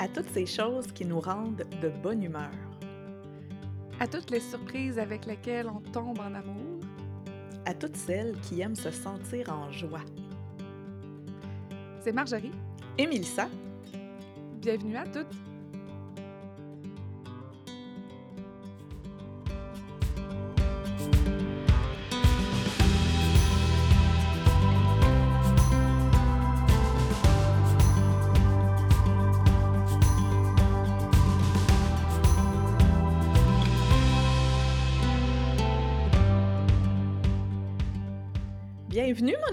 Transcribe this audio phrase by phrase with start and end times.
[0.00, 2.50] à toutes ces choses qui nous rendent de bonne humeur,
[4.00, 6.80] à toutes les surprises avec lesquelles on tombe en amour,
[7.66, 10.00] à toutes celles qui aiment se sentir en joie.
[12.00, 12.52] C'est Marjorie
[12.96, 13.50] et Mélissa.
[14.62, 15.49] Bienvenue à toutes.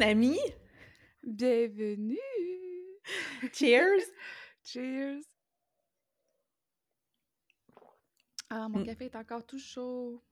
[0.08, 0.40] Bienvenue, mon ami!
[1.22, 2.18] Bienvenue!
[3.52, 4.06] Cheers!
[4.64, 5.22] Cheers!
[8.50, 8.86] Ah, mon Mm.
[8.86, 10.24] café est encore tout chaud.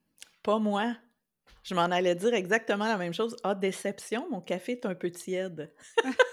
[0.44, 0.96] Pas moi.
[1.64, 3.36] Je m'en allais dire exactement la même chose.
[3.44, 5.74] Ah, déception, mon café est un peu tiède.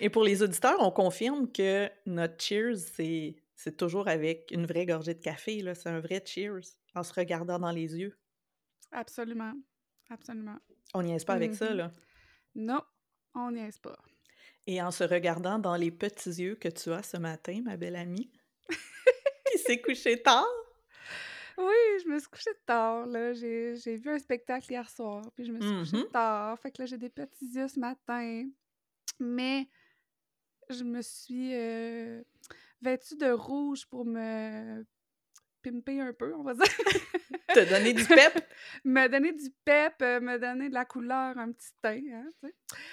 [0.00, 4.86] Et pour les auditeurs, on confirme que notre cheers, c'est, c'est toujours avec une vraie
[4.86, 5.60] gorgée de café.
[5.60, 5.74] Là.
[5.74, 6.62] C'est un vrai cheers
[6.94, 8.18] en se regardant dans les yeux.
[8.90, 9.52] Absolument.
[10.10, 10.58] Absolument.
[10.94, 11.76] On n'y est pas avec ça, Mhm.
[11.76, 11.92] là.
[12.54, 12.82] Non,
[13.34, 13.98] on n'y est pas.
[14.66, 17.96] Et en se regardant dans les petits yeux que tu as ce matin, ma belle
[17.96, 18.30] amie,
[19.52, 20.46] qui s'est couchée tard?
[21.56, 23.32] Oui, je me suis couchée tard, là.
[23.32, 26.10] J'ai vu un spectacle hier soir, puis je me suis couchée Mhm.
[26.10, 26.58] tard.
[26.58, 28.48] Fait que là, j'ai des petits yeux ce matin.
[29.20, 29.68] Mais
[30.70, 32.22] je me suis euh,
[32.80, 34.84] vêtue de rouge pour me
[35.64, 36.64] pimper un peu, on va dire.
[37.54, 38.38] Te donner du pep?
[38.84, 42.28] me donner du pep, euh, me donner de la couleur, un petit teint, hein.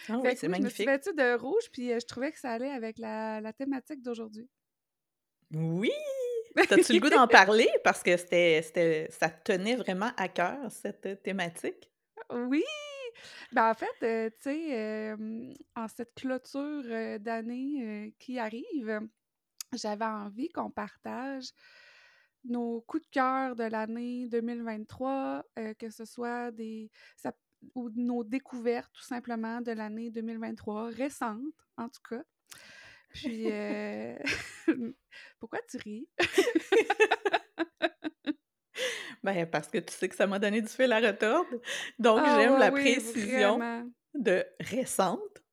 [0.09, 1.15] Ah oui, c'est oui, je me suis magnifique.
[1.17, 4.49] de rouge, puis euh, je trouvais que ça allait avec la, la thématique d'aujourd'hui.
[5.53, 5.91] Oui!
[6.69, 7.69] T'as-tu le goût d'en parler?
[7.83, 11.89] Parce que c'était, c'était, ça te tenait vraiment à cœur, cette thématique?
[12.31, 12.63] Oui!
[13.51, 19.01] Ben, en fait, euh, tu sais, euh, en cette clôture euh, d'année qui arrive,
[19.73, 21.49] j'avais envie qu'on partage
[22.45, 27.35] nos coups de cœur de l'année 2023, euh, que ce soit des ça-
[27.75, 31.39] ou nos découvertes tout simplement de l'année 2023, récentes
[31.77, 32.23] en tout cas.
[33.13, 34.15] Puis, euh,
[35.39, 36.07] pourquoi tu ris?
[39.23, 41.47] Ben, parce que tu sais que ça m'a donné du fil à retordre.
[41.99, 43.59] Donc, Ah j'aime la précision
[44.15, 45.43] de récente.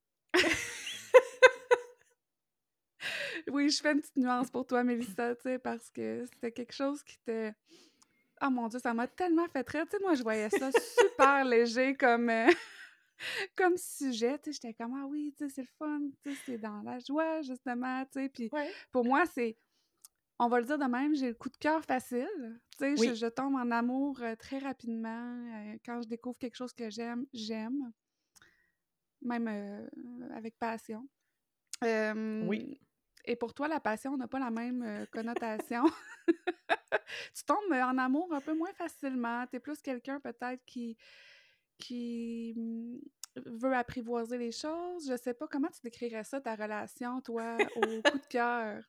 [3.50, 6.72] Oui, je fais une petite nuance pour toi, Mélissa, tu sais, parce que c'était quelque
[6.72, 7.52] chose qui te...
[8.40, 9.84] Oh mon Dieu, ça m'a tellement fait rire.
[9.90, 12.46] Tu sais, moi, je voyais ça super léger comme, euh,
[13.56, 14.38] comme sujet.
[14.38, 16.82] Tu sais, j'étais comme, ah oui, tu sais, c'est le fun, tu sais, c'est dans
[16.82, 18.28] la joie, justement, tu sais.
[18.28, 18.70] Puis Ouais.
[18.92, 19.56] pour moi, c'est...
[20.40, 22.60] On va le dire de même, j'ai le coup de cœur facile.
[22.78, 23.16] Tu sais, je, Oui.
[23.16, 25.34] je tombe en amour euh, très rapidement.
[25.52, 27.92] Euh, quand je découvre quelque chose que j'aime, j'aime.
[29.20, 29.88] Même euh,
[30.36, 31.08] avec passion.
[31.82, 32.80] Oui.
[33.28, 35.84] Et pour toi, la passion n'a pas la même euh, connotation.
[36.28, 39.46] tu tombes euh, en amour un peu moins facilement.
[39.46, 40.96] Tu es plus quelqu'un peut-être qui,
[41.76, 42.98] qui hum,
[43.44, 45.10] veut apprivoiser les choses.
[45.10, 48.82] Je sais pas comment tu décrirais ça, ta relation, toi, au coup de cœur?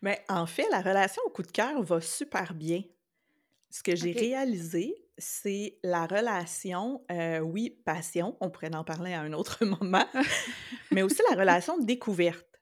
[0.00, 2.82] Mais en fait, la relation au coup de cœur va super bien.
[3.68, 9.22] Ce que j'ai réalisé, c'est la relation, euh, oui, passion, on pourrait en parler à
[9.22, 10.06] un autre moment,
[10.92, 12.53] mais aussi la relation de découverte.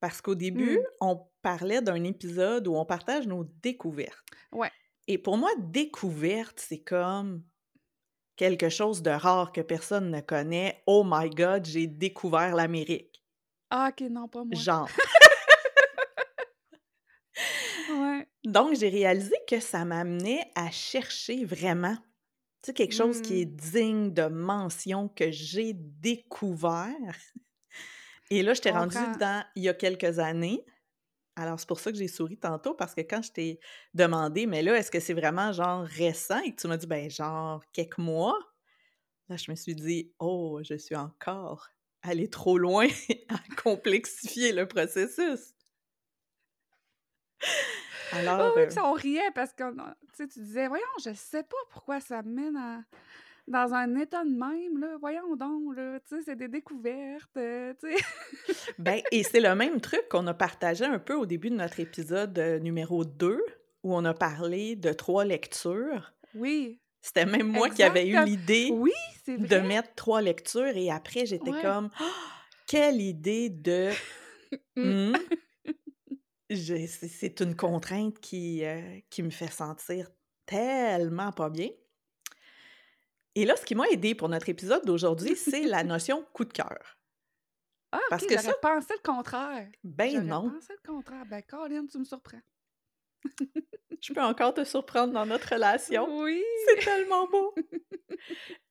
[0.00, 0.84] Parce qu'au début, Hmm.
[1.00, 4.24] on parlait d'un épisode où on partage nos découvertes.
[4.52, 4.70] Ouais.
[5.06, 7.42] Et pour moi, découverte, c'est comme
[8.36, 10.82] quelque chose de rare que personne ne connaît.
[10.86, 13.24] Oh my God, j'ai découvert l'Amérique.
[13.70, 14.54] Ah, ok, non, pas moi.
[14.54, 14.88] Genre.
[17.90, 18.26] Ouais.
[18.44, 21.94] Donc, j'ai réalisé que ça m'amenait à chercher vraiment,
[22.62, 23.56] tu sais, quelque chose qui est Hmm.
[23.56, 26.94] digne de mention que j'ai découvert.
[28.30, 29.16] Et là, je t'ai rendue Comprends.
[29.18, 30.64] dans il y a quelques années.
[31.36, 33.60] Alors, c'est pour ça que j'ai souri tantôt, parce que quand je t'ai
[33.94, 36.40] demandé, mais là, est-ce que c'est vraiment genre récent?
[36.40, 38.38] Et que tu m'as dit, ben, genre quelques mois.
[39.28, 41.68] Là, je me suis dit, oh, je suis encore
[42.02, 42.88] allée trop loin
[43.28, 45.54] à complexifier le processus.
[48.12, 49.80] Alors, oui, euh, puis on riait parce que tu
[50.14, 52.82] sais, tu disais, voyons, je sais pas pourquoi ça me met
[53.48, 54.96] dans, un état de même, là.
[55.00, 55.98] Voyons donc, là.
[56.00, 58.04] Tu sais, c'est des découvertes, euh, tu sais.
[58.78, 61.80] Ben, et c'est le même truc qu'on a partagé un peu au début de notre
[61.80, 63.40] épisode euh, numéro 2,
[63.82, 66.12] où on a parlé de trois lectures.
[66.34, 68.92] Oui, C'était même moi qui avais eu l'idée Oui,
[69.26, 71.62] de mettre trois lectures, et après, j'étais Ouais.
[71.62, 72.04] comme, Ah,
[72.66, 73.90] quelle idée de.
[74.76, 75.12] Mm.
[76.50, 78.80] C'est c'est une contrainte qui, euh,
[79.10, 80.08] qui me fait sentir
[80.46, 81.68] tellement pas bien.
[83.38, 86.52] Et là, ce qui m'a aidé pour notre épisode d'aujourd'hui, c'est la notion coup de
[86.52, 86.98] cœur.
[87.92, 89.68] Ah, Parce que ça pensé le contraire.
[89.84, 91.24] ben non, pensé le contraire.
[91.24, 92.40] Ben, Colin, tu me surprends.
[94.00, 96.18] je peux encore te surprendre dans notre relation.
[96.18, 96.42] Oui!
[96.66, 97.54] C'est tellement beau!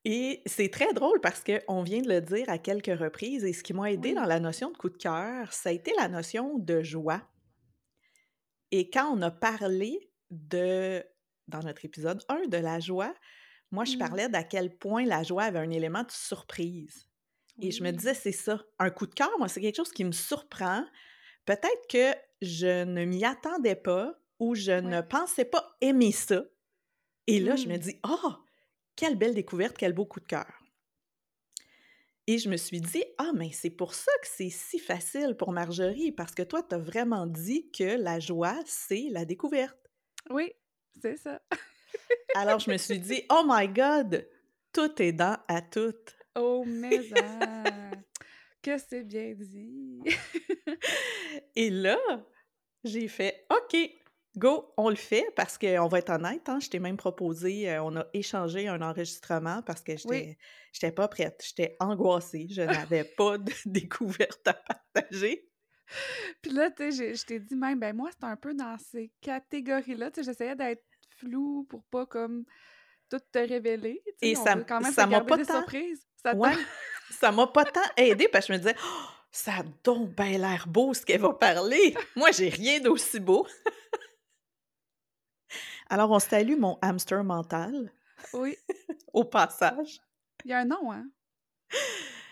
[0.03, 3.63] Et c'est très drôle parce qu'on vient de le dire à quelques reprises et ce
[3.63, 6.57] qui m'a aidé dans la notion de coup de cœur, ça a été la notion
[6.57, 7.21] de joie.
[8.71, 11.05] Et quand on a parlé de
[11.47, 13.13] dans notre épisode 1 de la joie,
[13.71, 13.97] moi, je Mmh.
[13.97, 17.07] parlais d'à quel point la joie avait un élément de surprise.
[17.61, 20.05] Et je me disais, c'est ça, un coup de cœur, moi, c'est quelque chose qui
[20.05, 20.85] me surprend.
[21.45, 26.43] Peut-être que je ne m'y attendais pas ou je ne pensais pas aimer ça.
[27.27, 27.79] Et là, je me Mmh.
[27.79, 28.33] dis: «Oh!
[28.95, 30.47] Quelle belle découverte, quel beau coup de cœur!»
[32.27, 35.51] Et je me suis dit: «Ah, mais c'est pour ça que c'est si facile pour
[35.51, 39.79] Marjorie, parce que toi, tu as vraiment dit que la joie, c'est la découverte».
[40.29, 40.51] Oui,
[41.01, 41.41] c'est ça.
[42.35, 44.27] Alors je me suis dit: «Oh my God!
[44.73, 46.15] Tout est dans à toutes».
[46.35, 47.63] Oh, mais en!
[48.61, 50.01] Que c'est bien dit!
[51.55, 51.97] Et là,
[52.83, 53.77] j'ai fait: «OK,
[54.37, 57.81] go, on le fait» parce qu'on va être honnête, hein, je t'ai même proposé, heu,
[57.81, 60.37] on a échangé un enregistrement parce que j'étais
[60.73, 65.49] j'étais pas prête, j'étais angoissée, je n'avais pas de découverte à partager.
[66.41, 68.77] Puis là, tu sais, j'ai je t'ai dit même, ben moi, c'est un peu dans
[68.77, 70.83] ces catégories-là, tu sais, j'essayais d'être
[71.17, 72.45] floue pour pas comme
[73.09, 75.65] tout te révéler, Et ça quand même ça m'a pas tant.
[76.23, 76.65] Ça ouais, t'aide?
[77.11, 80.65] ça m'a pas tant aidée parce que je me disais: «Oh, ça a donc l'air
[80.67, 81.95] beau ce qu'elle va parler!
[82.15, 83.47] Moi, j'ai rien d'aussi beau».
[85.89, 87.91] Alors on salue mon hamster mental
[88.33, 88.57] Oui.
[89.13, 90.01] au passage.
[90.43, 91.09] Il y a un nom, hein?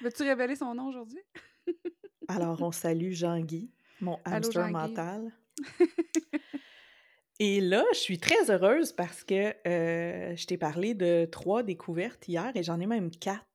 [0.02, 1.22] Veux-tu révéler son nom aujourd'hui?
[2.28, 3.72] Alors on salue Jean-Guy,
[4.02, 5.32] mon Allô, hamster mental.
[7.40, 12.28] Et là, je suis très heureuse parce que, heu, je t'ai parlé de 3 découvertes
[12.28, 13.46] hier et j'en ai même 4.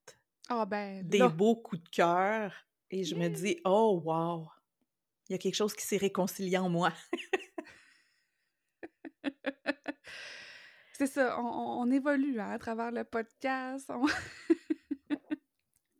[0.48, 1.28] Ah ben, Des là!
[1.28, 2.52] beaux coups de cœur
[2.90, 4.48] et je me dis: «Oh wow!
[5.28, 6.92] Il y a quelque chose qui s'est réconcilié en moi».
[10.92, 14.06] C'est ça, on on on évolue, hein, à travers le podcast, on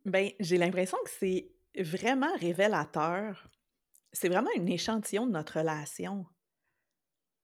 [0.05, 3.47] Ben, j'ai l'impression que c'est vraiment révélateur.
[4.13, 6.25] C'est vraiment un échantillon de notre relation.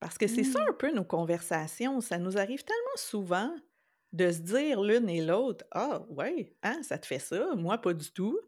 [0.01, 0.69] Parce que c'est ça Mmh.
[0.69, 2.01] un peu nos conversations.
[2.01, 3.51] Ça nous arrive tellement souvent
[4.13, 7.93] de se dire l'une et l'autre: «Ah ouais, hein, ça te fait ça, moi pas
[7.93, 8.39] du tout».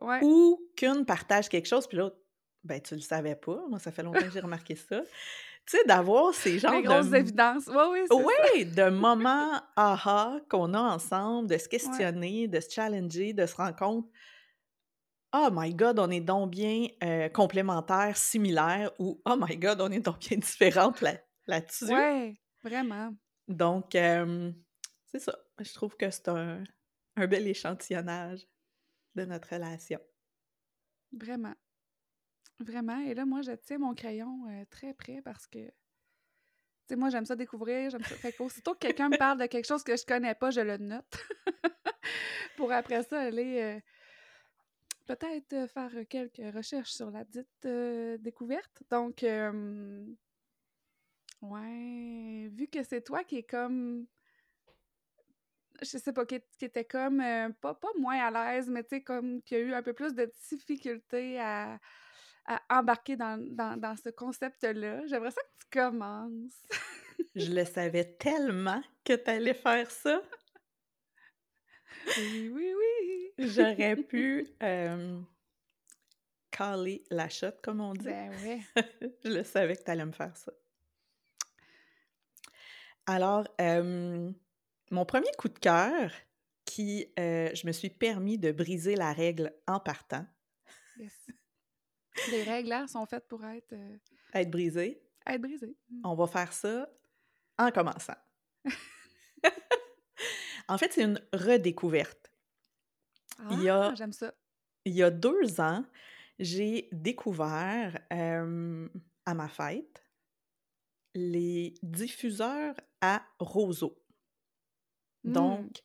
[0.00, 0.22] Ouais.
[0.22, 2.18] Ou qu'une partage quelque chose puis l'autre:
[2.64, 5.02] «Ben, tu le savais pas, moi ça fait longtemps que j'ai remarqué ça».
[5.66, 7.66] Tu sais, d'avoir ces genres Les de grosses m évidences.
[7.68, 12.08] Oui, oui, ouais, de moments aha qu'on a ensemble, de se Ouais.
[12.08, 14.08] questionner, de se challenger, de se rendre compte:
[15.32, 19.90] «Oh my God, on est donc bien, heu, complémentaires, similaires» ou «Oh my God, on
[19.90, 21.92] est donc bien différentes là là-dessus».
[21.92, 23.16] Ouais, vraiment.
[23.48, 24.62] Donc, hem,
[25.06, 25.38] c'est ça.
[25.58, 26.64] Je trouve que c'est un
[27.16, 28.46] un bel échantillonnage
[29.16, 30.00] de notre relation.
[31.12, 31.56] Vraiment.
[32.60, 35.72] Vraiment et là, moi, je tiens mon crayon, heu, très près parce que, tu
[36.88, 39.66] sais, moi, j'aime ça découvrir, j'aime ça fait qu'aussitôt que quelqu'un me parle de quelque
[39.66, 41.04] chose que je connais pas, je le note
[42.56, 43.82] pour après ça aller,
[45.08, 48.82] peut-être, heu, faire quelques recherches sur la dite, heu, découverte.
[48.90, 50.16] Donc, hem
[51.42, 54.06] ouais, vu que c'est toi qui est comme
[55.82, 57.22] je sais pas, qui qui était comme,
[57.60, 60.14] pas pas moins à l'aise, mais tu sais, comme qui a eu un peu plus
[60.14, 61.78] de difficultés à
[62.46, 66.62] à embarquer dans dans dans ce concept-là, j'aimerais ça que tu commences.
[67.34, 70.22] Je le savais tellement que tu allais faire ça.
[72.16, 72.97] Oui, oui, oui!
[73.38, 75.24] J'aurais pu, hem,
[76.50, 78.04] caller la shot, comme on dit.
[78.04, 78.60] Ben ouais.
[79.24, 80.52] Je le savais que tu allais me faire ça.
[83.06, 84.34] Alors, hem,
[84.90, 86.10] mon 1er coup de cœur
[86.64, 90.26] qui, heu, je me suis permis de briser la règle en partant.
[90.96, 91.12] Yes.
[92.30, 94.00] Les règles, hein, sont faites pour être, heu
[94.34, 95.00] Être brisées.
[95.26, 95.76] être brisées.
[95.90, 96.00] Mmh.
[96.04, 96.88] On va faire ça
[97.58, 98.16] en commençant.
[100.68, 102.27] En fait, c'est une redécouverte.
[103.50, 103.68] Il y Ah!
[103.68, 104.34] a J'aime ça.
[104.84, 105.84] il y a 2 ans,
[106.38, 110.04] j'ai découvert, à ma fête,
[111.14, 114.02] les diffuseurs à roseau.
[115.24, 115.34] Mmh.
[115.34, 115.82] Donc,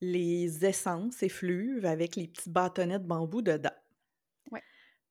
[0.00, 3.70] les essences effluves avec les petits bâtonnets de bambou dedans.
[4.50, 4.64] Ouais.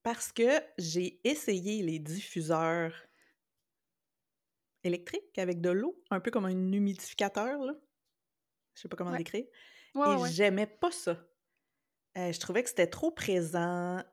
[0.03, 2.94] Parce que j'ai essayé les diffuseurs
[4.84, 7.74] électriques avec de l'eau, un peu comme un humidificateur, là.
[8.75, 9.18] Je sais pas comment Ouais.
[9.18, 9.46] décrire
[9.96, 11.18] Ouais, et j'aimais pas ça.
[12.15, 14.03] Heu, je trouvais que c'était trop présent,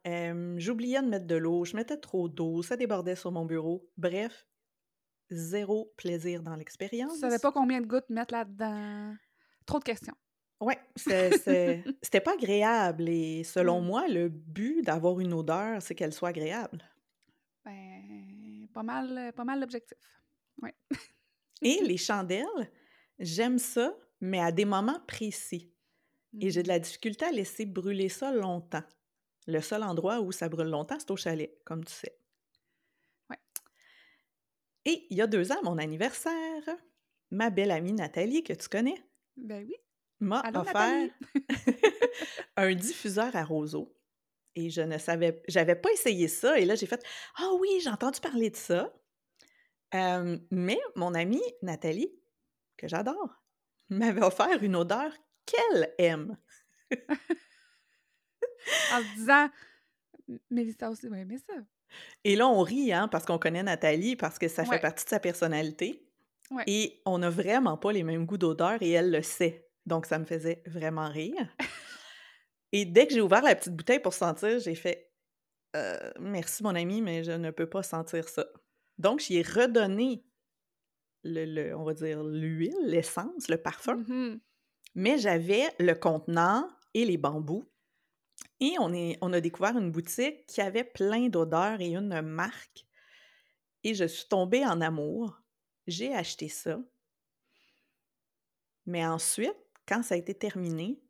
[0.57, 3.90] j'oubliais de mettre de l'eau, je mettais trop d'eau, ça débordait sur mon bureau.
[3.99, 4.47] Bref,
[5.30, 6.57] 0 plaisir dans
[7.09, 7.38] Tu savais l'expérience.
[7.38, 9.14] pas combien de gouttes mettre là-dedans?
[9.66, 10.16] Trop de questions.
[10.61, 15.95] Ouais, c'est c'est c'était pas agréable et selon moi, le but d'avoir une odeur, c'est
[15.95, 16.85] qu'elle soit agréable.
[17.64, 19.99] Ben, pas mal, pas mal l'objectif.
[20.62, 20.75] Ouais.
[21.62, 22.71] Et les chandelles,
[23.19, 25.73] j'aime ça, mais à des moments précis
[26.41, 26.71] et j'ai de Mmh.
[26.71, 28.85] la difficulté à laisser brûler ça longtemps.
[29.47, 32.19] Le seul endroit où ça brûle longtemps, c'est au chalet, comme tu sais.
[33.31, 33.39] Ouais.
[34.85, 36.63] Et il y a 2 ans, à mon anniversaire,
[37.31, 39.03] ma belle amie Nathalie, que tu connais,
[39.37, 39.75] Ben oui.
[40.21, 41.11] m'a offert
[42.57, 43.97] un diffuseur à roseaux
[44.57, 47.05] et je ne savais j'avais pas essayé ça et là, j'ai fait:
[47.37, 48.95] «Ah oui, j'ai entendu parler de ça».
[49.93, 52.13] Hem, mais mon amie Nathalie,
[52.77, 53.43] que j'adore,
[53.91, 55.13] m'avait offert une odeur
[55.50, 56.37] qu'elle aime.
[58.88, 59.50] En se disant:
[60.28, 61.54] «M Mélissa aussi va aimer ça».
[62.25, 65.11] Et là, on rit, hein, parce qu'on connaît Nathalie, parce que ça fait partie de
[65.11, 66.07] sa personnalité
[66.50, 66.64] Ouais.
[66.66, 69.69] et on n'a vraiment pas les mêmes goûts d'odeur et elle le sait.
[69.87, 71.49] Donc ça me faisait vraiment rire.
[72.73, 75.11] Et dès que j'ai ouvert la petite bouteille pour sentir, j'ai fait:
[75.76, 78.47] «Heu, merci mon amie, mais je ne peux pas sentir ça».
[78.99, 80.25] Donc j'y ai redonné
[81.25, 84.40] le le on va dire l'huile, l'essence, le parfum, Mmh mh.
[84.94, 87.68] Mais j'avais le contenant et les bambous
[88.61, 92.85] et on a découvert une boutique qui avait plein d'odeurs et une marque
[93.85, 95.40] et je suis tombée en amour.
[95.87, 96.78] J'ai acheté ça.
[98.87, 99.56] Mais ensuite,
[99.87, 101.00] quand ça a été terminé,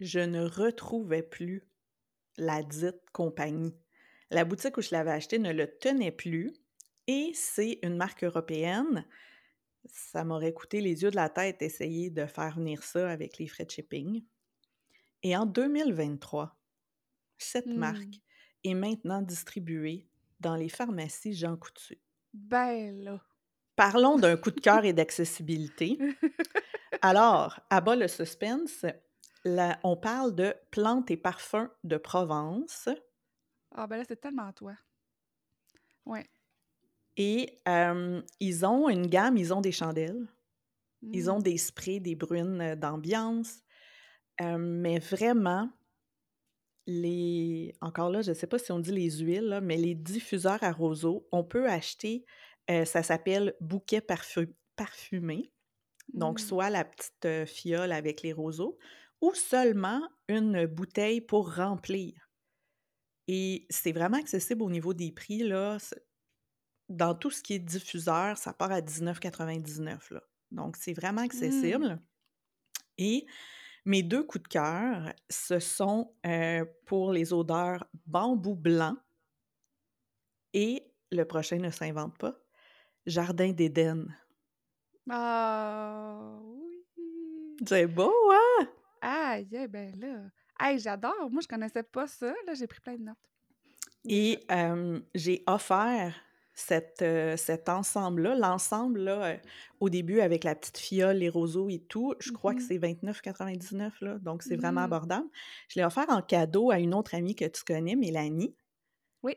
[0.00, 1.68] je ne retrouvais plus
[2.36, 3.74] la dite compagnie.
[4.30, 6.52] La boutique où je l'avais acheté ne le tenait plus
[7.06, 9.06] et c'est une marque européenne.
[9.86, 13.46] Ça m'aurait coûté les yeux de la tête d'essayer de faire venir ça avec les
[13.48, 14.24] frais de shipping.
[15.22, 16.56] Et en 2023,
[17.38, 17.78] cette Mmh.
[17.78, 18.20] marque
[18.64, 20.08] est maintenant distribuée
[20.40, 22.00] dans les pharmacies Jean Coutu.
[22.32, 23.20] Ben là!
[23.76, 26.02] Parlons d'un coup de cœur et d'accessibilité.
[27.02, 28.84] Alors, à bas le suspense,
[29.84, 32.88] on parle de plantes et parfums de Provence
[33.72, 34.74] Ah ben là, c'est tellement toi.
[36.06, 36.26] Ouais.
[37.16, 37.60] Et
[38.40, 40.26] ils ont une gamme, ils ont des chandelles,
[41.12, 41.40] ils ont Mmh.
[41.40, 43.60] des sprays, des bruines, heu, d'ambiance,
[44.40, 45.70] mais vraiment
[46.86, 50.62] les encore là, je sais pas si on dit les huiles là, mais les diffuseurs
[50.62, 52.24] à roseaux, on peut acheter,
[52.68, 55.52] ça s'appelle bouquet parfu parfumé,
[56.14, 56.40] donc Mmh.
[56.40, 58.78] soit la petite, fiole avec les roseaux
[59.22, 62.30] ou seulement une bouteille pour remplir.
[63.28, 65.78] Et c'est vraiment accessible au niveau des prix là,
[66.88, 71.84] dans tout ce qui est diffuseur, ça part à 19,99 là, donc c'est vraiment Mmh.
[71.84, 72.00] accessible.
[72.98, 73.26] Et
[73.86, 78.96] mes 2 coups de cœur, ce sont, heu, pour les odeurs bambou blanc
[80.54, 82.40] et le prochain ne s'invente pas,
[83.06, 84.08] jardin d'Éden.
[85.08, 86.84] Ah oui!
[87.66, 88.68] C'est beau, hein?
[89.00, 90.30] Aïe, eh ben là!
[90.58, 91.30] Hey, j'adore!
[91.30, 93.30] Moi, je connaissais pas ça, là, j'ai pris plein de notes.
[94.06, 96.14] Et hem, j'ai offert
[96.54, 99.40] cet, heu, cet ensemble-là, l'ensemble là, heu,
[99.80, 102.68] au début avec la petite fiole, les roseaux et tout, je crois que Mmh mh.
[102.68, 104.94] c'est 29,99 là, donc c'est vraiment Mmh.
[104.94, 105.26] abordable.
[105.68, 108.56] Je l'ai offert en cadeau à une autre amie que tu connais, Mélanie.
[109.22, 109.36] Oui.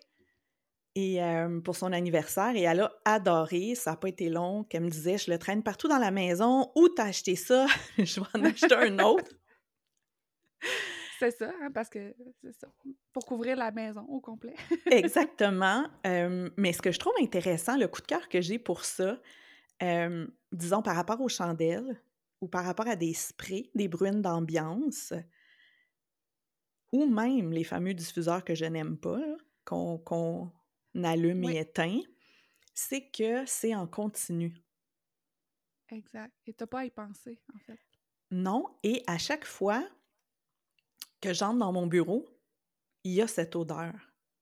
[0.95, 4.83] Et hem, pour son anniversaire et elle a adoré, ça a pas été long, qu'elle
[4.83, 6.71] me disait: «Je le traîne partout dans la maison.
[6.75, 7.67] Où tu as acheté ça?
[7.97, 9.31] Je vais en acheter un autre».
[11.19, 12.67] C'est ça, hein, parce que c'est ça,
[13.11, 14.55] pour couvrir la maison au complet.
[14.89, 18.85] Exactement, hem, mais ce que je trouve intéressant, le coup de cœur que j'ai pour
[18.85, 19.19] ça,
[19.79, 22.01] hem, disons par rapport aux chandelles
[22.41, 25.13] ou par rapport à des sprays, des bruines d'ambiance
[26.91, 29.19] ou même les fameux diffuseurs que je n'aime pas
[29.65, 30.51] qu'on
[31.03, 31.99] allume et éteint,
[32.73, 34.53] c'est que c'est en continu.
[35.89, 37.79] Exact et tu as pas à y penser, en fait.
[38.31, 39.87] Non et à chaque fois
[41.21, 42.25] que j'entre dans mon bureau,
[43.03, 43.93] il y a cette odeur.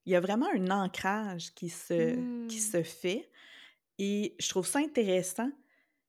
[0.06, 2.60] Il y a vraiment un ancrage qui se qui Mmh.
[2.60, 3.30] se fait
[3.98, 5.50] et je trouve ça intéressant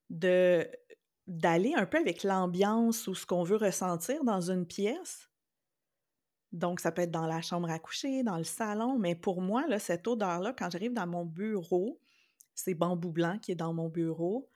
[0.10, 0.68] de
[1.28, 5.30] d'aller un peu avec l'ambiance ou ce qu'on veut ressentir dans une pièce.
[6.52, 9.68] Donc ça peut être dans la chambre à coucher, dans le salon, mais pour moi
[9.68, 12.00] là, cette odeur-là, quand j'arrive dans mon bureau,
[12.56, 14.50] c'est bambou blanc qui est dans mon bureau.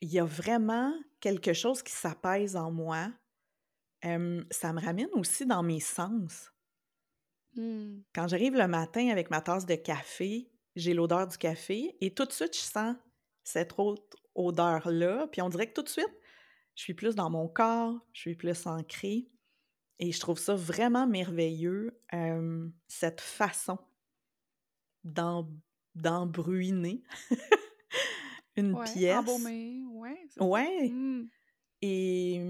[0.00, 3.12] Il y a vraiment quelque chose qui s'apaise en moi.
[4.02, 6.50] Ça me ramène aussi dans mes sens.
[7.56, 8.00] Mmh.
[8.14, 12.24] Quand j'arrive le matin avec ma tasse de café, j'ai l'odeur du café et tout
[12.24, 12.96] de suite, je sens
[13.42, 16.12] cette autre odeur-là, puis on dirait que tout de suite,
[16.76, 19.28] je suis plus dans mon corps, je suis plus ancrée
[19.98, 21.98] et je trouve ça vraiment merveilleux,
[22.86, 23.78] cette façon
[25.04, 25.46] d'em
[25.94, 27.02] d'embruiner
[28.56, 29.16] une Ouais, pièce.
[29.18, 30.28] embaumer, ouais.
[30.38, 30.88] Ouais.
[30.90, 31.28] Mmh.
[31.80, 32.40] Et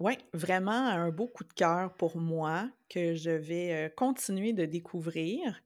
[0.00, 5.60] ouais, vraiment un beau coup de cœur pour moi que je vais continuer de découvrir.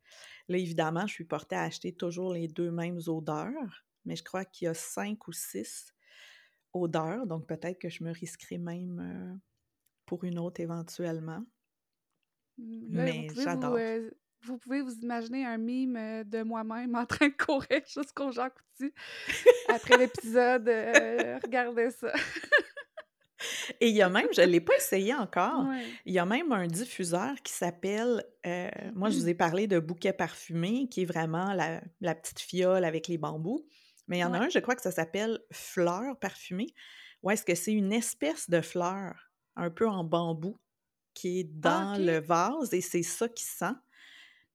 [0.48, 4.44] Là, évidemment, je suis portée à acheter toujours les deux mêmes odeurs, mais je crois
[4.44, 5.94] qu'il y a cinq ou six
[6.72, 9.40] odeurs, donc peut-être que je me risquerai même
[10.06, 11.44] pour une autre éventuellement.
[12.58, 13.74] Mmh, Là, Mais pouvez vous, j'adore.
[13.76, 14.10] euh,
[14.42, 18.92] vous pouvez vous imaginer un mime de moi-même en train de courir jusqu'au Jean Coutu
[19.68, 20.68] après l'épisode.
[20.68, 22.12] euh, regardez ça.
[23.80, 25.98] Et il y a même, je ne l'ai pas essayé encore, Ouais.
[26.06, 29.78] il y a même un diffuseur qui s'appelle, euh, moi je vous ai parlé de
[29.78, 33.66] bouquet parfumé, qui est vraiment la, la petite fiole avec les bambous,
[34.08, 36.74] mais il y en a un, je crois que ça s'appelle fleur parfumée,
[37.22, 40.58] ou est-ce que c'est une espèce de fleur, un peu en bambou,
[41.14, 43.74] qui est Ah, dans le vase, et c'est ça qui sent,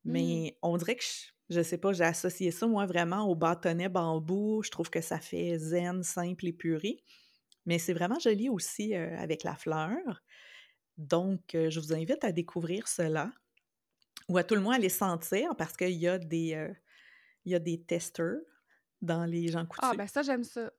[0.05, 0.11] Hmm.
[0.11, 3.89] mais on dirait que, je, je sais pas, j'ai associé ça moi vraiment au bâtonnet
[3.89, 7.03] bambou, je trouve que ça fait zen, simple et puré.
[7.67, 10.23] Mais c'est vraiment joli aussi euh, avec la fleur.
[10.97, 13.31] Donc, euh, je vous invite à découvrir cela
[14.29, 16.73] ou à tout le moins à les sentir parce qu'il y, a des, euh,
[17.45, 18.41] il y a des testeurs
[19.01, 19.97] dans les gens Ah, coutus.
[19.97, 20.71] ben ça, j'aime ça.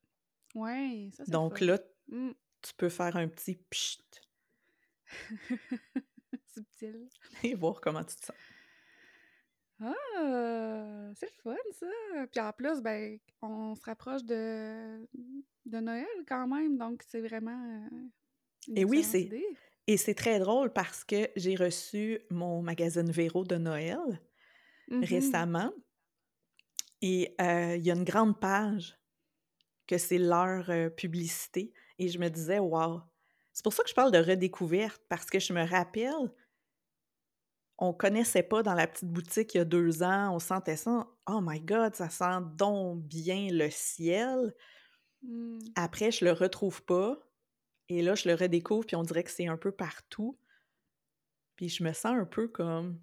[0.55, 1.67] Ouais, ça, c'est Donc fun.
[1.67, 1.79] là,
[2.11, 2.33] Hmm.
[2.63, 4.01] tu peux faire un petit pchit
[6.47, 7.09] Subtil.
[7.43, 8.37] et voir comment tu te sens.
[9.81, 11.87] Ah, c'est le fun, ça.
[12.33, 15.09] Puis en plus, ben, on se rapproche de,
[15.67, 18.09] de Noël quand même, donc c'est vraiment euh,
[18.69, 19.59] une Et oui, c'est idée.
[19.87, 23.99] et c'est très drôle parce que j'ai reçu mon magazine Véro de Noël
[24.91, 25.39] Mhm.
[25.43, 25.73] récemment
[27.03, 28.97] et euh, il y a une grande page
[29.87, 33.03] que c'est leur euh, publicité et je me disais waouh.
[33.53, 36.33] C'est pour ça que je parle de redécouverte parce que je me rappelle
[37.79, 41.07] on connaissait pas dans la petite boutique il y a deux ans, on sentait ça.
[41.29, 44.55] Oh my God, ça sent donc bien le ciel.
[45.23, 45.59] Hmm.
[45.77, 47.17] Après, je le retrouve pas.
[47.89, 50.39] Et là, je le redécouvre, puis on dirait que c'est un peu partout.
[51.57, 53.01] Puis je me sens un peu comme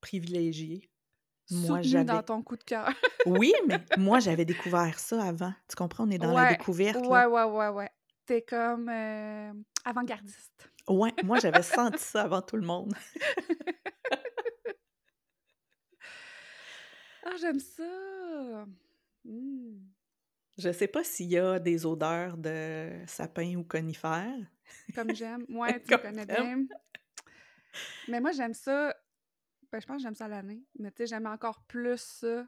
[0.00, 0.90] privilégiée.
[1.50, 2.22] Moi, Soutenu dans j'avais.
[2.24, 2.88] ton coup de cœur.
[3.26, 5.52] Oui, mais moi, j'avais découvert ça avant.
[5.68, 6.06] Tu comprends?
[6.06, 7.28] On est dans la Ouais, découverte, ouais, là.
[7.28, 7.90] ouais, ouais, ouais.
[8.26, 9.52] T'es comme euh,
[9.84, 10.70] avant-gardiste.
[10.88, 12.94] Ouais, moi, j'avais senti ça avant tout le monde.
[17.24, 18.66] Ah, j'aime ça!
[19.24, 19.78] Hmm.
[20.58, 24.46] Je sais pas s'il y a des odeurs de sapin ou conifères.
[24.94, 25.44] Comme j'aime.
[25.48, 26.66] Ouais, tu connais bien.
[28.08, 28.94] Mais moi, j'aime ça.
[29.72, 30.62] Ben, je pense que j'aime ça l'année.
[30.78, 32.46] Mais tu sais, j'aime encore plus ça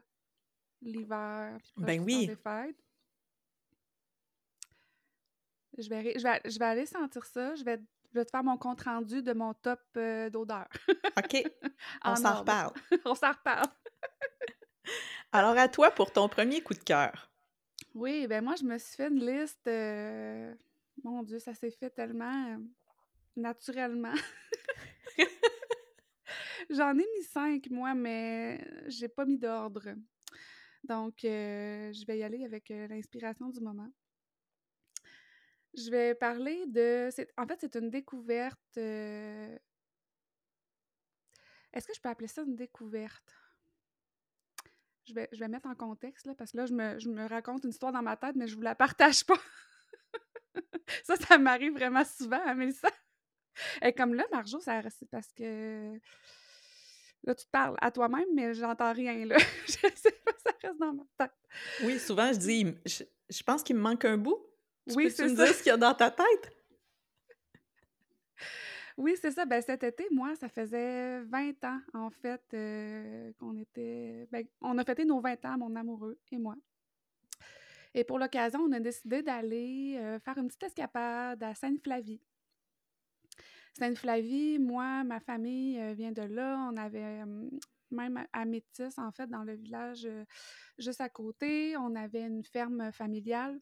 [0.81, 2.27] l'hiver, Ben oui.
[2.27, 2.77] des fêtes.
[5.77, 7.55] Je vais, je, vais, je vais aller sentir ça.
[7.55, 7.79] Je vais,
[8.13, 10.67] je vais te faire mon compte rendu de mon top euh, d'odeur.
[11.17, 11.43] OK,
[12.05, 12.73] on en s'en reparle.
[13.05, 13.67] On s'en reparle.
[15.31, 17.31] Alors, à toi pour ton premier coup de cœur.
[17.93, 19.67] Oui, ben moi, je me suis fait une liste.
[19.67, 20.53] euh,
[21.03, 22.57] Mon Dieu, ça s'est fait tellement euh,
[23.35, 24.13] naturellement.
[26.69, 29.83] J'en ai mis cinq, moi, mais j'ai pas mis d'ordre.
[30.83, 33.89] Donc, euh, je vais y aller avec l'inspiration du moment.
[35.77, 37.09] Je vais parler de.
[37.37, 38.57] En fait, c'est une découverte.
[38.77, 39.55] euh,
[41.71, 43.35] Est-ce que je peux appeler ça une découverte?
[45.05, 47.27] Je vais, je vais mettre en contexte, là, parce que là, je me, je me
[47.29, 49.39] raconte une histoire dans ma tête, mais je vous la partage pas.
[51.03, 52.89] ça, ça m'arrive vraiment souvent, hein, Mélissa.
[53.81, 55.93] Et comme là, Marjo, ça c'est parce que
[57.23, 59.37] là, tu te parles à toi-même, mais j'entends rien, là.
[59.67, 61.31] je sais pas, ça reste dans ma tête.
[61.83, 64.43] Oui, souvent, je dis, je, je pense qu'il me manque un bout.
[64.87, 65.45] Tu Oui, c'est ça.
[65.45, 66.53] dire ce qu'il y a dans ta tête?
[68.97, 69.45] Oui, c'est ça.
[69.45, 74.27] Ben, cet été, moi, ça faisait 20 ans, en fait, euh, qu'on était.
[74.31, 76.55] Ben, on a fêté nos 20 ans, mon amoureux et moi.
[77.93, 82.21] Et pour l'occasion, on a décidé d'aller euh, faire une petite escapade à Sainte-Flavie.
[83.77, 86.57] Sainte-Flavie, moi, ma famille euh, vient de là.
[86.71, 87.23] On avait
[87.91, 90.07] même à- Métis, en fait, dans le village
[90.79, 91.77] juste à côté.
[91.77, 93.59] On avait une ferme familiale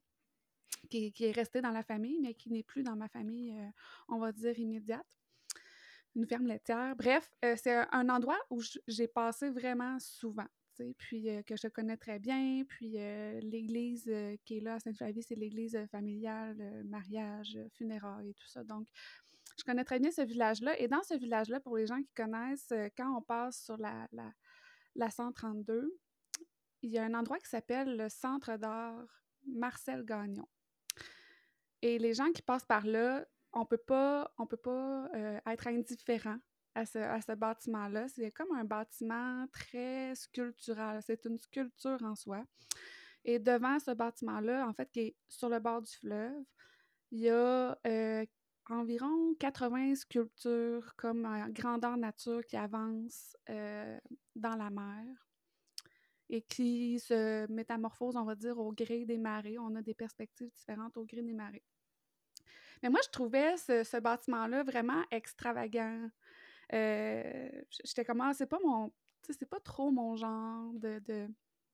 [0.89, 3.69] qui, est restée dans la famille, mais qui n'est plus dans ma famille, euh,
[4.07, 5.05] on va dire, immédiate.
[6.15, 6.95] Une ferme laitière.
[6.95, 10.47] Bref, euh, c'est un, endroit où j'ai passé vraiment souvent.
[10.97, 12.63] Puis euh, que je connais très bien.
[12.67, 12.97] Puis
[13.41, 14.11] l'église
[14.45, 18.63] qui est là à Sainte-Flavie, c'est l'église familiale, mariage, funérailles et tout ça.
[18.63, 18.87] Donc,
[19.57, 20.79] je connais très bien ce village-là.
[20.79, 24.31] Et dans ce village-là, pour les gens qui connaissent, quand on passe sur la, la,
[24.95, 25.97] la 132,
[26.81, 30.47] il y a un endroit qui s'appelle le Centre d'art Marcel Gagnon.
[31.85, 35.67] Et les gens qui passent par là, on peut pas, on peut pas euh, être
[35.67, 36.39] indifférent
[36.73, 38.07] à ce, à ce bâtiment-là.
[38.07, 41.03] C'est comme un bâtiment très sculptural.
[41.03, 42.43] C'est une sculpture en soi.
[43.23, 46.43] Et devant ce bâtiment-là, en fait, qui est sur le bord du fleuve,
[47.11, 48.25] il y a euh,
[48.67, 53.99] environ 80 sculptures comme euh, grandeur nature qui avancent euh,
[54.35, 55.05] dans la mer
[56.29, 59.59] et qui se métamorphosent, on va dire, au gré des marées.
[59.59, 61.63] On a des perspectives différentes au gré des marées.
[62.83, 66.09] Mais moi, je trouvais ce, bâtiment-là vraiment extravagant.
[66.73, 67.49] Euh,
[67.83, 68.91] J'étais comme, ah, c'est pas mon.
[69.27, 71.27] C'est pas trop mon genre de,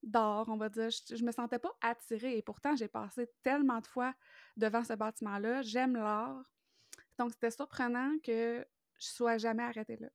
[0.03, 0.89] d'art, on va dire.
[0.89, 2.37] Je, je, me sentais pas attirée.
[2.37, 4.13] Et pourtant, j'ai passé tellement de fois
[4.55, 5.61] devant ce bâtiment-là.
[5.61, 6.43] J'aime l'art.
[7.17, 8.65] Donc, c'était surprenant que
[8.99, 10.07] je sois jamais arrêtée là.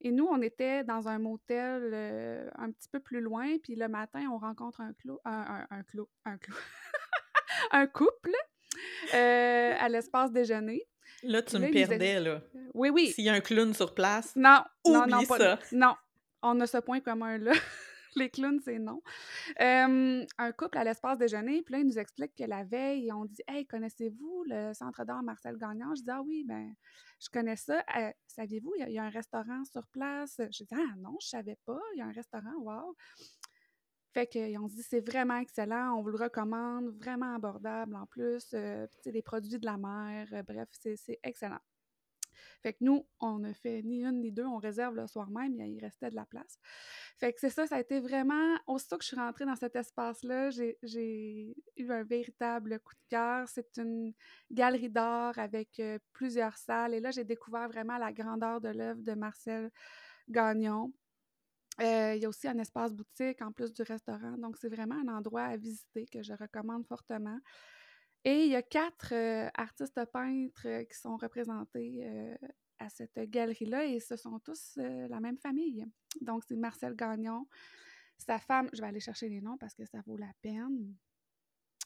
[0.00, 3.88] Et nous, on était dans un motel euh, un petit peu plus loin, puis le
[3.88, 6.54] matin, on rencontre un clou, un, un, clou, un clou,
[7.72, 8.34] un couple
[9.14, 10.82] euh, à l'espace déjeuner.
[11.22, 12.42] Là, tu me perdais, là.
[12.74, 13.08] Oui, oui.
[13.08, 15.58] S'il y a un clown sur place, non, oublie non, non, ça.
[15.72, 15.94] non,
[16.42, 17.52] on a ce point commun là.
[18.18, 19.00] les clowns, c'est non.
[19.58, 23.42] un couple à l'espace déjeuner, puis là, ils nous expliquent que la veille, on dit
[23.46, 26.74] Hey, connaissez-vous le centre d'art Marcel Gagnon Je dis Ah oui, ben,
[27.20, 27.82] je connais ça.
[27.96, 31.58] Euh, saviez-vous, il y, a un restaurant sur place Je dis Ah non, je savais
[31.64, 32.96] pas, il y a un restaurant, wow.
[34.18, 38.48] Fait qu'ils ont dit c'est vraiment excellent, on vous le recommande, vraiment abordable en plus,
[38.52, 41.60] euh, des produits de la mer, euh, bref, c'est excellent.
[42.60, 45.54] Fait que nous, on ne fait ni une ni deux, on réserve le soir même,
[45.60, 46.58] il restait de la place.
[47.16, 49.76] Fait que c'est ça, ça a été vraiment, aussitôt que je suis rentrée dans cet
[49.76, 53.48] espace-là, j'ai eu un véritable coup de cœur.
[53.48, 54.14] C'est une
[54.50, 56.92] galerie d'art avec euh, plusieurs salles.
[56.92, 59.70] Et là, j'ai découvert vraiment la grandeur de l'œuvre de Marcel
[60.28, 60.92] Gagnon.
[61.80, 64.36] Euh, il y a aussi un espace boutique en plus du restaurant.
[64.38, 67.38] Donc, c'est vraiment un endroit à visiter que je recommande fortement.
[68.24, 72.04] Et il y a quatre euh, artistes peintres euh, qui sont représentés
[72.80, 75.84] à cette galerie-là et ce sont tous la même famille.
[76.20, 77.46] Donc, c'est Marcel Gagnon,
[78.18, 80.94] sa femme, je vais aller chercher les noms parce que ça vaut la peine.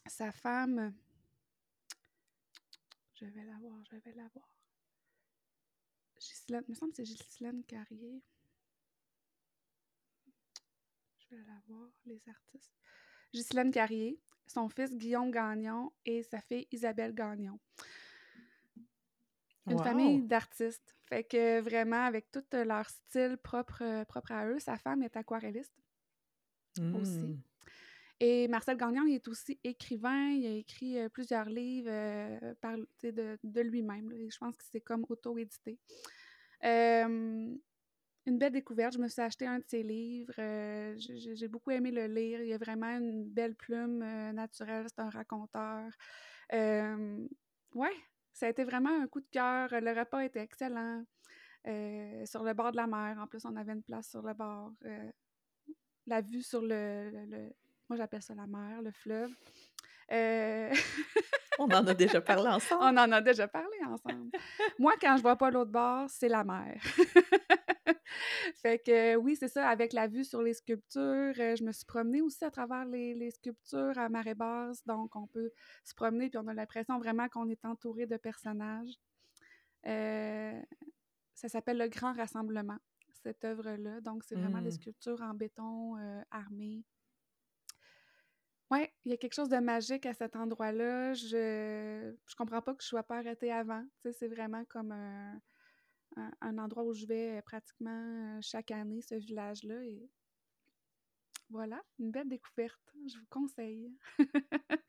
[0.06, 0.94] Sa femme,
[3.14, 4.56] je vais la voir, je vais la voir.
[6.18, 8.22] Ghislaine, il me semble que c'est Ghislaine Carrier.
[11.32, 12.74] Je vais la voir, les artistes.
[13.32, 17.58] Ghislaine Carrier, son fils Guillaume Gagnon et sa fille Isabelle Gagnon.
[19.66, 20.94] Une famille d'artistes.
[21.06, 25.72] Fait que vraiment, avec tout leur style propre, propre à eux, sa femme est aquarelliste
[26.94, 27.18] aussi.
[27.18, 27.40] Mmh.
[28.20, 30.30] Et Marcel Gagnon il est aussi écrivain.
[30.30, 34.12] Il a écrit euh, plusieurs livres euh, par, de, de lui-même.
[34.28, 35.78] Je pense que c'est comme auto-édité.
[36.64, 37.54] Euh,
[38.26, 38.94] une belle découverte.
[38.94, 40.32] Je me suis acheté un de ses livres.
[40.38, 42.40] Euh, j'ai beaucoup aimé le lire.
[42.42, 44.86] Il y a vraiment une belle plume euh, naturelle.
[44.88, 45.90] C'est un raconteur.
[46.52, 47.26] Euh,
[47.74, 47.96] ouais,
[48.32, 49.68] ça a été vraiment un coup de cœur.
[49.72, 51.04] Le repas était excellent.
[51.64, 53.18] sur le bord de la mer.
[53.18, 54.72] En plus, on avait une place sur le bord.
[56.06, 57.50] la vue sur le, le
[57.88, 59.30] moi, j'appelle ça la mer, le fleuve.
[61.58, 62.82] On en a déjà parlé ensemble.
[62.82, 64.30] On en a déjà parlé ensemble.
[64.78, 66.80] Moi, quand je vois pas l'autre bord, c'est la mer.
[68.62, 71.34] fait que oui, c'est ça, avec la vue sur les sculptures.
[71.38, 74.84] Euh, je me suis promenée aussi à travers les, sculptures à marée basse.
[74.86, 75.50] Donc, on peut
[75.84, 78.94] se promener, puis on a l'impression vraiment qu'on est entouré de personnages.
[79.86, 80.60] Euh,
[81.34, 82.78] ça s'appelle Le Grand Rassemblement,
[83.22, 84.00] cette œuvre-là.
[84.00, 84.72] Donc, c'est vraiment des mmh.
[84.72, 86.84] sculptures en béton euh, armé.
[88.70, 91.12] Oui, il y a quelque chose de magique à cet endroit-là.
[91.12, 93.84] Je je comprends pas que je sois pas arrêtée avant.
[94.02, 95.38] c'est vraiment comme un,
[96.40, 97.90] un, endroit où je vais euh, pratiquement
[98.36, 99.82] euh, chaque année, ce village-là.
[99.84, 100.10] Et
[101.50, 102.80] voilà, une belle découverte.
[103.06, 103.92] Je vous conseille.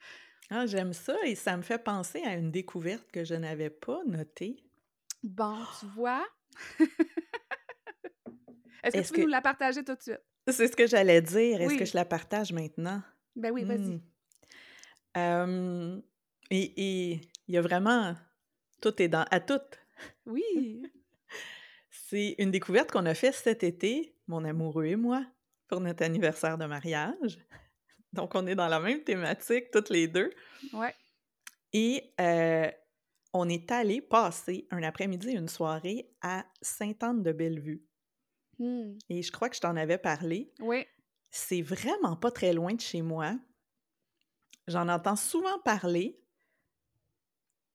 [0.50, 4.04] ah, j'aime ça et ça me fait penser à une découverte que je n'avais pas
[4.06, 4.64] notée.
[5.24, 6.26] Bon, tu vois.
[8.84, 10.22] Est-ce que tu peux nous la partager tout de suite?
[10.48, 11.62] C'est ce que j'allais dire.
[11.62, 13.02] Est-ce que je la partage maintenant?
[13.36, 14.02] Ben oui, vas-y.
[15.16, 16.02] Mmh.
[16.52, 18.16] et il y a vraiment...
[18.82, 19.26] Tout est dans...
[19.32, 19.62] À tout.
[20.26, 20.84] Oui.
[22.08, 25.26] C'est une découverte qu'on a faite cet été, mon amoureux et moi,
[25.68, 27.40] pour notre anniversaire de mariage.
[28.14, 30.30] Donc, on est dans la même thématique, toutes les deux.
[30.74, 30.94] Ouais.
[31.72, 32.70] Et euh,
[33.34, 37.84] on est allé passer un après-midi, une soirée à Sainte-Anne-de-Bellevue.
[38.60, 38.92] Mmh.
[39.10, 40.54] Et je crois que je t'en avais parlé.
[40.60, 40.86] Oui.
[41.32, 43.34] C'est vraiment pas très loin de chez moi.
[44.68, 46.22] J'en entends souvent parler.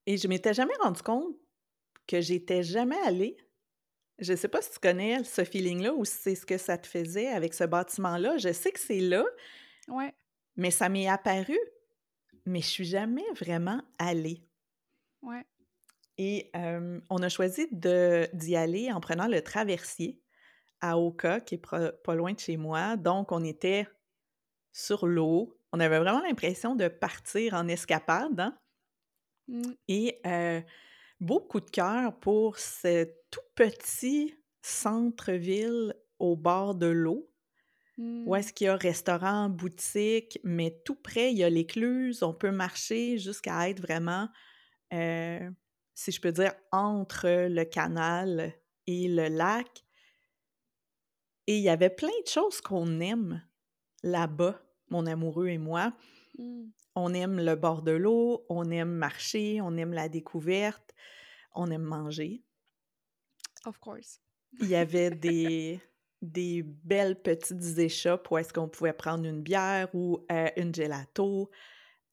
[0.05, 1.35] Et je m'étais jamais rendu compte
[2.07, 3.35] que j'étais jamais allée
[4.19, 6.77] je ne sais pas si tu connais ce feeling-là ou si c'est ce que ça
[6.77, 8.37] te faisait avec ce bâtiment-là.
[8.37, 9.23] Je sais que c'est là,
[9.87, 10.13] ouais.
[10.55, 11.57] mais ça m'est apparu,
[12.45, 14.43] mais je suis jamais vraiment allée.
[15.21, 15.45] Ouais.
[16.17, 16.51] Et
[17.09, 20.21] on a choisi d'y aller en prenant le traversier
[20.81, 22.97] à Oka, qui est pas loin de chez moi.
[22.97, 23.87] Donc, on était
[24.73, 25.57] sur l'eau.
[25.71, 28.39] On avait vraiment l'impression de partir en escapade.
[28.39, 28.57] Hein?
[29.47, 29.61] Mmh.
[29.87, 30.61] Et euh,
[31.19, 37.31] beau coup de cœur pour ce tout petit centre-ville au bord de l'eau,
[38.25, 38.35] où Mmh.
[38.35, 42.51] est-ce qu'il y a restaurant, boutique, mais tout près, il y a l'écluse, on peut
[42.51, 44.29] marcher jusqu'à être vraiment,
[44.93, 45.49] euh,
[45.95, 48.53] si je peux dire, entre le canal
[48.87, 49.85] et le lac.
[51.47, 53.41] Et il y avait plein de choses qu'on aime
[54.03, 55.93] là-bas, mon amoureux et moi.
[56.39, 56.71] Mmh.
[56.95, 60.95] On aime le bord de l'eau, on aime marcher, on aime la découverte,
[61.53, 62.43] on aime manger.
[63.65, 64.21] Of course.
[64.59, 65.79] Il y avait des,
[66.21, 71.49] des belles petites échoppes où est-ce qu'on pouvait prendre une bière ou euh, une gelato.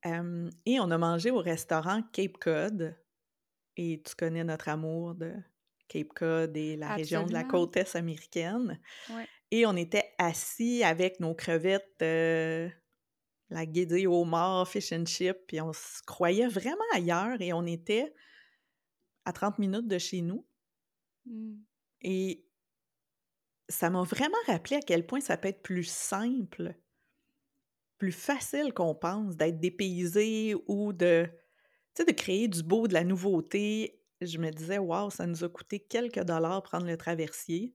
[0.05, 2.97] Euh, et on a mangé au restaurant Cape Cod.
[3.77, 5.33] Et tu connais notre amour de
[5.89, 8.81] Cape Cod et la région de la côte est américaine.
[9.11, 9.27] Ouais.
[9.51, 12.69] Et on était assis avec nos crevettes, euh,
[13.51, 17.65] la guédille au mort, fish and chip, puis on se croyait vraiment ailleurs et on
[17.67, 18.13] était
[19.25, 20.47] à 30 minutes de chez nous.
[21.27, 21.55] Mmh.
[22.03, 22.45] Et
[23.69, 26.75] ça m'a vraiment rappelé à quel point ça peut être plus simple,
[27.99, 31.29] plus facile qu'on pense d'être dépaysé ou de,
[31.99, 34.01] de créer du beau, de la nouveauté.
[34.21, 37.75] Je me disais, waouh, ça nous a coûté quelques dollars prendre le traversier.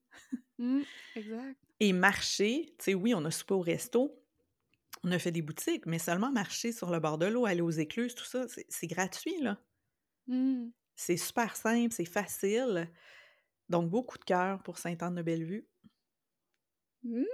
[0.58, 0.82] Mmh.
[1.16, 1.58] Exact.
[1.80, 4.21] Et marcher, tu sais, oui, on a soupé au resto,
[5.04, 7.70] on a fait des boutiques, mais seulement marcher sur le bord de l'eau, aller aux
[7.72, 9.60] écluses, tout ça, c'est- gratuit, là.
[10.28, 10.72] Mmh.
[10.96, 12.90] C'est super simple, c'est facile.
[13.70, 15.68] Donc, beaucoup de cœur pour Sainte-Anne-de-Bellevue.
[17.04, 17.26] Mmh.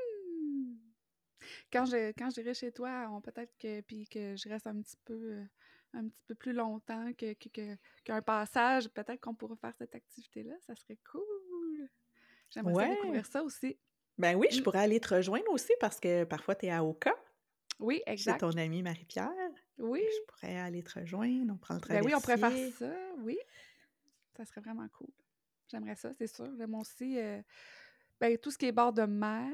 [1.71, 4.97] Quand je quand j'irai chez toi, on peut-être que puis que je reste un petit
[5.05, 5.43] peu
[5.93, 9.95] un petit peu plus longtemps que que- que- qu'un passage, peut-être qu'on pourra faire cette
[9.95, 11.89] activité-là, ça serait cool.
[12.51, 12.87] J'aimerais Ouais.
[12.87, 13.79] découvrir ça aussi.
[14.17, 14.63] Ben oui, je Mm.
[14.63, 17.13] pourrais aller te rejoindre aussi parce que parfois, tu es à Oka,
[17.79, 18.39] Oui, exact.
[18.39, 19.29] ton amie Marie-Pierre.
[19.77, 20.01] Oui.
[20.03, 22.07] Je pourrais aller te rejoindre, on prend le Ben traversier.
[22.07, 23.37] oui, on pourrait faire ça, oui.
[24.35, 25.09] Ça serait vraiment cool.
[25.69, 26.49] J'aimerais ça, c'est sûr.
[26.57, 27.41] J'aime aussi euh,
[28.19, 29.51] ben, tout ce qui est bord de mer.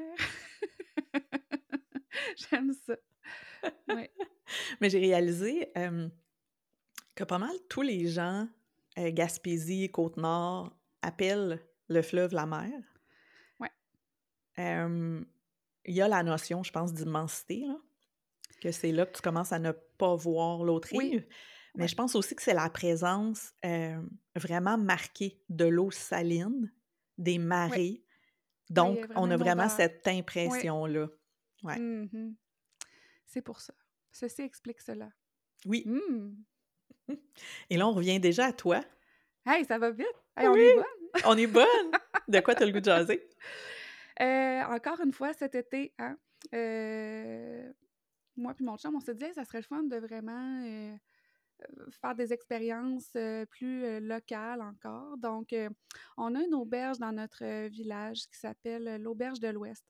[2.36, 2.96] J'aime ça.
[3.88, 4.08] Oui.
[4.80, 6.08] Mais j'ai réalisé euh,
[7.14, 8.48] que pas mal tous les gens,
[8.98, 12.70] euh, Gaspésie, Côte-Nord, appellent le fleuve la mer.
[13.60, 13.70] Ouais.
[14.58, 15.22] Euh,
[15.84, 17.76] Il y a la notion, je pense, d'immensité, là,
[18.64, 21.10] que c'est là que tu commences à ne pas voir l'autre Oui.
[21.10, 21.26] rive.
[21.76, 21.88] Mais Ouais.
[21.88, 24.00] je pense aussi que c'est la présence euh,
[24.36, 26.72] vraiment marquée de l'eau saline,
[27.18, 28.02] des marées.
[28.70, 31.08] Donc, on a vraiment cette impression-là.
[31.62, 31.78] Ouais.
[31.78, 32.34] Mhm.
[33.26, 33.74] C'est pour ça.
[34.12, 35.10] Ceci explique cela.
[35.66, 35.82] Oui.
[35.86, 36.34] Hmm.
[37.70, 38.80] Et là, on revient déjà à toi.
[39.44, 40.06] Hey, ça va vite!
[40.36, 40.84] Hey, on est bonne!
[41.26, 41.90] On est bonne!
[42.28, 43.28] De quoi t'as le goût de jaser?
[44.20, 46.16] Euh, encore une fois, cet été, hein,
[46.54, 47.70] euh,
[48.36, 50.96] moi puis mon chum, on dit, Hey, ça serait le fun de vraiment euh,
[51.62, 55.16] euh, faire des expériences euh, plus locales encore.
[55.18, 55.54] Donc,
[56.16, 59.84] on a une auberge dans notre village qui s'appelle l'Auberge de l'Ouest.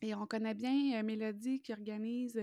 [0.00, 2.40] Et on connaît bien Mélodie qui organise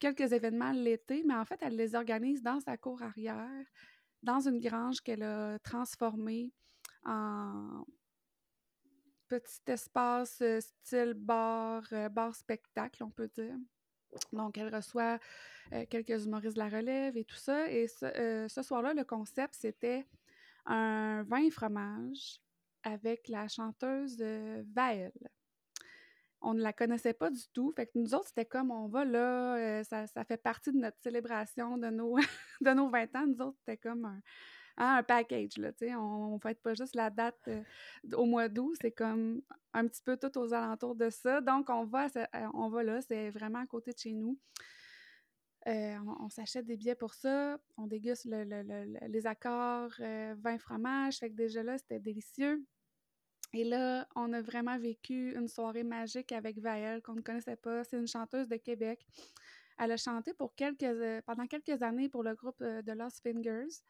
[0.00, 3.64] quelques événements l'été, mais en fait, elle les organise dans sa cour arrière,
[4.22, 6.52] dans une grange qu'elle a transformée
[7.04, 7.84] en
[9.28, 13.56] petit espace style bar, bar spectacle, on peut dire.
[14.32, 15.18] Donc, elle reçoit
[15.90, 17.70] quelques humoristes de la relève et tout ça.
[17.70, 20.06] Et ce, soir-là, le concept, c'était
[20.66, 22.40] un vin fromage
[22.82, 25.12] avec la chanteuse euh, Vaël.
[26.40, 27.72] On ne la connaissait pas du tout.
[27.74, 30.98] Fait que nous autres, c'était comme on va là, ça, ça fait partie de notre
[31.02, 32.16] célébration de nos,
[32.60, 33.26] de nos 20 ans.
[33.26, 34.20] Nous autres, c'était comme un,
[34.78, 35.58] hein, un package.
[35.58, 35.94] Là, tu sais.
[35.94, 37.62] on ne fête pas juste la date euh,
[38.14, 39.42] au mois d'août, c'est comme
[39.74, 41.40] un petit peu tout aux alentours de ça.
[41.40, 44.38] Donc, on va, euh, on va là, c'est vraiment à côté de chez nous.
[45.66, 49.92] Euh, on, s'achète des billets pour ça, on déguste le- le- le- le- les accords
[49.98, 52.64] vin fromage, fait que déjà là, c'était délicieux.
[53.52, 57.82] Et là, on a vraiment vécu une soirée magique avec Vaël, qu'on ne connaissait pas.
[57.84, 59.06] C'est une chanteuse de Québec.
[59.78, 60.86] Elle a chanté pour quelques,
[61.24, 63.82] pendant quelques années pour le groupe de Lost Fingers.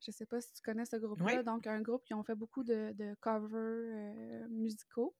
[0.00, 1.38] Je ne sais pas si tu connais ce groupe-là.
[1.38, 1.44] Oui.
[1.44, 5.14] Donc, un groupe qui ont fait beaucoup de, de covers euh, musicaux.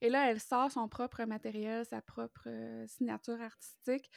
[0.00, 4.10] Et là, elle sort son propre matériel, sa propre euh, signature artistique.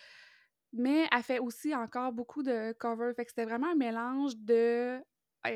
[0.72, 3.14] Mais elle fait aussi encore beaucoup de covers.
[3.16, 5.02] Fait que c'était vraiment un mélange de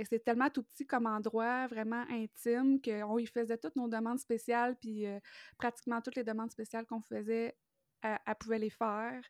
[0.09, 4.75] c'est tellement tout petit comme endroit, vraiment intime, qu'on y faisait toutes nos demandes spéciales,
[4.75, 5.19] puis euh,
[5.57, 7.55] pratiquement toutes les demandes spéciales qu'on faisait,
[8.01, 9.21] elle, elle pouvait les faire.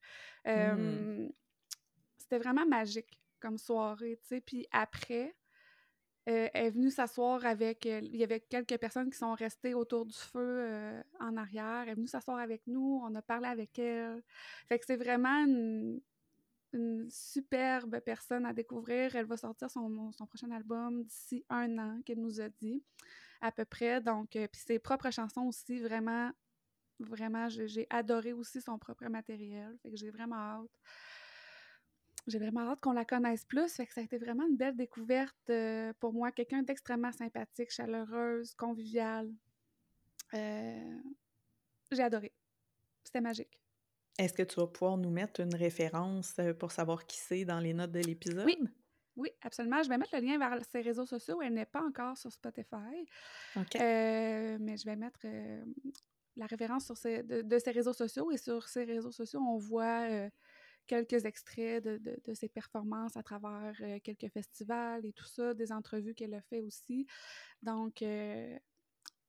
[0.47, 1.29] Euh,
[2.17, 4.41] C'était vraiment magique comme soirée, tu sais.
[4.41, 5.35] Puis après,
[6.27, 7.85] euh, elle est venue s'asseoir avec...
[7.85, 11.83] euh, il y avait quelques personnes qui sont restées autour du feu euh, en arrière.
[11.83, 14.21] Elle est venue s'asseoir avec nous, on a parlé avec elle.
[14.67, 15.45] Fait que c'est vraiment
[16.73, 19.15] une superbe personne à découvrir.
[19.15, 22.83] Elle va sortir son, son prochain album d'ici un an, qu'elle nous a dit,
[23.39, 24.01] à peu près.
[24.01, 26.31] Donc, puis ses propres chansons aussi, vraiment,
[26.99, 29.77] vraiment, j'ai adoré aussi son propre matériel.
[29.81, 30.79] Fait que j'ai vraiment hâte.
[32.27, 33.73] J'ai vraiment hâte qu'on la connaisse plus.
[33.73, 36.31] Fait que ça a été vraiment une belle découverte euh, pour moi.
[36.31, 39.31] Quelqu'un d'extrêmement sympathique, chaleureuse, conviviale.
[40.33, 40.99] Euh,
[41.89, 42.33] j'ai adoré.
[43.05, 43.57] C'était magique.
[44.17, 47.61] Est-ce que tu vas pouvoir nous mettre une référence euh, pour savoir qui c'est dans
[47.61, 48.45] les notes de l'épisode?
[48.45, 48.57] Oui.
[49.15, 49.81] Oui, absolument.
[49.81, 51.41] Je vais mettre le lien vers ses réseaux sociaux.
[51.41, 53.07] Elle n'est pas encore sur Spotify.
[53.55, 53.75] OK.
[53.77, 55.25] Euh, mais je vais mettre
[56.35, 58.29] la référence sur de, ses réseaux sociaux.
[58.31, 60.29] Et sur ses réseaux sociaux, on voit
[60.87, 66.15] quelques extraits de, de, ses performances à travers quelques festivals et tout ça, des entrevues
[66.15, 67.05] qu'elle a fait aussi.
[67.61, 68.01] Donc,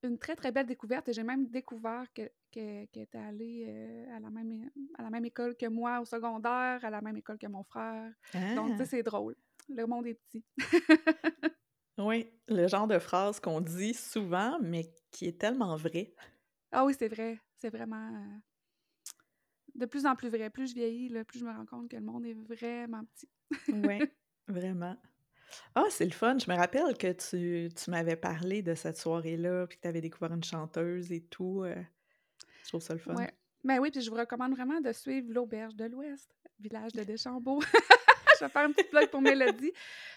[0.02, 1.08] une très, très belle découverte.
[1.08, 5.24] Et j'ai même découvert qu'elle que, était allée euh, à, la même, à la même
[5.24, 8.12] école que moi au secondaire, à la même école que mon frère.
[8.54, 8.86] Donc, tu sais, ah!
[8.86, 9.36] c'est drôle.
[9.68, 10.44] Le monde est petit.
[11.98, 16.14] oui, le genre de phrase qu'on dit souvent, mais qui est tellement vrai.
[16.72, 17.38] Ah oui, c'est vrai.
[17.56, 18.38] C'est vraiment euh,
[19.78, 20.50] de plus en plus vrai.
[20.50, 23.28] Plus je vieillis, là, plus je me rends compte que le monde est vraiment petit.
[23.68, 24.00] oui,
[24.46, 24.96] vraiment.
[25.74, 26.36] Ah, c'est le fun.
[26.38, 30.00] Je me rappelle que tu, tu m'avais parlé de cette soirée-là, puis que tu avais
[30.00, 31.62] découvert une chanteuse et tout.
[31.64, 31.74] Euh,
[32.64, 33.14] je trouve ça le fun.
[33.14, 33.32] Ouais.
[33.64, 37.60] Ben oui, puis je vous recommande vraiment de suivre l'Auberge de l'Ouest, village de Deschambault.
[38.38, 39.72] je vais faire un petit plug pour Mélodie.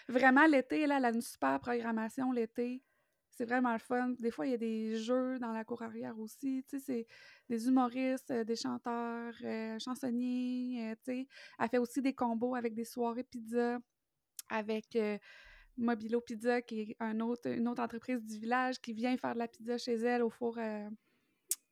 [0.08, 2.82] Vraiment, l'été, là, elle a une super programmation l'été.
[3.32, 4.10] C'est vraiment le fun.
[4.18, 6.64] Des fois, il y a des jeux dans la cour arrière aussi.
[6.68, 7.06] Tu sais, c'est
[7.48, 10.94] des humoristes, euh, des chanteurs, euh, chansonniers.
[11.04, 11.26] tu sais.
[11.58, 13.78] Elle fait aussi des combos avec des soirées pizza
[14.52, 15.18] avec euh,
[15.76, 19.78] Mobilo Pizza, qui est une autre entreprise du village qui vient faire de la pizza
[19.78, 20.88] chez elle au four, euh,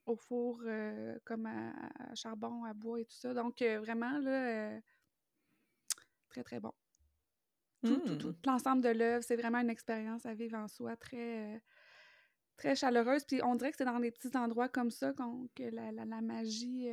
[0.05, 3.33] au four euh, comme à, charbon, à bois et tout ça.
[3.33, 4.79] Donc, vraiment, là,
[6.29, 6.73] très, très bon.
[7.83, 8.35] Tout, tout, mmh.
[8.45, 11.61] l'ensemble de l'œuvre, c'est vraiment une expérience à vivre en soi très,
[12.55, 13.23] très chaleureuse.
[13.25, 15.13] Puis on dirait que c'est dans des petits endroits comme ça
[15.55, 16.89] que la, la, magie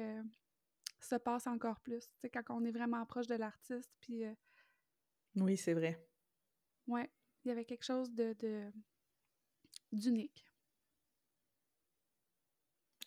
[1.01, 2.09] se passe encore plus.
[2.21, 4.25] C'est quand on est vraiment proche de l'artiste, puis
[5.37, 6.03] oui, c'est vrai.
[6.87, 7.03] Oui,
[7.45, 8.35] il y avait quelque chose de
[9.93, 10.45] d'unique.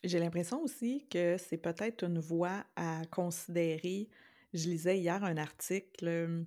[0.03, 4.09] J'ai l'impression aussi que c'est peut-être une voie à considérer.
[4.53, 6.45] Je lisais hier un article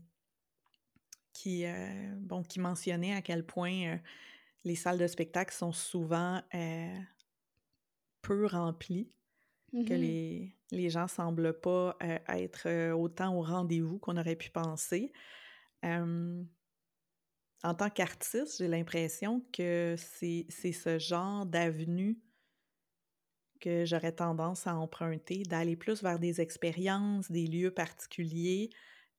[1.35, 3.99] qui, euh, bon, qui mentionnait à quel point euh,
[4.65, 6.99] les salles de spectacle sont souvent euh,
[8.23, 9.13] peu remplies,
[9.73, 15.13] que mmh les, les gens semblent pas être autant au rendez-vous qu'on aurait pu penser.
[15.83, 16.47] En
[17.75, 22.21] tant qu'artiste, j'ai l'impression que c'est ce genre d'avenue
[23.61, 28.71] que j'aurais tendance à emprunter, d'aller plus vers des expériences, des lieux particuliers,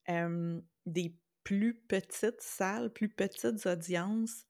[0.08, 1.16] des
[1.46, 4.46] plus petites salles, plus petites audiences,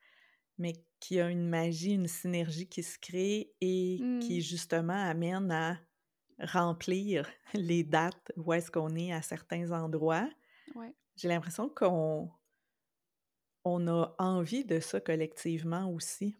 [0.58, 4.42] mais qui a une magie, une synergie qui se crée et qui mmh.
[4.42, 5.78] justement amène à
[6.40, 10.30] remplir les dates où est-ce qu'on est à certains endroits.
[10.74, 10.96] Ouais.
[11.18, 12.32] J'ai l'impression qu'on
[13.66, 16.36] on a envie de ça collectivement aussi.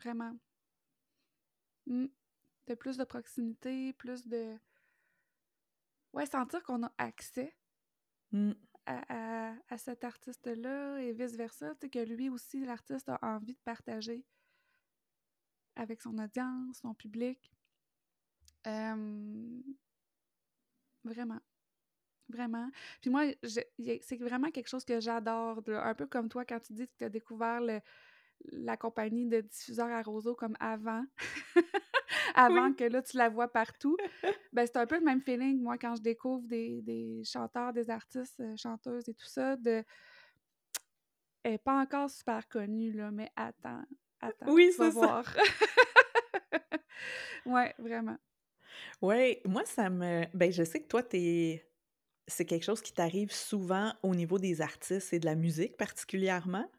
[0.00, 0.36] Vraiment.
[1.86, 2.06] Mmh.
[2.66, 4.56] De plus de proximité, plus de.
[6.14, 7.54] Ouais, sentir qu'on a accès
[8.32, 8.52] mmh.
[8.88, 11.74] À, à, cet artiste-là et vice-versa.
[11.92, 14.24] Que lui aussi, l'artiste, a envie de partager
[15.76, 17.52] avec son audience, son public.
[21.04, 21.40] vraiment.
[22.28, 22.70] Vraiment.
[23.00, 25.62] Puis moi, c'est vraiment quelque chose que j'adore.
[25.66, 27.60] Un peu comme toi, quand tu dis que tu as découvert
[28.52, 31.04] la compagnie de diffuseurs à roseau comme avant,
[32.34, 33.96] avant que là, tu la vois partout.
[34.52, 38.40] ben, c'est un peu le même feeling, moi, quand je découvre des, chanteurs, des artistes,
[38.40, 39.84] euh, chanteuses et tout ça, de...
[41.42, 43.82] Elle n'est pas encore super connue, là, mais attends,
[44.20, 45.36] attends, oui, tu vas voir.
[47.46, 48.18] ouais, vraiment.
[49.00, 50.24] Ouais, moi, ça me...
[50.34, 51.68] Ben, je sais que toi, t'es
[52.28, 56.70] c'est quelque chose qui t'arrive souvent au niveau des artistes et de la musique particulièrement.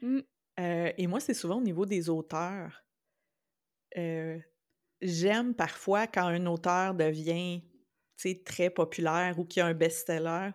[0.00, 0.20] Mmh.
[0.60, 2.84] Euh, et moi, c'est souvent au niveau des auteurs.
[3.98, 4.38] Euh,
[5.02, 7.62] j'aime parfois quand un auteur devient
[8.44, 10.50] très populaire ou qu'il y a un best-seller.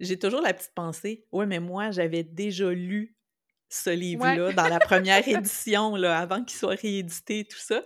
[0.00, 3.16] J'ai toujours la petite pensée, ouais, mais moi, j'avais déjà lu
[3.68, 7.82] ce livre-là dans la première édition, là, avant qu'il soit réédité, tout ça.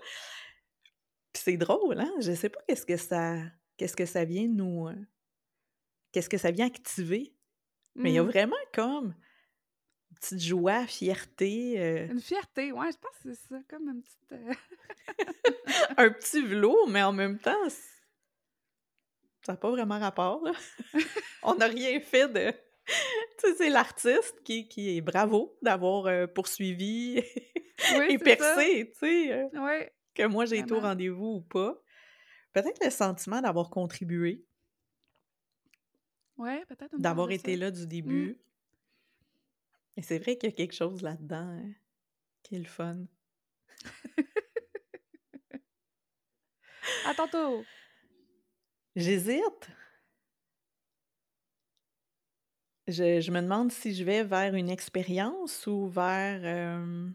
[1.32, 2.12] Puis c'est drôle, hein?
[2.20, 3.36] Je sais pas qu'est-ce que ça
[3.76, 4.96] qu'est-ce que ça vient nous, euh,
[6.12, 7.34] qu'est-ce que ça vient activer.
[7.94, 8.28] Mais il y a mmh.
[8.28, 9.14] vraiment comme
[10.20, 11.74] petite joie, fierté.
[11.78, 14.32] Euh une fierté, ouais, je pense que c'est ça, comme une petite.
[14.32, 14.54] Euh
[15.96, 17.68] un petit velours, mais en même temps,
[19.42, 20.52] Ça n'a pas vraiment rapport, là.
[21.42, 22.50] On n'a rien fait de...
[22.50, 22.94] Tu
[23.38, 27.22] sais, c'est l'artiste qui, qui est bravo d'avoir euh, poursuivi
[27.96, 31.80] Oui, et percé, tu sais, euh, Oui, que moi j'ai été au rendez-vous ou pas.
[32.52, 34.44] Peut-être le sentiment d'avoir contribué,
[36.40, 38.38] Ouais, peut-être d'avoir été là du début.
[40.00, 41.74] Et c'est vrai qu'il y a quelque chose là-dedans hein,
[42.42, 43.04] qui est le fun.
[47.04, 47.62] À ton tour.
[48.96, 49.70] J'hésite.
[52.88, 57.10] Je, je me demande si je vais vers une expérience ou vers euh,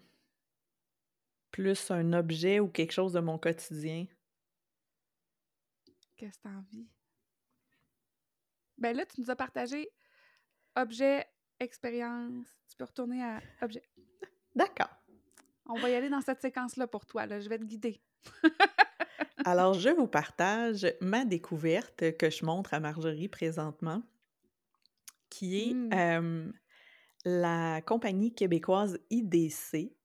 [1.50, 4.06] plus un objet ou quelque chose de mon quotidien.
[6.18, 6.88] Qu'est-ce que t'as envie?
[8.78, 9.90] Ben là, tu nous as partagé
[10.76, 11.26] objet,
[11.60, 12.48] expérience.
[12.70, 13.84] Tu peux retourner à objet.
[14.56, 14.90] D'accord.
[15.68, 17.26] On va y aller dans cette séquence-là pour toi.
[17.26, 17.40] Là.
[17.40, 18.02] Je vais te guider.
[19.46, 24.02] Alors, je vous partage ma découverte que je montre à Marjorie présentement,
[25.30, 25.94] qui est Mm.
[25.94, 26.52] euh,
[27.26, 29.96] la compagnie québécoise IDC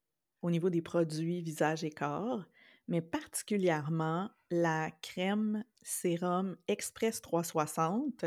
[0.42, 2.44] au niveau des produits visage et corps,
[2.88, 8.24] mais particulièrement la crème sérum Express 360,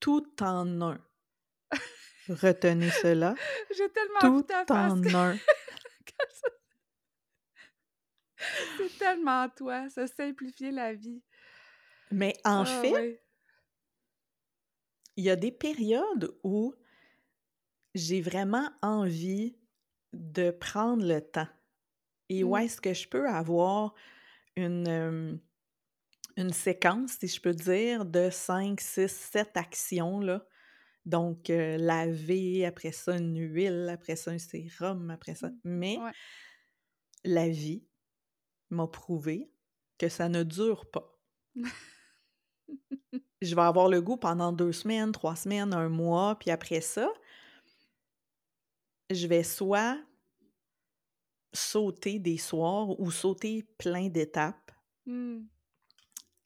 [0.00, 0.98] tout en un.
[2.28, 3.38] Retenez cela,
[3.76, 5.40] J'ai tellement tout en un.
[8.76, 11.22] C'est tellement toi, se simplifier la vie.
[12.12, 13.22] Mais en Ah, fait,
[15.16, 16.74] il y a des périodes où
[17.94, 19.56] j'ai vraiment envie
[20.12, 21.48] de prendre le temps.
[22.28, 22.58] Et où Mm.
[22.58, 23.94] est-ce que je peux avoir
[24.56, 25.36] une, euh,
[26.36, 30.44] une séquence, si je peux dire, de 5, 6, 7 actions, là.
[31.10, 35.50] Donc, euh, laver, après ça, une huile, après ça, un sérum, après ça.
[35.64, 36.12] Mais Ouais.
[37.24, 37.84] la vie
[38.70, 39.50] m'a prouvé
[39.98, 41.20] que ça ne dure pas.
[43.42, 47.12] je vais avoir le goût pendant deux semaines, trois semaines, un mois, puis après ça,
[49.10, 49.98] je vais soit
[51.52, 54.70] sauter des soirs ou sauter plein d'étapes.
[55.06, 55.40] Mm.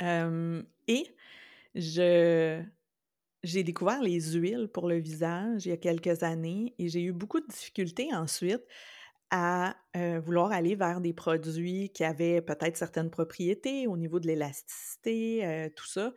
[0.03, 1.15] Euh, et
[1.75, 2.65] je
[3.45, 7.13] j'ai découvert les huiles pour le visage il y a quelques années et j'ai eu
[7.13, 8.63] beaucoup de difficultés ensuite
[9.31, 14.27] à euh, vouloir aller vers des produits qui avaient peut-être certaines propriétés au niveau de
[14.27, 16.15] l'élasticité, euh, tout ça.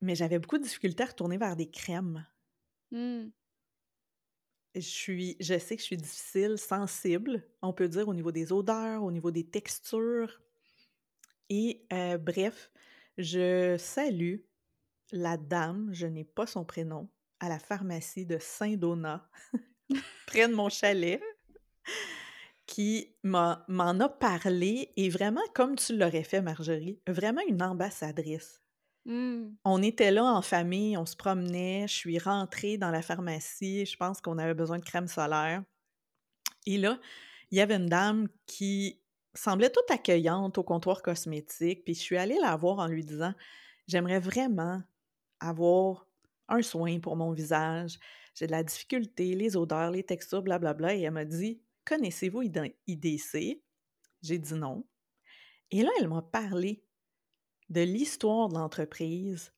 [0.00, 2.26] Mais j'avais beaucoup de difficultés à retourner vers des crèmes.
[2.90, 3.26] Mm.
[4.74, 8.52] Je, suis, je sais que je suis difficile, sensible, on peut dire, au niveau des
[8.52, 10.40] odeurs, au niveau des textures.
[11.50, 12.70] Et euh, bref,
[13.18, 14.36] je salue
[15.12, 17.08] la dame, je n'ai pas son prénom,
[17.40, 19.28] à la pharmacie de Saint-Donat,
[20.26, 21.20] près de mon chalet,
[22.66, 23.60] qui m'en
[24.00, 28.62] a parlé et vraiment, comme tu l'aurais fait, Marjorie, vraiment une ambassadrice.
[29.04, 29.50] Mm.
[29.64, 33.96] On était là en famille, on se promenait, je suis rentrée dans la pharmacie, je
[33.96, 35.62] pense qu'on avait besoin de crème solaire.
[36.66, 36.98] Et là,
[37.50, 39.00] il y avait une dame qui
[39.34, 43.34] semblait toute accueillante au comptoir cosmétique, puis je suis allée la voir en lui disant
[43.86, 44.82] J'aimerais vraiment
[45.48, 46.08] avoir
[46.48, 47.98] un soin pour mon visage.
[48.34, 50.94] J'ai de la difficulté, les odeurs, les textures, blablabla.
[50.94, 53.62] Et elle m'a dit Connaissez-vous ID- IDC
[54.22, 54.86] J'ai dit non.
[55.70, 56.84] Et là, elle m'a parlé
[57.70, 59.52] de l'histoire de l'entreprise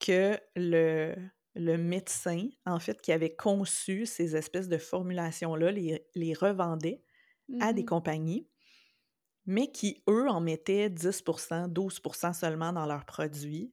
[0.00, 1.14] que le,
[1.54, 7.04] le médecin, en fait, qui avait conçu ces espèces de formulations-là, les, les revendait
[7.60, 7.86] à des Mhm.
[7.86, 8.48] compagnies,
[9.46, 13.72] mais qui, eux, en mettaient 10% 12% seulement dans leurs produits.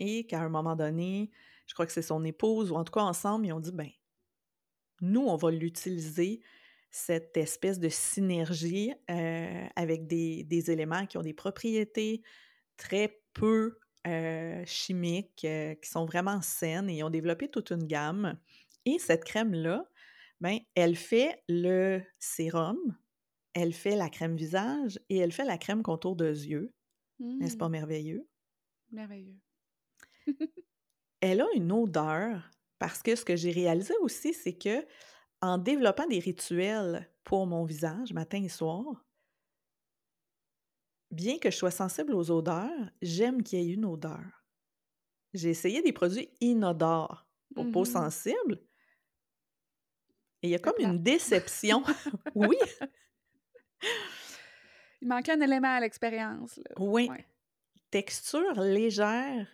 [0.00, 1.30] Et qu'à un moment donné,
[1.68, 3.90] je crois que c'est son épouse, ou en tout cas ensemble, ils ont dit, ben,
[5.00, 6.40] nous, on va l'utiliser,
[6.92, 12.22] cette espèce de synergie euh, avec des, des éléments qui ont des propriétés
[12.76, 13.78] très peu
[14.08, 18.38] euh, chimiques, euh, qui sont vraiment saines, et ils ont développé toute une gamme.
[18.86, 19.84] Et cette crème-là,
[20.40, 22.78] ben, elle fait le sérum,
[23.54, 26.72] elle fait la crème visage et elle fait la crème contour de yeux.
[27.40, 27.72] N'est-ce pas Mm.
[27.72, 28.28] merveilleux?
[28.92, 29.40] Merveilleux.
[31.20, 34.86] Elle a une odeur parce que ce que j'ai réalisé aussi, c'est que
[35.42, 39.06] en développant des rituels pour mon visage matin et soir,
[41.10, 44.44] bien que je sois sensible aux odeurs, j'aime qu'il y ait une odeur.
[45.34, 47.86] J'ai essayé des produits inodores pour peau Mhm.
[47.86, 48.60] sensible
[50.42, 51.82] et il y a comme une déception.
[52.34, 52.56] oui,
[55.02, 56.60] Il manquait un élément à l'expérience.
[56.78, 57.08] oui.
[57.08, 57.26] Ouais.
[57.90, 59.46] Texture légère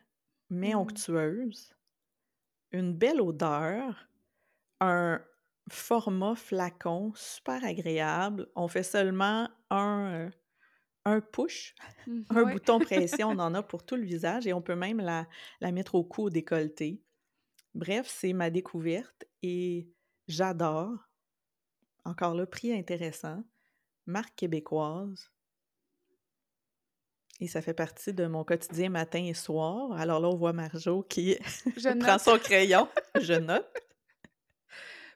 [0.50, 0.76] mais Mm.
[0.76, 1.74] onctueuse,
[2.72, 4.08] une belle odeur,
[4.80, 5.22] un
[5.70, 8.48] format flacon super agréable.
[8.56, 10.30] On fait seulement un, euh,
[11.06, 11.74] un push,
[12.06, 12.46] Mmh, un ouais.
[12.46, 15.28] bouton pression, on en a pour tout le visage et on peut même la,
[15.60, 17.02] la mettre au cou, au décolleté.
[17.74, 19.90] Bref, c'est ma découverte et
[20.28, 20.98] j'adore.
[22.06, 23.44] Encore là, prix intéressant.
[24.06, 25.30] Marque québécoise.
[27.40, 29.92] Et ça fait partie de mon quotidien matin et soir.
[29.92, 31.36] Alors là, on voit Marjo qui
[31.76, 32.88] Je prend son crayon.
[33.20, 33.68] Je note.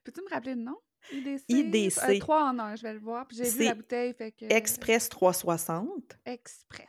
[0.05, 0.77] Peux-tu me rappeler le nom?
[1.13, 1.45] IDC?
[1.49, 1.99] IDC.
[2.09, 3.27] Euh, 3 en 1, je vais le voir.
[3.27, 4.45] Puis j'ai vu la bouteille, fait que...
[4.53, 6.19] Express 360.
[6.27, 6.87] Express.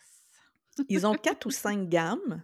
[0.89, 2.43] Ils ont quatre ou cinq gammes.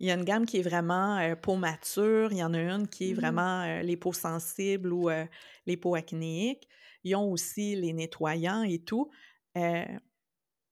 [0.00, 2.32] Il y a une gamme qui est vraiment euh, peau mature.
[2.32, 3.20] Il y en a une qui est Mhm.
[3.20, 5.24] vraiment euh, les peaux sensibles ou euh,
[5.66, 6.68] les peaux acnéiques.
[7.04, 9.08] Ils ont aussi les nettoyants et tout.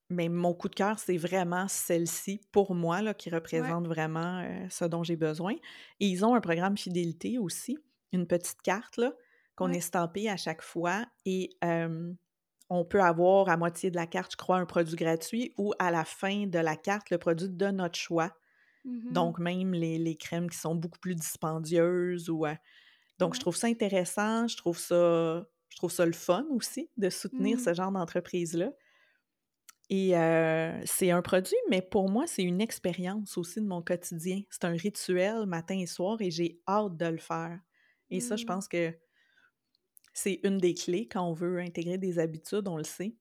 [0.09, 4.67] Mais mon coup de cœur, c'est vraiment celle-ci pour moi, là, qui représente vraiment euh,
[4.71, 5.55] ce dont j'ai besoin.
[6.01, 7.77] Et ils ont un programme fidélité aussi,
[8.13, 9.13] une petite carte là,
[9.57, 9.73] qu'on Ouais.
[9.73, 11.07] est stampé à chaque fois.
[11.25, 12.13] Et euh,
[12.71, 15.91] on peut avoir à moitié de la carte, je crois, un produit gratuit ou à
[15.91, 18.33] la fin de la carte, le produit de notre choix.
[18.85, 19.11] Mhm.
[19.11, 22.47] Donc, même les, les crèmes qui sont beaucoup plus dispendieuses ou.
[22.47, 22.55] euh,
[23.19, 27.11] donc, je trouve ça intéressant, je trouve ça, je trouve ça le fun aussi de
[27.11, 27.61] soutenir Mhm.
[27.61, 28.73] ce genre d'entreprise-là.
[29.89, 34.43] Et euh, c'est un produit, mais pour moi, c'est une expérience aussi de mon quotidien.
[34.51, 37.61] C'est un rituel matin et soir et j'ai hâte de le faire.
[38.11, 38.47] Et ça, je Mm.
[38.47, 38.95] pense que
[40.13, 43.15] c'est une des clés quand on veut intégrer des habitudes, on le sait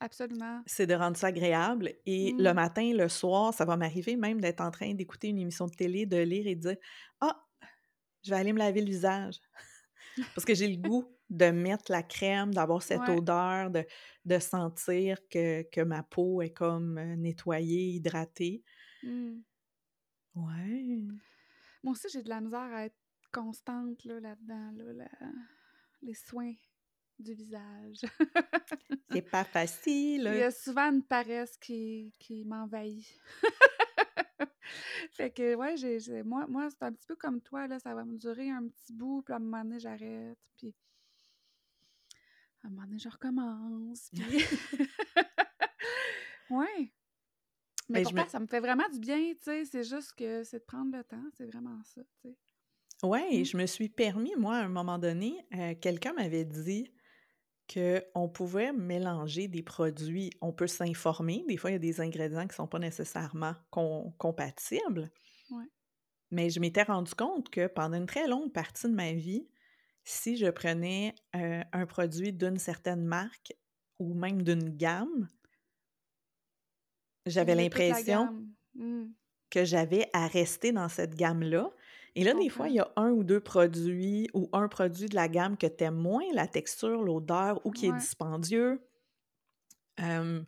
[0.00, 0.64] Absolument.
[0.66, 1.94] c'est de rendre ça agréable.
[2.06, 2.54] Et le Mm.
[2.54, 6.06] matin, le soir, ça va m'arriver même d'être en train d'écouter une émission de télé,
[6.06, 6.76] de lire et de dire
[7.20, 7.44] Ah,
[8.24, 9.36] je vais aller me laver le visage.
[10.34, 13.08] Parce que j'ai le goût de mettre la crème, d'avoir cette Ouais.
[13.08, 13.84] odeur, de,
[14.24, 18.62] de sentir que, que ma peau est comme euh, nettoyée, hydratée.
[19.04, 19.44] Mm.
[20.36, 21.02] Ouais.
[21.82, 22.96] Moi aussi, j'ai de la misère à être
[23.32, 25.06] constante là, là-dedans, là,
[26.02, 26.54] les soins
[27.18, 28.00] du visage.
[29.10, 29.44] C'est pas
[30.24, 30.42] Il y facile.
[30.42, 33.06] a souvent une paresse qui, qui m'envahit.
[35.12, 37.94] fait que, ouais, j'ai, j'ai- moi, moi c'est un petit peu comme toi, là, ça
[37.94, 40.74] va me durer un petit bout, puis à un moment donné, j'arrête, puis
[42.66, 44.22] à un moment donné, je recommence, puis...
[46.50, 46.92] ouais.
[47.88, 50.42] Mais Ben, pourtant, me- ça me fait vraiment du bien, tu sais, c'est juste que
[50.42, 52.36] c'est de prendre le temps, c'est vraiment ça, tu sais.
[53.02, 53.44] Ouais, Mm.
[53.44, 56.92] je me suis permis, moi, à un moment donné, euh, quelqu'un m'avait dit
[57.72, 60.30] qu'on pouvait mélanger des produits.
[60.40, 61.44] On peut s'informer.
[61.48, 65.10] Des fois, il y a des ingrédients qui ne sont pas nécessairement com- compatibles.
[65.50, 65.64] Ouais.
[66.30, 69.48] Mais je m'étais rendu compte que pendant une très longue partie de ma vie,
[70.06, 73.52] si je prenais euh, un produit d'une certaine marque
[73.98, 75.26] ou même d'une gamme,
[77.26, 78.54] j'avais l'impression gamme.
[78.74, 79.06] Mm.
[79.50, 81.72] que j'avais à rester dans cette gamme-là.
[82.14, 85.16] Et là, des fois, il y a un ou deux produits ou un produit de
[85.16, 88.80] la gamme que tu aimes moins, la texture, l'odeur, ou qui est dispendieux.
[90.00, 90.40] Euh,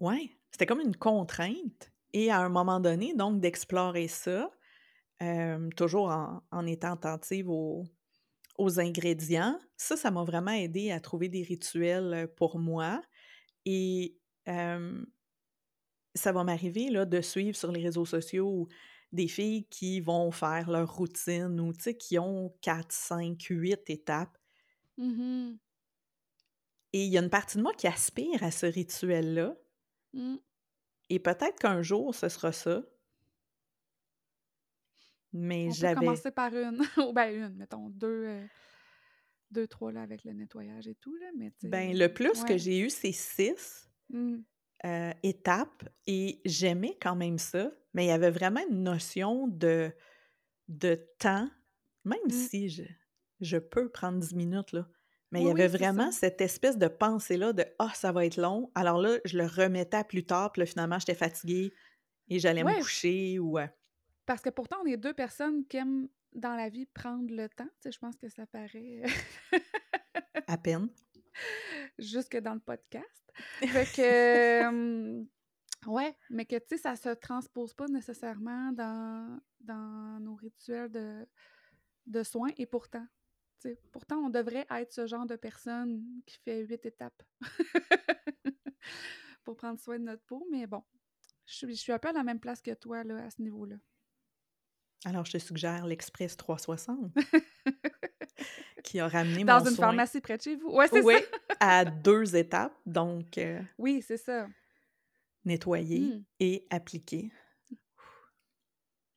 [0.00, 1.92] ouais, c'était comme une contrainte.
[2.14, 4.50] Et à un moment donné, donc, d'explorer ça,
[5.22, 7.84] euh, toujours en, en étant attentive aux,
[8.58, 13.00] aux ingrédients, ça, ça m'a vraiment aidé à trouver des rituels pour moi.
[13.64, 14.16] Et
[14.48, 15.04] euh,
[16.14, 18.68] ça va m'arriver là, de suivre sur les réseaux sociaux
[19.12, 24.38] des filles qui vont faire leur routine ou qui ont 4, 5, 8 étapes.
[24.96, 25.58] Mhm.
[26.94, 29.56] Et il y a une partie de moi qui aspire à ce rituel-là.
[30.12, 30.36] Mm.
[31.08, 32.82] Et peut-être qu'un jour, ce sera ça.
[35.32, 35.94] Mais j'avais.
[35.94, 38.44] commencer par une, ou ben une, mettons, deux, euh,
[39.50, 42.78] deux, trois, là, avec le nettoyage et tout, là, mais Ben, le plus que j'ai
[42.80, 44.38] eu, c'est 6 Mm.
[44.84, 45.88] euh, étapes.
[46.06, 47.70] Et j'aimais quand même ça.
[47.94, 49.90] Mais il y avait vraiment une notion de,
[50.68, 51.48] de temps,
[52.04, 52.30] même Mm.
[52.30, 52.82] si je,
[53.40, 54.86] je peux prendre 10 minutes, là.
[55.30, 56.18] Mais il y avait oui, vraiment ça.
[56.28, 58.70] cette espèce de pensée-là de Ah, ça va être long.
[58.74, 61.72] Alors là, je le remettais à plus tard, puis là, finalement, j'étais fatiguée
[62.28, 63.58] et j'allais me coucher ou.
[63.58, 63.66] euh,
[64.26, 67.68] parce que pourtant, on est deux personnes qui aiment dans la vie prendre le temps.
[67.80, 69.02] Tu sais, je pense que ça paraît
[70.46, 70.88] à peine.
[71.98, 73.32] jusque dans le podcast.
[73.60, 74.02] Fait que,
[74.70, 75.24] euh,
[75.86, 81.26] ouais, mais que, tu sais, ça se transpose pas nécessairement dans, dans nos rituels de,
[82.06, 82.50] de soins.
[82.56, 83.06] Et pourtant,
[83.60, 87.22] tu sais, pourtant, on devrait être ce genre de personne qui fait huit étapes
[89.44, 90.46] pour prendre soin de notre peau.
[90.50, 90.82] Mais bon,
[91.46, 93.42] je suis, je suis un peu à la même place que toi, là, à ce
[93.42, 93.76] niveau-là.
[95.04, 97.12] Alors, je te suggère l'Express 360
[98.84, 99.86] qui a ramené Dans mon une soin.
[99.88, 100.68] pharmacie près de chez vous.
[100.70, 101.56] Ouais, c'est Oui, ça.
[101.60, 102.76] à deux étapes.
[102.86, 104.48] Donc, euh, Oui, c'est ça.
[105.44, 106.24] nettoyer Mm.
[106.40, 107.32] et appliquer.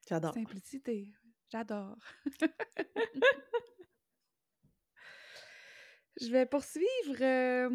[0.09, 0.33] J'adore.
[0.33, 1.11] Simplicité.
[1.51, 1.97] J'adore.
[6.21, 7.17] Je vais poursuivre.
[7.21, 7.69] euh,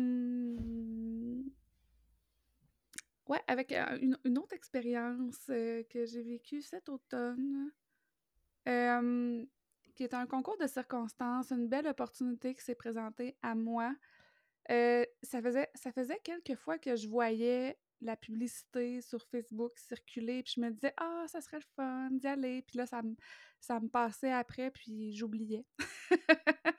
[3.28, 7.70] Ouais, avec euh, une, une autre expérience euh, que j'ai vécue cet automne,
[8.68, 9.44] euh,
[9.96, 13.94] qui est un concours de circonstances, une belle opportunité qui s'est présentée à moi.
[14.70, 20.42] Euh, ça faisait, ça faisait quelques fois que je voyais la publicité sur Facebook circuler,
[20.42, 22.62] puis je me disais, ah, ça serait le fun d'y aller.
[22.62, 23.14] Puis là, ça me,
[23.60, 25.66] ça me passait après, puis j'oubliais.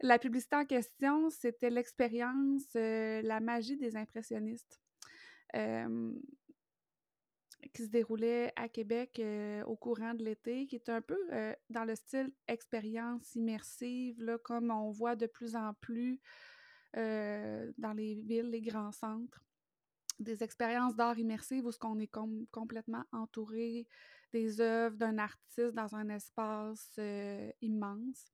[0.00, 4.80] la publicité en question, c'était l'expérience euh, La magie des impressionnistes.
[7.72, 11.54] Qui se déroulait à Québec euh, au courant de l'été, qui est un peu euh,
[11.70, 16.20] dans le style expérience immersive, là, comme on voit de plus en plus
[16.96, 19.42] euh, dans les villes, les grands centres.
[20.18, 23.86] Des expériences d'art immersive où ce qu'on est com- complètement entouré
[24.32, 26.98] des œuvres d'un artiste dans un espace
[27.60, 28.32] immense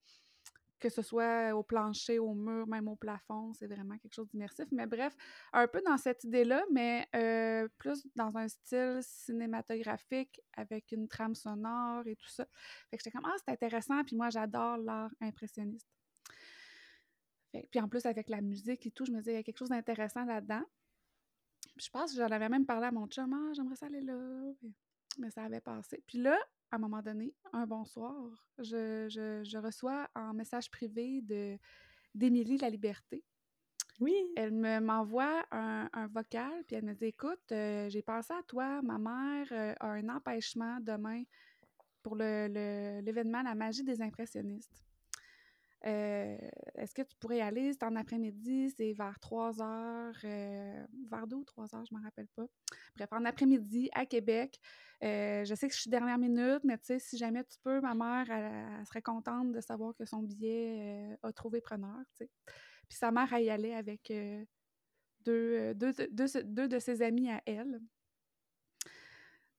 [0.83, 4.67] que ce soit au plancher, au mur, même au plafond, c'est vraiment quelque chose d'immersif.
[4.73, 5.15] Mais bref,
[5.53, 11.37] un peu dans cette idée-là, mais euh, plus dans un style cinématographique avec une trame
[11.37, 12.45] sonore et tout ça.
[12.91, 15.89] Fait que j'étais comme, ah, c'est intéressant, puis moi, j'adore l'art impressionniste.
[17.53, 19.59] Puis en plus, avec la musique et tout, je me disais, il y a quelque
[19.59, 20.65] chose d'intéressant là-dedans.
[21.77, 24.01] Puis je pense que j'en avais même parlé à mon chum, ah, j'aimerais ça aller
[24.01, 24.53] là.
[25.19, 26.03] Mais ça avait passé.
[26.09, 26.37] Puis là,
[26.73, 28.15] à un moment donné, un bonsoir,
[28.59, 31.59] je, je, je reçois en message privé de
[32.15, 33.23] d'Émilie La Liberté.
[34.01, 34.15] Oui.
[34.37, 38.43] Elle me m'envoie un, un vocal, puis elle me dit Écoute, euh, j'ai pensé à
[38.43, 41.23] toi, ma mère euh, a un empêchement demain
[42.03, 44.83] pour le- le- l'événement La magie des impressionnistes.
[45.85, 46.37] Euh,
[46.75, 47.73] Est-ce que tu pourrais y aller?
[47.73, 51.99] C'est en après-midi, c'est vers 3 heures, euh, vers 2 ou 3 heures, je ne
[51.99, 52.47] me rappelle pas.
[52.97, 54.61] Bref, en après-midi à Québec.
[55.03, 57.81] Euh, je sais que je suis dernière minute, mais tu sais, si jamais tu peux,
[57.81, 61.99] ma mère, elle, serait contente de savoir que son billet a trouvé preneur.
[62.19, 62.29] Puis
[62.99, 64.13] sa mère, elle y allait avec
[65.25, 67.81] deux, deux, deux, deux de ses amis à elle.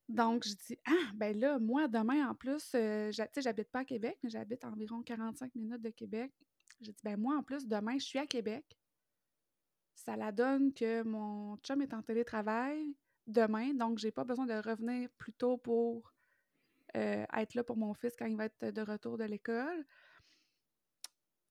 [0.09, 3.79] Donc, je dis, ah, ben là, moi, demain, en plus, euh, tu sais, j'habite pas
[3.79, 6.31] à Québec, mais j'habite environ 45 minutes de Québec.
[6.81, 8.65] J'ai dit, ben moi, en plus, demain, je suis à Québec.
[9.95, 12.95] Ça la donne que mon chum est en télétravail
[13.27, 16.13] demain, donc j'ai pas besoin de revenir plus tôt pour
[16.97, 19.85] euh, être là pour mon fils quand il va être de retour de l'école.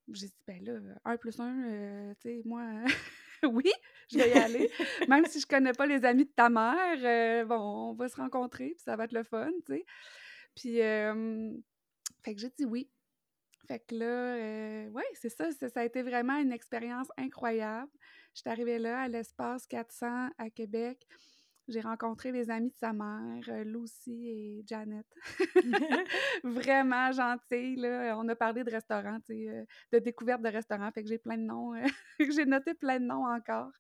[0.09, 2.65] J'ai dit, ben là, un plus un, euh, tu sais, moi,
[3.51, 3.73] oui,
[4.11, 4.71] je vais y aller.
[5.09, 8.17] Même si je connais pas les amis de ta mère, euh, bon, on va se
[8.17, 9.85] rencontrer, puis ça va être le fun, tu sais.
[10.55, 11.51] Puis, euh,
[12.23, 12.91] fait que j'ai dit oui.
[13.67, 17.91] Fait que là, euh, ouais, c'est ça, ça, ça a été vraiment une expérience incroyable.
[18.35, 21.07] J'étais arrivée là, à l'espace 400 à Québec.
[21.73, 25.07] J'ai rencontré les amis de sa mère, euh, Lucy et Janet.
[26.45, 28.15] Vraiment gentilles, là.
[28.19, 30.91] On a parlé de restaurants, euh, de découverte de restaurants.
[30.93, 31.75] Fait que j'ai plein de noms.
[31.75, 31.87] euh,
[32.37, 33.71] j'ai noté plein de noms encore.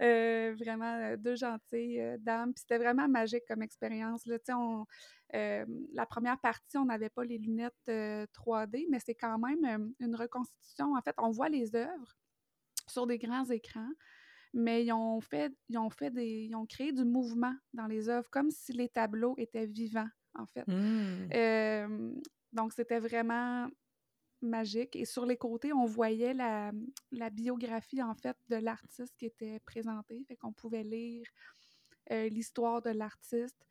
[0.00, 2.54] Euh, vraiment, deux gentilles euh, dames.
[2.54, 4.36] Puis c'était vraiment magique comme expérience, là.
[4.56, 4.86] On...
[5.34, 9.92] euh, la première partie, on n'avait pas les lunettes euh, 3D, mais c'est quand même
[10.00, 10.94] une reconstitution.
[10.94, 12.16] En fait, on voit les œuvres
[12.86, 13.90] sur des grands écrans,
[14.54, 18.08] mais ils ont fait, ils ont fait des, ils ont créé du mouvement dans les
[18.08, 20.64] œuvres, comme si les tableaux étaient vivants, en fait.
[21.34, 22.12] Euh,
[22.52, 23.68] donc, c'était vraiment
[24.40, 24.96] magique.
[24.96, 26.72] Et sur les côtés, on voyait la,
[27.12, 30.24] la biographie, en fait, de l'artiste qui était présentée.
[30.28, 31.26] Fait qu'on pouvait lire
[32.12, 33.66] euh, l'histoire de l'artiste.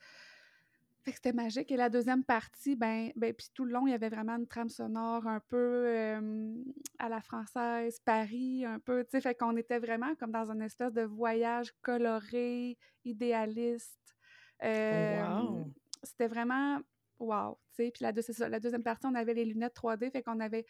[1.07, 1.71] Fait que c'était magique.
[1.71, 4.45] Et la deuxième partie, ben, ben puis tout le long, il y avait vraiment une
[4.45, 6.53] trame sonore un peu euh,
[6.99, 10.61] à la française, Paris, un peu, tu sais, fait qu'on était vraiment comme dans une
[10.61, 14.17] espèce de voyage coloré, idéaliste.
[14.63, 15.71] Euh, wow.
[16.03, 16.81] C'était vraiment
[17.19, 17.91] wow, tu sais.
[17.91, 20.41] Puis la, deux- c'est ça, la deuxième partie, on avait les lunettes 3D, fait qu'on
[20.41, 20.65] avait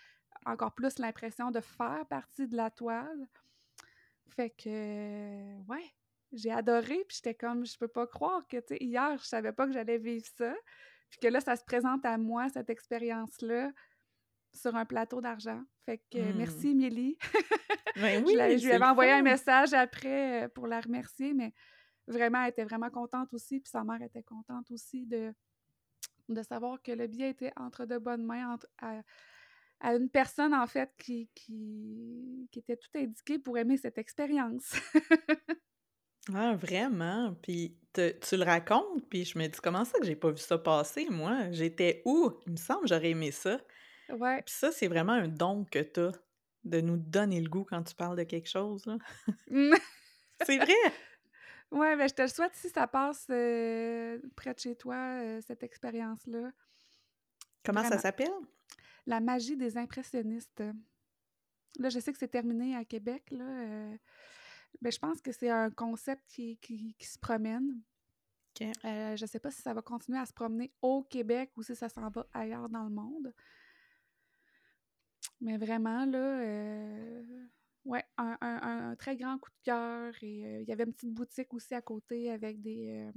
[0.46, 3.28] encore plus l'impression de faire partie de la toile.
[4.28, 5.96] Fait que, ouais,
[6.34, 9.52] j'ai adoré, puis j'étais comme, je peux pas croire que, tu sais, hier, je savais
[9.54, 10.54] pas que j'allais vivre ça,
[11.10, 13.72] puis que là, ça se présente à moi, cette expérience-là,
[14.54, 15.62] sur un plateau d'argent.
[15.86, 16.38] Fait que, Hmm.
[16.38, 17.18] merci, Émilie.
[17.96, 21.52] Ben je, oui, je lui avais envoyé un message après euh, pour la remercier, mais
[22.08, 25.34] vraiment, elle était vraiment contente aussi, puis sa mère était contente aussi de,
[26.30, 29.02] de savoir que le billet était entre de bonnes mains, entre, à,
[29.80, 34.76] à une personne, en fait, qui, qui, qui était tout indiquée pour aimer cette expérience.
[36.34, 37.34] Ah, vraiment?
[37.42, 40.38] Puis te- tu le racontes, puis je me dis, comment ça que j'ai pas vu
[40.38, 41.52] ça passer, moi?
[41.52, 42.32] J'étais où?
[42.46, 43.60] Il me semble que j'aurais aimé ça.
[44.10, 44.42] ouais.
[44.44, 46.12] Puis ça, c'est vraiment un don que t'as,
[46.64, 48.98] de nous donner le goût quand tu parles de quelque chose, là.
[50.46, 50.74] C'est vrai!
[51.72, 55.42] ouais, ben, je te le souhaite si ça passe euh, près de chez toi, euh,
[55.46, 56.52] cette expérience-là.
[57.64, 58.02] Comment ça Vraiment.
[58.02, 58.32] s'appelle?
[59.06, 60.62] La magie des impressionnistes.
[61.80, 63.46] Là, je sais que c'est terminé à Québec, là.
[63.46, 63.98] euh,
[64.82, 67.82] Ben, je pense que c'est un concept qui, qui, qui se promène.
[68.86, 71.64] Euh, je ne sais pas si ça va continuer à se promener au Québec ou
[71.64, 73.34] si ça s'en va ailleurs dans le monde.
[75.42, 77.46] Mais vraiment, là, euh,
[77.86, 80.14] ouais, un, un- un très grand coup de cœur.
[80.24, 83.12] Et euh, il y avait une petite boutique aussi à côté avec des,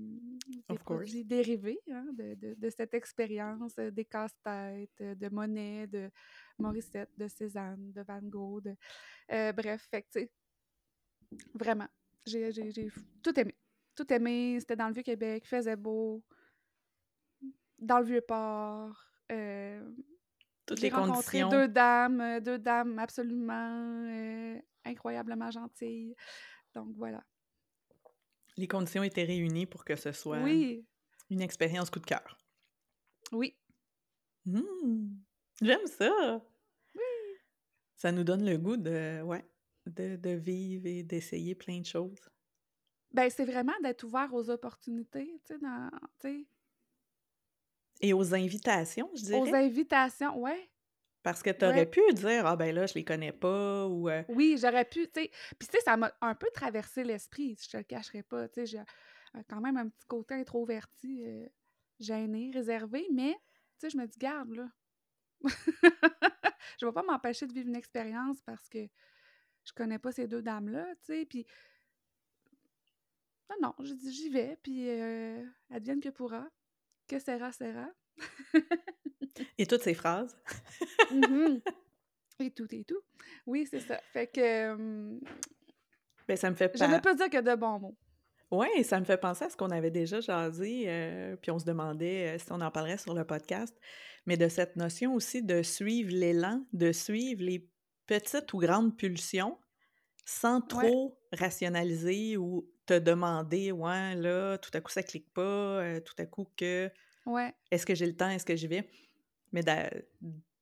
[0.69, 6.11] des produits dérivés hein, de, de- de cette expérience, des casse-têtes, de Monet, de
[6.59, 8.65] Morissette, de Cézanne, de Van Gogh.
[8.65, 10.31] de- bref, fait
[11.55, 11.89] vraiment,
[12.27, 12.51] j'ai
[13.23, 13.55] tout aimé.
[13.95, 14.57] Tout aimé.
[14.61, 16.25] C'était dans le Vieux-Québec, faisait beau,
[17.79, 19.05] dans le Vieux-Port.
[19.33, 19.91] euh,
[20.67, 21.49] Toutes les conditions.
[21.49, 26.15] deux dames, euh, deux dames absolument euh, incroyablement gentilles.
[26.75, 27.23] Donc voilà.
[28.57, 30.87] Les conditions étaient réunies pour que ce soit Oui,
[31.31, 32.39] une expérience coup de cœur.
[33.33, 33.57] oui,
[34.47, 35.19] Mmh,
[35.61, 36.43] J'aime ça!
[37.95, 39.45] Ça nous donne le goût de, ouais,
[39.91, 42.31] de, de vivre et d'essayer plein de choses?
[43.13, 45.91] ben c'est vraiment d'être ouvert aux opportunités, tu sais, dans,
[48.03, 49.57] Et aux invitations, je aux dirais.
[49.57, 50.71] invitations, ouais.
[51.23, 51.91] Parce que tu aurais Ouais.
[51.91, 54.09] pu dire, ah ben là, je les connais pas, ou.
[54.11, 55.31] euh, Oui, j'aurais pu, tu sais.
[55.59, 58.49] Puis, tu sais, ça m'a un peu traversé l'esprit, je te le cacherai pas.
[58.49, 61.47] Tu sais, j'ai euh, quand même un petit côté introverti, euh,
[61.99, 63.33] gêné, réservé, mais,
[63.79, 64.69] tu sais, je me dis, garde, là.
[66.81, 68.89] je vais pas m'empêcher de vivre une expérience parce que
[69.71, 71.25] je connais pas ces deux dames-là, tu sais.
[71.25, 71.47] Puis,
[73.51, 76.49] non, non, je dis, j'y vais, puis euh, advienne que pourra.
[77.09, 77.89] Que sera, sera.
[79.59, 80.37] Et toutes ces phrases?
[81.11, 81.61] Mhm.
[82.41, 83.01] Et tout, et tout.
[83.47, 84.01] Oui, c'est ça.
[84.13, 85.21] Fait que hum,
[86.27, 87.01] Ben, ça me fait je ne pas.
[87.01, 87.97] peux dire que de bons mots.
[88.51, 91.67] Ouais, ça me fait penser à ce qu'on avait déjà jasé, euh, puis on se
[91.67, 93.79] demandait euh, si on en parlerait sur le podcast,
[94.27, 97.70] mais de cette notion aussi de suivre l'élan, de suivre les
[98.11, 99.59] petites ou grandes pulsions
[100.27, 100.91] sans Ouais.
[100.91, 105.43] trop rationaliser ou te demander, ouais, là, tout à coup ça clique pas,
[105.83, 106.91] euh, tout à coup que
[107.25, 107.55] Ouais.
[107.71, 108.89] est-ce que j'ai le temps, est-ce que j'y vais?
[109.53, 109.91] Mais d'a-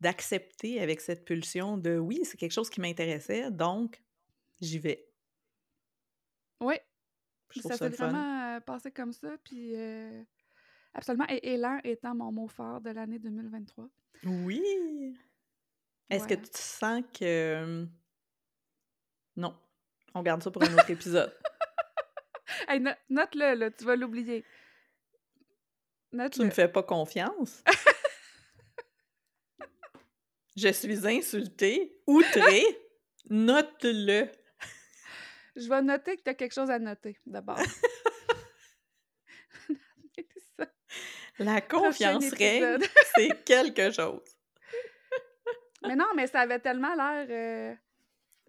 [0.01, 4.03] d'accepter avec cette pulsion de oui, c'est quelque chose qui m'intéressait, donc
[4.61, 5.09] j'y vais.
[7.57, 10.23] Trouve Ça ça vraiment euh, passé comme ça, puis euh,
[10.95, 11.27] absolument.
[11.31, 13.91] Et élan étant mon mot fort de l'année 2023.
[14.25, 14.63] Oui!
[16.11, 17.87] Est-ce que tu sens que...
[19.37, 19.55] Non,
[20.15, 21.35] on garde ça pour un autre épisode.
[22.67, 24.43] Hey, no- note-le, là, tu vas l'oublier.
[26.11, 26.51] Tu me Note-le.
[26.51, 27.63] fais pas confiance?
[30.57, 32.65] Je suis insultée, outrée.
[33.31, 34.29] Note-le.
[35.57, 37.59] Je vais noter que tu as quelque chose à noter, d'abord.
[41.39, 42.79] La confiance règne,
[43.15, 44.23] c'est quelque chose.
[45.89, 47.27] Mais non, mais ça avait tellement l'air...
[47.29, 47.75] euh,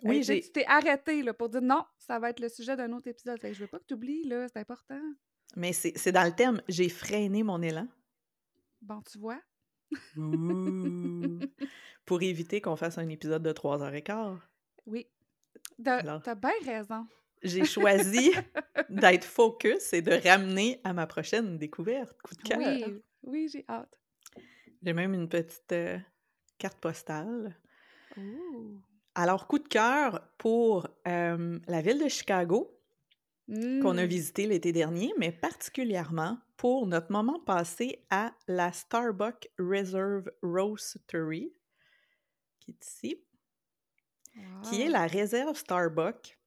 [0.04, 0.42] Oui, hey, j'ai...
[0.42, 3.40] Tu t'es arrêté là, pour dire non, ça va être le sujet d'un autre épisode.
[3.40, 5.02] Fait que je veux pas que tu oublies, là, c'est important.
[5.56, 7.88] Mais c'est dans le thème, j'ai freiné mon élan.
[8.82, 9.40] Bon, tu vois.
[12.06, 14.38] Pour éviter qu'on fasse un épisode de 3h15.
[14.86, 15.08] Oui.
[15.84, 17.08] T'as bien raison.
[17.42, 18.32] J'ai choisi
[18.90, 22.20] d'être focus et de ramener à ma prochaine découverte.
[22.22, 22.60] Coup de cœur.
[22.60, 24.00] Oui, oui, j'ai hâte.
[24.84, 25.98] J'ai même une petite euh,
[26.60, 27.56] carte postale.
[29.16, 32.80] Alors, coup de cœur pour euh, la ville de Chicago,
[33.80, 34.06] qu'on a Mm.
[34.06, 41.52] visité l'été dernier, mais particulièrement pour notre moment passé à la Starbucks Reserve Roastery,
[42.60, 43.26] qui est ici,
[44.62, 44.90] qui est Wow.
[44.90, 46.40] la réserve Starbucks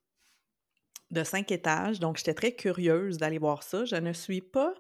[1.11, 2.01] de cinq étages.
[2.01, 3.85] Donc, j'étais très curieuse d'aller voir ça.
[3.85, 4.75] Je ne suis pas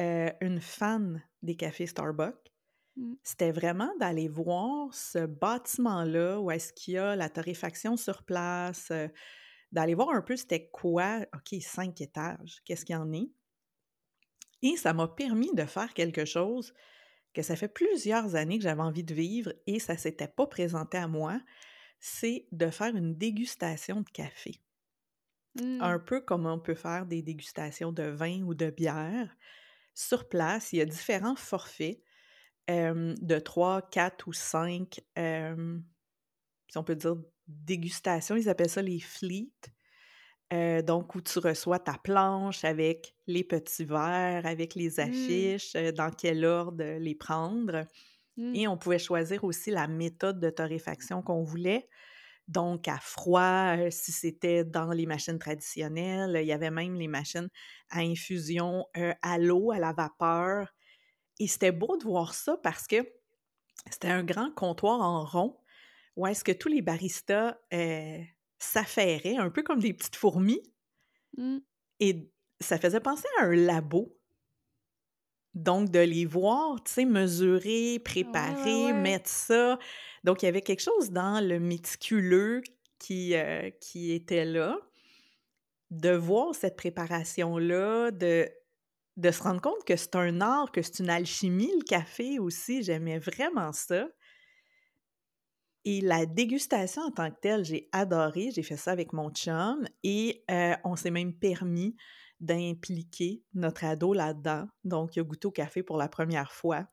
[0.00, 2.51] euh, une fan des cafés Starbucks.
[2.96, 3.14] Mm.
[3.22, 8.90] C'était vraiment d'aller voir ce bâtiment-là, où est-ce qu'il y a la torréfaction sur place,
[8.90, 9.08] euh,
[9.72, 13.30] d'aller voir un peu c'était quoi, OK, cinq étages, qu'est-ce qu'il y en est.
[14.62, 16.72] Et ça m'a permis de faire quelque chose
[17.34, 20.98] que ça fait plusieurs années que j'avais envie de vivre et ça s'était pas présenté
[20.98, 21.40] à moi,
[22.00, 24.62] c'est de faire une dégustation de café.
[25.80, 25.98] Un Mm.
[25.98, 29.36] peu comme on peut faire des dégustations de vin ou de bière.
[29.94, 32.02] Sur place, il y a différents forfaits
[32.70, 35.78] euh, de 3, 4 ou 5, euh,
[36.70, 37.16] si on peut dire
[37.48, 39.52] dégustations, ils appellent ça les fleets.
[40.52, 45.00] Euh, donc, où tu reçois ta planche avec les petits verres, avec les Mm.
[45.00, 47.86] affiches, dans quel ordre les prendre.
[48.36, 48.54] Mm.
[48.54, 51.88] Et on pouvait choisir aussi la méthode de torréfaction qu'on voulait.
[52.48, 57.48] Donc, à froid, si c'était dans les machines traditionnelles, il y avait même les machines
[57.90, 58.86] à infusion
[59.22, 60.72] à l'eau, à la vapeur.
[61.42, 63.04] Et c'était beau de voir ça parce que
[63.90, 65.58] c'était un grand comptoir en rond
[66.14, 68.18] où est-ce que tous les baristas euh,
[68.60, 70.62] s'affairaient, un peu comme des petites fourmis.
[71.36, 71.58] Mmh.
[71.98, 72.30] Et
[72.60, 74.16] ça faisait penser à un labo.
[75.54, 78.92] Donc, de les voir, tu sais, mesurer, préparer, ouais.
[78.92, 79.80] mettre ça.
[80.22, 82.62] Donc, il y avait quelque chose dans le méticuleux
[83.00, 84.78] qui, euh, qui était là.
[85.90, 88.48] De voir cette préparation-là, de,
[89.16, 92.82] de se rendre compte que c'est un art, que c'est une alchimie, le café aussi.
[92.82, 94.08] J'aimais vraiment ça.
[95.84, 98.50] Et la dégustation en tant que telle, j'ai adoré.
[98.52, 101.96] J'ai fait ça avec mon chum et euh, on s'est même permis
[102.40, 104.68] d'impliquer notre ado là-dedans.
[104.84, 106.86] Donc, il a goûté au café pour la première fois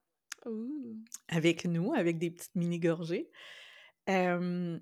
[1.27, 3.29] avec nous, avec des petites mini-gorgées.
[4.09, 4.79] Euh,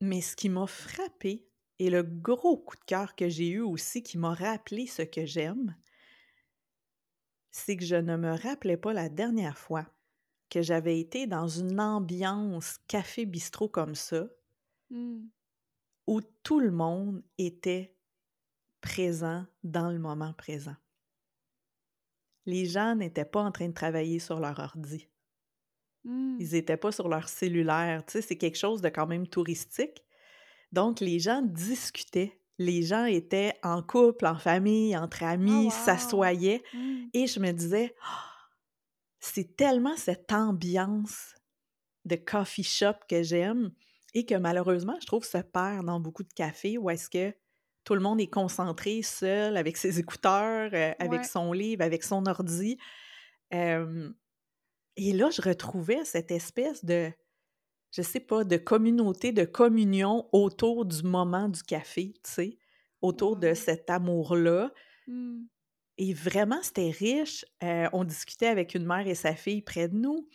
[0.00, 1.46] mais ce qui m'a frappé
[1.78, 5.26] et le gros coup de cœur que j'ai eu aussi, qui m'a rappelé ce que
[5.26, 5.74] j'aime,
[7.56, 9.86] c'est que je ne me rappelais pas la dernière fois
[10.50, 14.26] que j'avais été dans une ambiance café-bistrot comme ça,
[14.90, 15.26] Mmh.
[16.06, 17.96] où tout le monde était
[18.80, 20.76] présent dans le moment présent.
[22.44, 25.08] Les gens n'étaient pas en train de travailler sur leur ordi.
[26.04, 26.36] Mmh.
[26.38, 28.06] Ils n'étaient pas sur leur cellulaire.
[28.06, 30.04] Tu sais, c'est quelque chose de quand même touristique.
[30.70, 32.40] Donc, les gens discutaient.
[32.58, 35.70] Les gens étaient en couple, en famille, entre amis, wow.
[35.70, 36.62] s'assoyaient.
[36.72, 37.04] Mmh.
[37.12, 38.24] Et je me disais, Ah,
[39.20, 41.34] c'est tellement cette ambiance
[42.04, 43.72] de coffee shop que j'aime
[44.14, 47.34] et que malheureusement, je trouve se perd dans beaucoup de cafés où est-ce que
[47.84, 51.26] tout le monde est concentré seul avec ses écouteurs, euh, avec Ouais.
[51.26, 52.78] son livre, avec son ordi.
[53.54, 54.10] Euh,
[54.96, 57.12] et là, je retrouvais cette espèce de,
[57.92, 62.58] je sais pas, de communauté, de communion autour du moment du café, tu sais,
[63.00, 64.72] autour de cet amour-là.
[65.06, 65.44] Mmh.
[65.98, 67.44] Et vraiment, c'était riche.
[67.62, 70.28] Euh, on discutait avec une mère et sa fille près de nous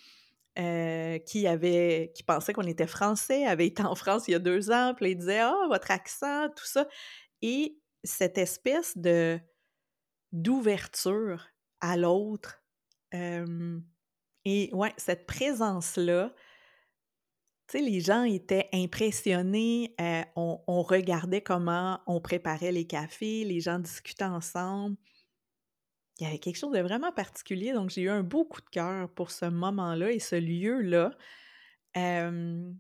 [0.60, 4.40] euh, qui, avait, qui pensait qu'on était français, avait été en France il y a
[4.40, 6.88] deux ans, puis ils disaient Ah, votre accent, tout ça.
[7.42, 9.40] Et cette espèce de
[10.32, 11.48] d'ouverture
[11.82, 12.64] à l'autre.
[13.14, 13.80] euh,
[14.46, 16.34] et ouais, cette présence-là,
[17.72, 19.96] tu sais, les gens étaient impressionnés.
[20.02, 24.98] euh, on, on regardait comment on préparait les cafés, les gens discutaient ensemble.
[26.20, 28.70] Il y avait quelque chose de vraiment particulier, donc j'ai eu un beau coup de
[28.70, 31.12] cœur pour ce moment-là et ce lieu-là.
[31.98, 32.72] Euh,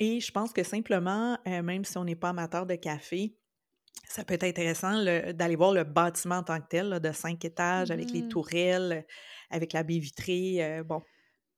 [0.00, 3.38] et je pense que simplement, euh, même si on n'est pas amateur de café,
[4.08, 7.12] ça peut être intéressant le- d'aller voir le bâtiment en tant que tel, là, de
[7.12, 8.28] cinq étages, avec les Mhm.
[8.28, 9.06] tourelles,
[9.50, 10.64] avec la baie vitrée.
[10.64, 11.02] euh, bon,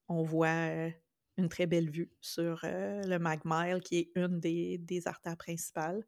[0.08, 0.90] on voit
[1.36, 6.04] une très belle vue sur euh, le Magmile, qui est une des, des artères principales.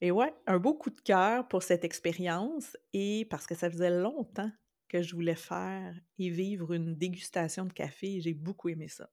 [0.00, 3.90] Et ouais, un beau coup de cœur pour cette expérience et parce que ça faisait
[3.90, 4.50] longtemps
[4.88, 9.08] que je voulais faire et vivre une dégustation de café j'ai beaucoup aimé ça.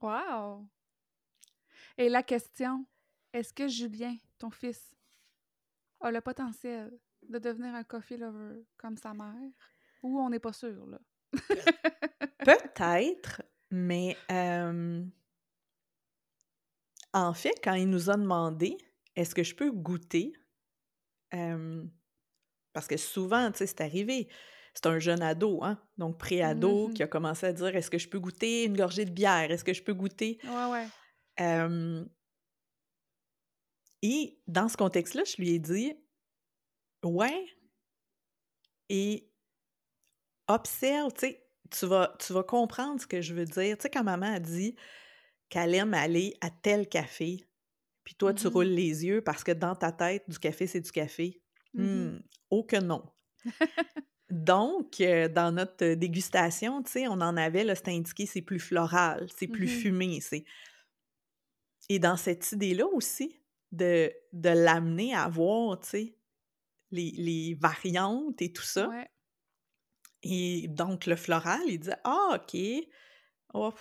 [0.00, 0.70] Wow!
[1.98, 2.86] Et la question,
[3.32, 4.94] est-ce que Julien, ton fils,
[6.00, 6.96] a le potentiel
[7.28, 9.50] de devenir un coffee lover comme sa mère?
[10.02, 11.00] Ou on n'est pas sûr, là?
[12.44, 15.04] Peut-être, mais euh,
[17.12, 18.76] en fait, quand il nous a demandé
[19.16, 20.32] est-ce que je peux goûter,
[21.34, 21.84] euh,
[22.72, 24.28] parce que souvent, tu sais, c'est arrivé,
[24.74, 26.94] c'est un jeune ado, hein, donc pré-ado, Mhm.
[26.94, 29.64] qui a commencé à dire est-ce que je peux goûter une gorgée de bière, est-ce
[29.64, 30.38] que je peux goûter?
[30.44, 30.88] Ouais, ouais.
[31.40, 32.04] Euh,
[34.02, 35.94] et dans ce contexte-là, je lui ai dit
[37.04, 37.46] ouais,
[38.88, 39.30] et
[40.48, 43.76] observe, tu sais, tu vas, tu vas comprendre ce que je veux dire.
[43.78, 44.76] Tu sais, quand maman a dit
[45.50, 47.46] qu'elle aime aller à tel café,
[48.04, 48.52] puis toi, tu Mhm.
[48.52, 51.42] roules les yeux parce que dans ta tête, du café, c'est du café.
[51.76, 52.18] Hmm,
[52.50, 53.04] oh que non.
[54.30, 58.58] Donc, euh, dans notre dégustation, tu sais, on en avait, là, c'était indiqué, c'est plus
[58.58, 59.68] floral, c'est plus Mhm.
[59.68, 60.44] fumé, c'est...
[61.88, 63.40] Et dans cette idée-là aussi,
[63.72, 66.18] de, de l'amener à voir, tu sais,
[66.90, 68.88] les, les variantes et tout ça.
[68.88, 69.08] Ouais.
[70.24, 72.58] Et donc, le floral, il disait Ah, OK.
[73.52, 73.72] Oh,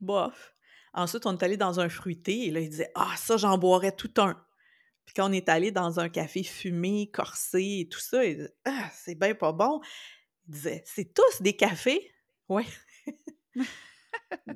[0.00, 0.54] bof.
[0.92, 3.92] Ensuite, on est allé dans un fruité et là, il disait Ah, ça, j'en boirais
[3.92, 4.34] tout un.
[5.04, 8.54] Puis quand on est allé dans un café fumé, corsé et tout ça, il disait
[8.64, 9.80] Ah, c'est bien pas bon.
[10.48, 12.12] Il disait C'est tous des cafés.
[12.48, 12.66] Ouais.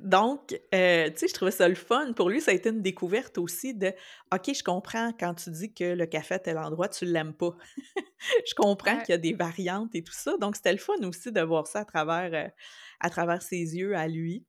[0.01, 2.13] Donc, euh, tu sais, je trouvais ça le fun.
[2.13, 3.93] Pour lui, ça a été une découverte aussi de
[4.33, 7.55] OK, je comprends quand tu dis que le café à tel endroit, tu l'aimes pas.
[8.47, 9.03] je comprends Ouais.
[9.03, 10.37] qu'il y a des variantes et tout ça.
[10.37, 12.49] Donc, c'était le fun aussi de voir ça à travers, euh,
[12.99, 14.45] à travers ses yeux à lui.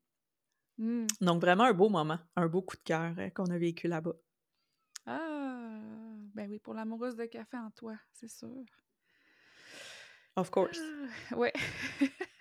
[0.79, 1.07] Mm.
[1.21, 4.15] Donc, vraiment un beau moment, un beau coup de cœur euh, qu'on a vécu là-bas.
[5.07, 5.81] Ah!
[6.35, 8.65] Ben oui, pour l'amoureuse de café en toi, c'est sûr.
[10.37, 10.79] Of course.
[11.31, 11.53] Ah, ouais.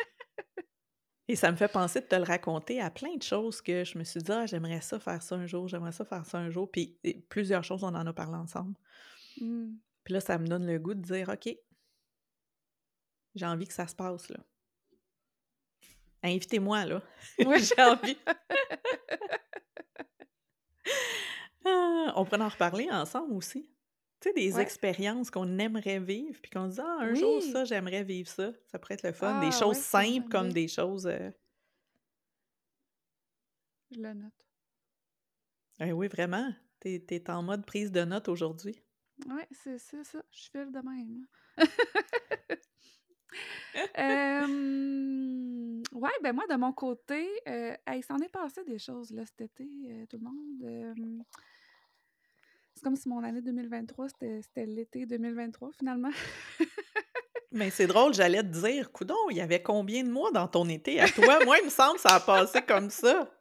[1.29, 3.97] Et ça me fait penser de te le raconter à plein de choses que je
[3.97, 6.49] me suis dit: «Ah, j'aimerais ça faire ça un jour, j'aimerais ça faire ça un
[6.49, 6.97] jour», puis
[7.29, 8.75] plusieurs choses, on en a parlé ensemble.
[9.41, 9.73] Mmh.
[10.03, 11.53] Puis là, ça me donne le goût de dire: «OK,
[13.35, 14.39] j'ai envie que ça se passe, là.
[16.23, 17.01] Invitez-moi, là.
[17.39, 17.59] Ouais.
[17.59, 18.17] J'ai envie».
[21.69, 23.69] Ah, on pourrait en reparler ensemble aussi.
[24.19, 24.61] Tu sais, des Ouais.
[24.61, 27.43] expériences qu'on aimerait vivre, puis qu'on se dit: «Ah, un jour, Oui!
[27.43, 28.51] ça, j'aimerais vivre ça».
[28.67, 29.35] Ça pourrait être le fun.
[29.35, 31.33] des Ah choses ouais, simples comme des choses, heu
[33.91, 34.45] Je le note.
[35.79, 36.53] Eh oui, vraiment.
[36.81, 38.83] Tu es en mode prise de notes aujourd'hui.
[39.27, 40.01] Ouais, c'est ça.
[40.31, 41.27] Je file de même.
[43.93, 49.11] Hem, ouais, ben moi, de mon côté, heu, hey, il s'en est passé des choses,
[49.11, 49.63] là, cet été,
[50.03, 51.23] heu, tout le monde.
[52.77, 56.11] C'est comme si mon année 2023, c'était l'été 2023, finalement.
[57.51, 60.69] Mais c'est drôle, j'allais te dire: «Coudon, il y avait combien de mois dans ton
[60.69, 60.99] été?
[60.99, 63.33] À toi?» Moi, il me semble, ça a passé comme ça.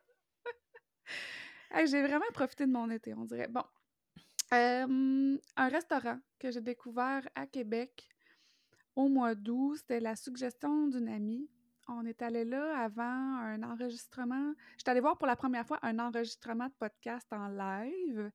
[1.71, 3.49] Hey, j'ai vraiment profité de mon été, on dirait.
[3.49, 3.65] Bon,
[4.53, 8.09] hem, un restaurant que j'ai découvert à Québec
[8.95, 11.51] au mois d'août, c'était la suggestion d'une amie.
[11.89, 15.99] On est allé là avant un enregistrement j'étais allée voir pour la première fois un
[15.99, 18.31] enregistrement de podcast en live.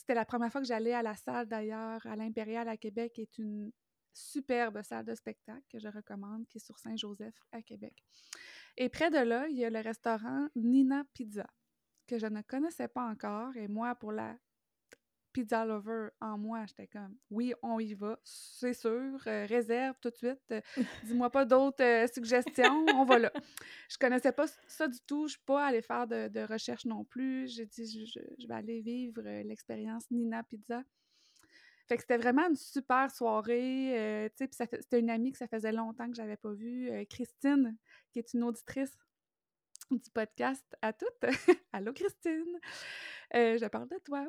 [0.00, 3.20] C'était la première fois que j'allais à la salle d'ailleurs, à l'Impérial à Québec, qui
[3.20, 3.70] est une
[4.14, 8.02] superbe salle de spectacle que je recommande, qui est sur Saint-Joseph à Québec.
[8.78, 11.46] Et près de là, il y a le restaurant Nina Pizza,
[12.06, 13.54] que je ne connaissais pas encore.
[13.56, 14.38] Et moi, pour la
[15.32, 20.10] pizza lover en moi, j'étais comme oui, on y va, c'est sûr, euh, réserve tout
[20.10, 20.40] de suite.
[20.52, 20.60] euh,
[21.04, 23.32] Dis-moi pas d'autres euh, suggestions, on va là.
[23.88, 27.04] Je connaissais pas ça du tout, je suis pas allée faire de, de recherche non
[27.04, 27.48] plus.
[27.48, 30.82] J'ai dit je, vais aller vivre l'expérience Nina Pizza.
[31.88, 34.30] Fait que c'était vraiment une super soirée.
[34.36, 37.76] tu sais, c'était une amie que ça faisait longtemps que j'avais pas vue, Christine,
[38.12, 38.96] qui est une auditrice
[39.90, 41.22] du podcast à toutes.
[41.72, 42.58] Allô Christine,
[43.32, 44.26] Je parle de toi.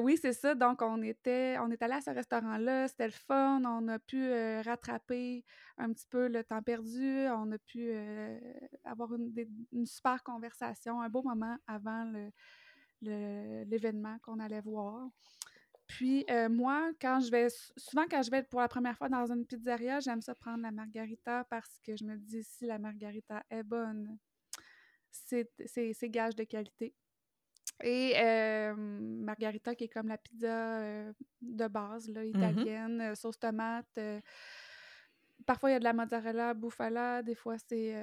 [0.00, 0.54] Oui, c'est ça.
[0.54, 3.62] Donc on était, on est allé à ce restaurant-là, c'était le fun.
[3.64, 4.30] On a pu
[4.62, 5.44] rattraper
[5.78, 7.26] un petit peu le temps perdu.
[7.28, 7.92] On a pu
[8.84, 12.10] avoir une, super conversation, un beau moment avant
[13.00, 15.08] l'événement qu'on allait voir.
[15.86, 19.46] Puis moi, quand je vais, souvent quand je vais pour la première fois dans une
[19.46, 23.62] pizzeria, j'aime ça prendre la margarita parce que je me dis si la margarita est
[23.62, 24.18] bonne,
[25.10, 26.94] c'est gage de qualité.
[27.82, 31.12] Et euh, margarita qui est comme la pizza euh,
[31.42, 32.66] de base, là, Mhm.
[32.66, 33.86] italienne, sauce tomate.
[33.98, 34.20] euh,
[35.46, 37.94] parfois, il y a de la mozzarella bufala, des fois, c'est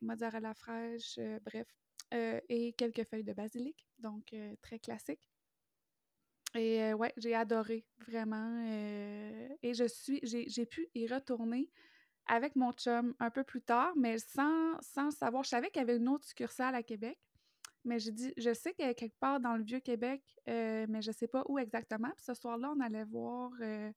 [0.00, 1.68] mozzarella fraîche, bref.
[2.12, 5.30] Et quelques feuilles de basilic, donc très classique.
[6.54, 8.60] Et ouais, j'ai adoré, vraiment.
[9.62, 11.70] et je suis, j'ai j'ai pu y retourner
[12.26, 15.44] avec mon chum un peu plus tard, mais sans, sans savoir.
[15.44, 17.18] Je savais qu'il y avait une autre succursale à Québec,
[17.84, 21.28] mais j'ai dit, je sais est quelque part dans le Vieux-Québec, euh, mais je sais
[21.28, 22.10] pas où exactement.
[22.16, 23.92] Puis ce soir-là, on allait voir euh,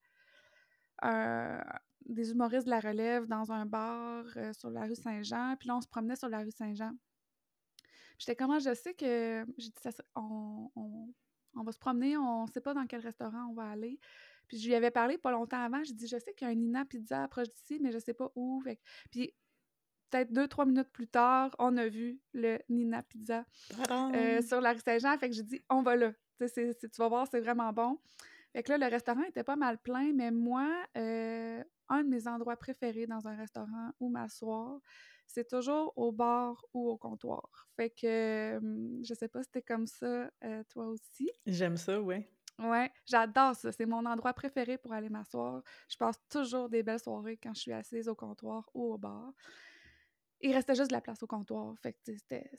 [2.06, 5.56] des humoristes de la relève dans un bar euh, sur la rue Saint-Jean.
[5.60, 6.94] Puis là, on se promenait sur la rue Saint-Jean.
[8.18, 9.46] J'étais comment je sais que.
[9.58, 13.54] J'ai dit, ça on, on- va se promener, on sait pas dans quel restaurant on
[13.54, 14.00] va aller.
[14.48, 15.84] Puis je lui avais parlé pas longtemps avant.
[15.84, 18.14] J'ai dit, je sais qu'il y a un Nina Pizza proche d'ici, mais je sais
[18.14, 18.62] pas où.
[18.64, 18.76] Que-
[19.12, 19.34] Puis
[20.16, 23.46] peut-être deux, trois minutes plus tard, on a vu le Nina Pizza
[24.14, 25.18] euh, sur la rue Saint-Jean.
[25.18, 26.12] Fait que j'ai dit, on va là.
[26.40, 28.00] Tu vas voir, c'est vraiment bon.
[28.54, 32.28] Fait que là, le restaurant était pas mal plein, mais moi, euh, un de mes
[32.28, 34.80] endroits préférés dans un restaurant où m'asseoir,
[35.28, 37.68] c'est toujours au bar ou au comptoir.
[37.76, 41.30] Fait que hum, je sais pas si c'était comme ça, euh, toi aussi.
[41.46, 42.30] J'aime ça, ouais.
[42.58, 43.72] Ouais, j'adore ça.
[43.74, 45.62] C'est mon endroit préféré pour aller m'asseoir.
[45.90, 49.34] Je passe toujours des belles soirées quand je suis assise au comptoir ou au bar.
[50.46, 51.74] Il restait juste de la place au comptoir.
[51.82, 52.50] Fait que c'était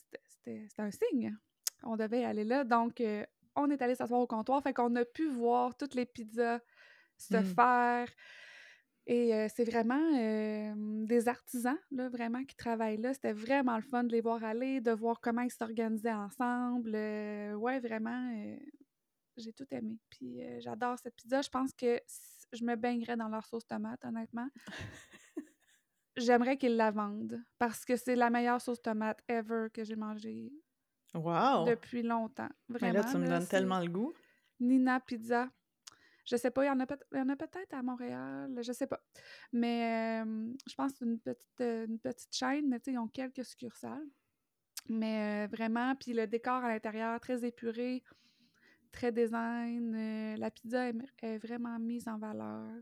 [0.79, 1.37] un signe.
[1.85, 2.65] On devait aller là.
[2.65, 3.25] Donc, euh,
[3.55, 4.61] on est allé s'asseoir au comptoir.
[4.61, 6.59] Fait qu'on a pu voir toutes les pizzas
[7.17, 7.45] se Mm.
[7.45, 8.09] faire.
[9.07, 10.75] Et euh, c'est vraiment euh,
[11.07, 13.15] des artisans, là, vraiment, qui travaillent là.
[13.15, 16.91] C'était vraiment le fun de les voir aller, de voir comment ils s'organisaient ensemble.
[16.91, 18.35] Ouais, vraiment,
[19.37, 19.97] j'ai tout aimé.
[20.11, 21.41] Puis j'adore cette pizza.
[21.41, 22.01] Je pense que
[22.53, 24.49] je me baignerais dans leur sauce tomate, honnêtement.
[26.17, 30.53] J'aimerais qu'ils la vendent parce que c'est la meilleure sauce tomate ever que j'ai mangée
[31.15, 31.65] Wow!
[31.67, 32.49] depuis longtemps.
[32.69, 34.13] Mais là, Vraiment, tu me là, donnes tellement le goût.
[34.61, 35.51] Nina Pizza.
[36.25, 38.59] Je sais pas, il y en a peut- il y en a peut-être à Montréal,
[38.61, 39.01] je sais pas.
[39.53, 42.93] Mais euh, je pense que c'est une petite, euh, une petite chaîne, mais tu sais,
[42.95, 44.09] ils ont quelques succursales.
[44.89, 48.03] Mais euh, vraiment, puis le décor à l'intérieur, très épuré,
[48.91, 49.95] très design.
[49.95, 52.73] euh, la pizza est, est vraiment mise en valeur.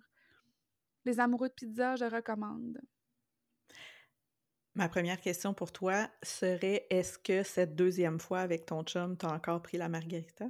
[1.04, 2.80] Les amoureux de pizza, je recommande.
[4.76, 9.26] Ma première question pour toi serait est-ce que cette deuxième fois avec ton chum, tu
[9.26, 10.46] as encore pris la margarita?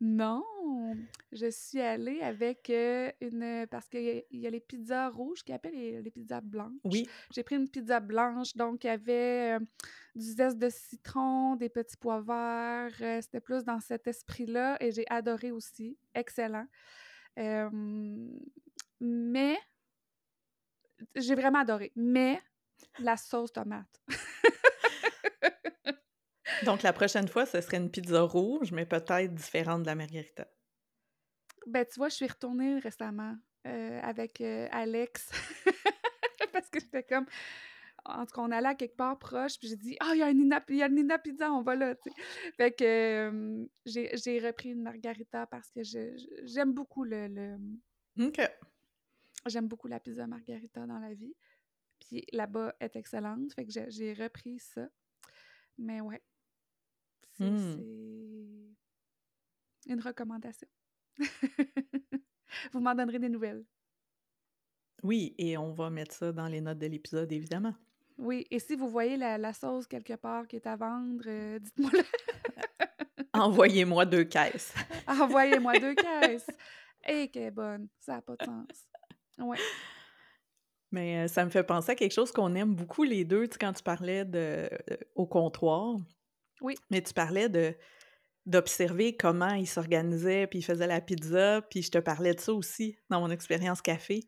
[0.00, 0.44] Non,
[1.32, 5.08] je suis allée avec, heu, une parce qu'il y a il y a les pizzas
[5.10, 6.72] rouges qu'ils appellent les les pizzas blanches.
[6.84, 7.14] Oui.
[7.32, 9.66] J'ai pris une pizza blanche, donc il y avait, heu,
[10.14, 14.92] du zeste de citron, des petits pois verts, heu, c'était plus dans cet esprit-là et
[14.92, 16.66] j'ai adoré aussi, excellent.
[19.00, 19.58] Mais
[21.14, 22.40] j'ai vraiment adoré, mais
[22.98, 24.00] la sauce tomate.
[26.62, 30.48] Donc la prochaine fois, ce serait une pizza rouge, mais peut-être différente de la margarita.
[31.66, 35.30] Ben, tu vois, je suis retournée récemment, heu, avec, heu, Alex
[36.52, 37.26] parce que j'étais comme
[38.06, 40.22] en tout cas, on allait à quelque part proche, puis j'ai dit: «Ah, il y
[40.22, 42.14] a un Nina il y a le Nina Pizza, on va là», tu sais?
[42.56, 42.84] Fait que,
[43.28, 45.82] hem, j'ai repris une margarita parce que
[46.44, 47.56] j'aime beaucoup le le,
[48.16, 48.40] mmh OK.
[49.46, 51.34] j'aime beaucoup la pizza margarita dans la vie,
[52.00, 54.88] puis là-bas est excellente, fait que j'ai repris ça.
[55.78, 56.22] Mais ouais,
[57.36, 57.50] c'est
[59.80, 60.68] c'est une recommandation.
[62.72, 63.64] Vous m'en donnerez des nouvelles.
[65.02, 67.74] Oui, et on va mettre ça dans les notes de l'épisode, évidemment.
[68.16, 71.60] Oui, et si vous voyez la la sauce quelque part qui est à vendre, heu,
[71.60, 72.02] dites-moi-le.
[73.34, 74.72] Envoyez-moi 2 caisses.
[75.08, 76.46] Envoyez-moi 2 caisses.
[77.06, 78.88] Et qu'elle est bonne, ça a pas de sens.
[79.38, 79.58] Ouais.
[80.94, 83.54] Mais, heu, ça me fait penser à quelque chose qu'on aime beaucoup les 2, tu
[83.54, 85.96] sais, quand tu parlais de heu, au comptoir.
[86.60, 86.80] Oui.
[86.90, 87.74] Mais tu parlais de
[88.46, 92.54] d'observer comment ils s'organisaient, puis ils faisaient la pizza, puis je te parlais de ça
[92.54, 94.20] aussi dans mon expérience café.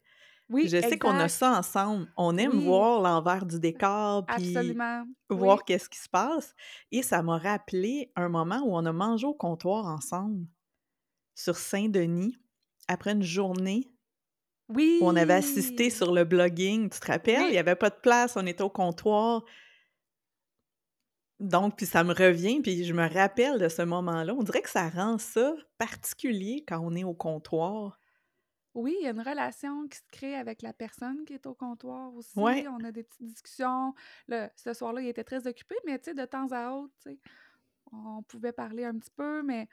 [0.49, 2.09] Oui, Je sais qu'on a ça ensemble.
[2.17, 2.61] On aime Oui.
[2.61, 5.09] voir l'envers du décor, puis Absolument.
[5.31, 5.67] voir Oui.
[5.67, 6.55] qu'est-ce qui se passe
[6.93, 10.47] et ça m'a rappelé un moment où on a mangé au comptoir ensemble
[11.37, 12.37] sur Saint-Denis,
[12.89, 13.93] après une journée
[14.69, 15.01] Oui!
[15.01, 17.49] où on avait assisté sur le blogging, tu te rappelles?
[17.51, 17.55] Il Oui.
[17.55, 19.45] y avait pas de place, on était au comptoir.
[21.41, 24.35] Donc puis ça me revient, puis je me rappelle de ce moment-là.
[24.35, 27.99] On dirait que ça rend ça particulier quand on est au comptoir.
[28.75, 31.55] Oui, il y a une relation qui se crée avec la personne qui est au
[31.55, 32.37] comptoir aussi.
[32.37, 32.67] Ouais.
[32.69, 33.95] On a des petites discussions.
[34.29, 37.19] Ce soir-là, il était très occupé, mais tu sais, de temps à autre, tu sais,
[37.93, 39.69] on pouvait parler un petit peu, mais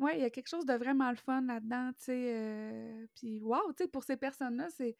[0.00, 3.40] ouais, il y a quelque chose de vraiment le fun là-dedans, tu sais, heu, puis
[3.42, 4.96] waouh, tu sais, pour ces personnes-là, c'est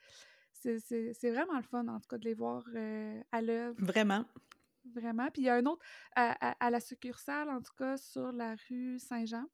[0.52, 3.78] c'est c'est c'est vraiment le fun, en tout cas, de les voir, heu, à l'œuvre.
[3.78, 4.26] Vraiment.
[4.94, 5.30] Vraiment.
[5.30, 5.84] Puis il y a un autre
[6.16, 9.46] à à à la succursale, en tout cas, sur la rue Saint-Jean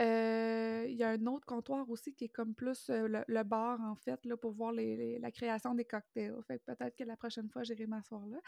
[0.00, 3.80] heu, il y a un autre comptoir aussi qui est comme plus, le le bar,
[3.80, 6.36] en fait, là, pour voir les les la création des cocktails.
[6.46, 8.38] Fait que peut-être que la prochaine fois, j'irai m'asseoir là.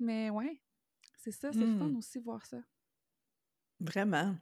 [0.00, 0.62] Mais ouais,
[1.18, 1.96] c'est ça, c'est le fun Mmh.
[1.96, 2.58] aussi voir ça.
[3.80, 4.38] Vraiment.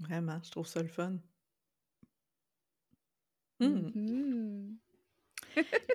[0.00, 1.18] Vraiment, je trouve ça le fun.
[3.60, 3.94] Mmh Mmh.
[3.94, 4.78] mh.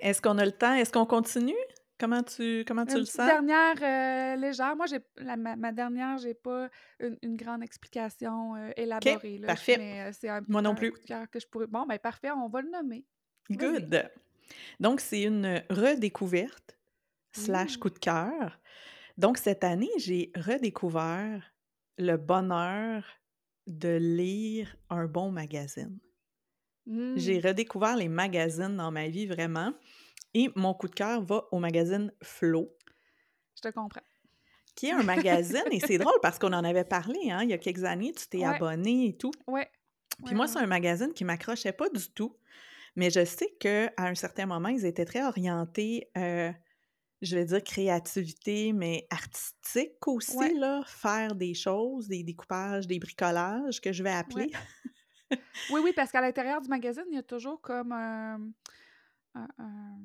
[0.00, 0.74] Est-ce qu'on a le temps?
[0.74, 1.54] Est-ce qu'on continue?
[1.98, 3.30] Comment tu comment tu Une le sens?
[3.30, 4.76] dernière, heu, légère.
[4.76, 6.68] Moi, j'ai la ma ma dernière, j'ai pas
[7.00, 8.56] une une grande explication,
[9.06, 9.74] OK, élaborée, là, parfait.
[9.74, 10.92] mais, c'est un Moi non un plus.
[10.92, 13.06] coup de cœur que je pourrais bon, ben, parfait, on va le nommer.
[13.50, 14.10] Good.
[14.80, 16.78] Donc c'est une redécouverte
[17.32, 17.78] slash Ouh!
[17.78, 18.60] coup de cœur.
[19.18, 21.54] Donc cette année, j'ai redécouvert
[21.98, 23.04] le bonheur
[23.66, 25.98] de lire un bon magazine.
[27.16, 27.40] J'ai Mmh.
[27.40, 29.74] redécouvert les magazines dans ma vie, vraiment
[30.34, 32.76] et mon coup de cœur va au magazine Flo
[33.56, 34.04] Je te comprends.
[34.74, 37.52] qui est un magazine et c'est drôle parce qu'on en avait parlé, hein, il y
[37.52, 38.44] a quelques années, tu t'es Ouais.
[38.44, 39.38] abonnée et tout.
[39.48, 39.70] Ouais.
[40.24, 42.38] Puis Ouais, moi, ouais, c'est un magazine qui m'accrochait pas du tout,
[42.96, 46.52] mais je sais qu'à un certain moment, ils étaient très orientés, heu,
[47.24, 50.54] je vais dire créativité, mais artistique aussi, Ouais.
[50.54, 54.48] là, faire des choses, des découpages, des bricolages que je vais Ouais.
[54.50, 54.52] appeler.
[55.68, 58.38] Oui, oui, parce qu'à l'intérieur du magazine, il y a toujours comme un
[59.34, 59.98] un un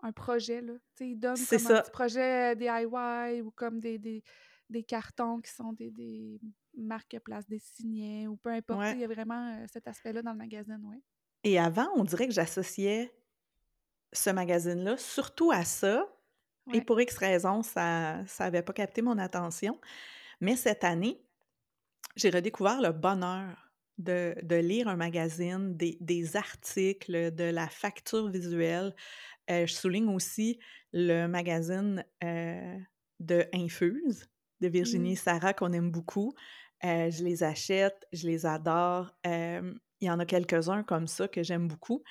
[0.00, 0.74] un projet, là.
[0.96, 1.78] Tu sais, ils donnent comme un ça.
[1.78, 4.22] petit projet DIY ou comme des des
[4.70, 5.90] des cartons qui sont des
[7.48, 10.38] des signets ou peu importe, Ouais il y a vraiment, heu, cet aspect-là dans le
[10.38, 11.02] magazine, ouais.
[11.44, 13.12] et avant, on dirait que j'associais
[14.12, 16.06] ce magazine-là surtout à ça
[16.72, 16.82] et Ouais.
[16.82, 19.80] pour X raisons, ça ça avait pas capté mon attention.
[20.40, 21.24] Mais cette année,
[22.16, 28.28] j'ai redécouvert le bonheur de de lire un magazine, des des articles, de la facture
[28.30, 28.94] visuelle.
[29.50, 30.60] Heu, je souligne aussi
[30.92, 32.80] le magazine, heu,
[33.20, 34.26] de Infuse,
[34.60, 35.14] de Virginie Mmh.
[35.14, 36.34] et Sarah qu'on aime beaucoup.
[36.84, 39.12] Heu, je les achète, je les adore.
[39.24, 42.02] Hem, il y en a quelques-uns comme ça que j'aime beaucoup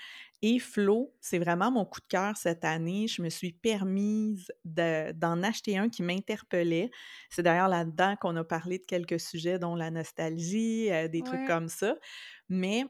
[0.41, 3.07] et Flo, c'est vraiment mon coup de cœur cette année.
[3.07, 6.91] Je me suis permise de d'en acheter un qui m'interpellait.
[7.29, 11.43] C'est d'ailleurs là-dedans qu'on a parlé de quelques sujets dont la nostalgie, heu, des trucs
[11.43, 11.95] comme ça.
[12.49, 12.85] Mais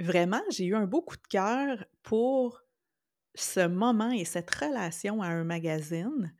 [0.00, 2.62] vraiment, j'ai eu un beau coup de cœur pour
[3.36, 6.34] ce moment et cette relation à un magazine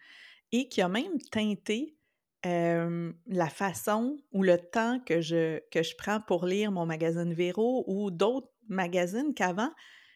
[0.52, 1.98] et qui a même teinté,
[2.44, 7.34] hem, la façon ou le temps que je que je prends pour lire mon magazine
[7.34, 9.72] Véro ou d'autres magazines qu'avant,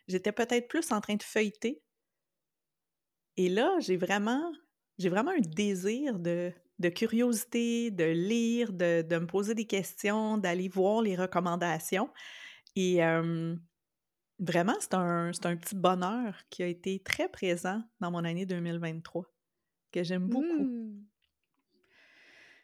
[0.09, 1.83] j'étais peut-être plus en train de feuilleter.
[3.37, 4.53] Et là, j'ai vraiment
[4.99, 6.53] j'ai vraiment un désir de
[6.95, 12.11] curiosité, de lire, de de me poser des questions, d'aller voir les recommandations
[12.77, 13.61] et hem,
[14.41, 19.27] vraiment, c'est un un petit bonheur qui a été très présent dans mon année 2023,
[19.93, 20.65] que j'aime beaucoup.
[20.65, 21.07] Mmh.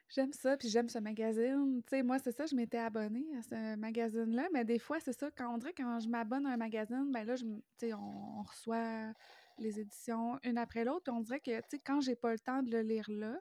[0.09, 1.83] J'aime ça, puis j'aime ce magazine.
[1.83, 5.13] Tu sais, moi, c'est ça, je m'étais abonnée à ce magazine-là, mais des fois, c'est
[5.13, 7.45] ça, quand on dirait quand je m'abonne à un magazine, ben là, je,
[7.93, 9.13] on, on reçoit
[9.59, 12.63] les éditions une après l'autre, on dirait que, tu sais, quand j'ai pas le temps
[12.63, 13.39] de le lire là,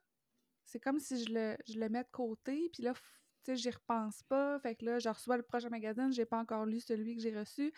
[0.66, 3.02] c'est comme si je le, je le mets de côté, puis là, tu
[3.44, 6.66] sais, j'y repense pas, fait que là, je reçois le prochain magazine, j'ai pas encore
[6.66, 7.72] lu celui que j'ai reçu.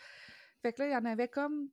[0.62, 1.70] Fait que là, il y en avait comme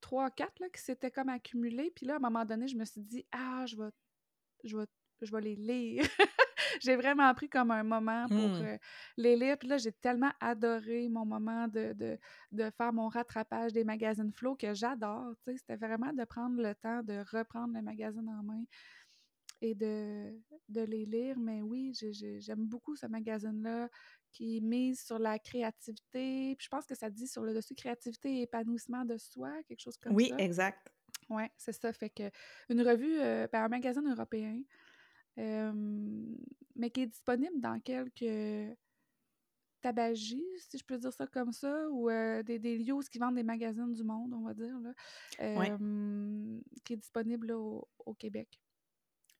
[0.00, 3.02] trois, quatre, qui s'étaient comme accumulés, puis là, à un moment donné, je me suis
[3.02, 3.90] dit, ah, je vais,
[4.64, 4.86] je vais,
[5.22, 6.04] je vais les lire.
[6.80, 8.62] J'ai vraiment pris comme un moment pour Mmh.
[8.62, 8.78] euh,
[9.16, 9.58] les lire.
[9.58, 12.18] Puis là, j'ai tellement adoré mon moment de, de,
[12.52, 15.34] de faire mon rattrapage des magazines Flow que j'adore.
[15.46, 18.64] C'était vraiment de prendre le temps de reprendre le magazine en main
[19.60, 20.38] et de,
[20.68, 21.38] de les lire.
[21.38, 23.88] Mais oui, j'ai- j'ai- j'aime beaucoup ce magazine-là
[24.32, 26.54] qui mise sur la créativité.
[26.56, 29.80] Puis je pense que ça dit sur le dessus créativité et épanouissement de soi, quelque
[29.80, 30.38] chose comme Oui, ça.
[30.38, 30.90] exact.
[31.30, 31.92] Ouais, c'est ça.
[31.92, 32.30] Fait que
[32.68, 34.62] une revue, euh, ben, un magazine européen
[36.76, 38.76] mais qui est disponible dans quelques
[39.82, 43.20] tabagies, si je peux dire ça comme ça, ou heu, des des lieux où ils
[43.20, 44.92] vendent des magazines du monde, on va dire là,
[45.54, 45.72] Ouais.
[46.84, 48.60] qui est disponible là au au Québec.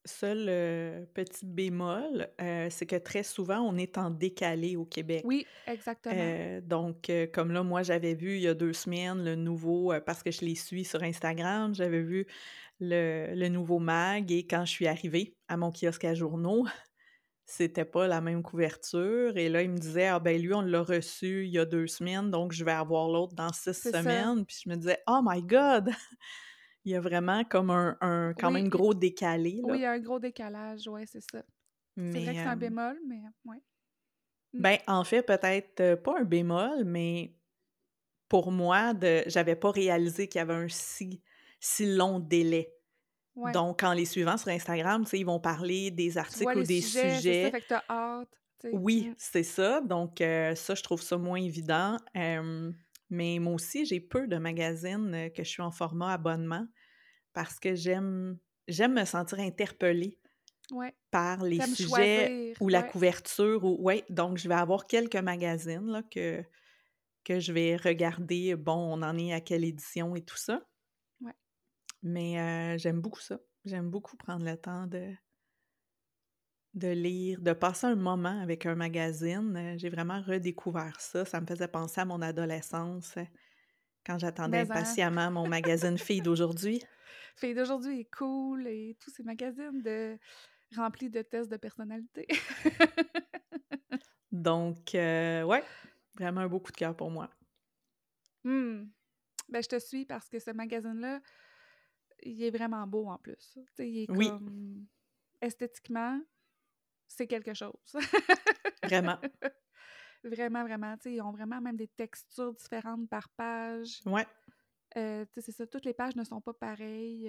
[0.04, 5.24] Seul, heu, petit bémol, heu, c'est que très souvent, on est en décalé au Québec.
[5.24, 6.32] Oui, exactement.
[6.62, 10.30] Donc comme là, moi, j'avais vu il y a 2 semaines le nouveau, parce que
[10.30, 12.26] je les suis sur Instagram, j'avais vu
[12.80, 16.64] le le nouveau mag et quand je suis arrivée à mon kiosque à journaux,
[17.46, 20.82] c'était pas la même couverture et là, il me disait: «Ah ben lui, on l'a
[20.82, 24.26] reçu il y a 2 semaines, donc je vais avoir l'autre dans 6 C'est ça.
[24.26, 24.46] semaines».
[24.46, 25.90] Puis je me disais: «Oh my god!»
[26.86, 29.82] Il y a vraiment comme un un quand Oui, même il gros décalé, oui, il
[29.82, 31.44] y a un gros décalage, ouais, c'est ça.
[32.10, 33.62] C'est vrai que c'est un bémol, mais ouais.
[34.54, 34.62] Mmh.
[34.62, 37.36] ben, en fait, peut-être, heu, pas un bémol, mais
[38.28, 41.22] pour moi, de j'avais pas réalisé qu'il y avait un si
[41.60, 42.74] si long délai.
[43.36, 43.56] Ouais.
[43.56, 47.22] Donc en les suivant sur Instagram, ils vont parler des vois articles ou des sujets,
[47.22, 48.40] c'est ça, sujets fait que hâte,
[48.72, 49.14] oui, Mmh.
[49.16, 51.96] c'est ça, donc heu, ça, je trouve ça moins évident,
[53.10, 56.66] mais moi aussi, j'ai peu de magazines, heu, que je suis en format abonnement
[57.34, 58.38] parce que j'aime
[58.68, 60.20] j'aime me sentir interpellée
[60.70, 60.94] Ouais.
[61.10, 62.84] par les sujets choisir, ou la ouais.
[62.84, 66.44] couverture ou ouais, donc je vais avoir quelques magazines là que
[67.24, 70.62] que je vais regarder, bon, on en est à quelle édition et tout ça.
[72.06, 72.38] Mais
[72.74, 73.38] heu, j'aime beaucoup ça.
[73.66, 75.14] J'aime beaucoup prendre le temps de
[76.74, 81.24] de lire, de passer un moment avec un magazine, heu, j'ai vraiment redécouvert ça.
[81.24, 83.26] Ça me faisait penser à mon adolescence, heu,
[84.06, 84.98] quand j'attendais hein?
[85.02, 86.82] impatiemment mon magazine Filles d'aujourd'hui.
[87.36, 90.18] Fille d'aujourd'hui est cool et tous ces magazines de
[90.76, 92.26] remplis de tests de personnalité.
[94.32, 95.64] Donc ouais,
[96.14, 97.30] vraiment un beau coup de cœur pour moi.
[98.44, 98.84] Mmh.
[99.50, 101.20] Ben, je te suis parce que ce magazine-là,
[102.22, 103.58] il est vraiment beau en plus.
[103.78, 104.86] Il est Oui, comme
[105.40, 106.20] esthétiquement,
[107.06, 107.94] c'est quelque chose.
[108.82, 109.18] vraiment.
[110.24, 110.96] Vraiment, vraiment.
[111.04, 114.00] Ils ont vraiment même des textures différentes par page.
[114.06, 114.26] Ouais.
[114.94, 117.24] Sais, c'est ça, toutes les pages ne sont pas pareilles,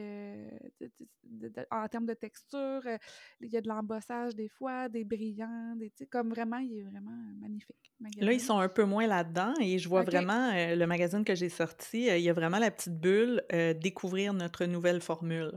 [0.79, 0.91] de
[1.23, 2.97] de en termes de texture, heu,
[3.41, 7.11] il y a de l'embossage des fois, des brillants, des comme vraiment, il est vraiment
[7.39, 11.35] magnifique, Là, ils sont un peu moins là-dedans et je vois vraiment, le magazine que
[11.35, 13.43] j'ai sorti, il y a vraiment la petite bulle,
[13.79, 15.51] découvrir notre nouvelle formule.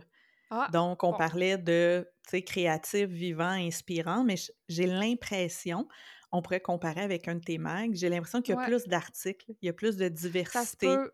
[0.50, 0.70] Ah!
[0.70, 1.16] Donc on Bon.
[1.16, 2.08] parlait de,
[2.46, 4.36] créatif, vivant, inspirant, mais
[4.68, 5.88] j'ai l'impression,
[6.32, 8.86] on pourrait comparer avec un de tes mags, j'ai l'impression qu'il y a Ouais, plus
[8.88, 10.08] d'articles, il y a plus de
[10.44, 11.12] ça se diversité, peut.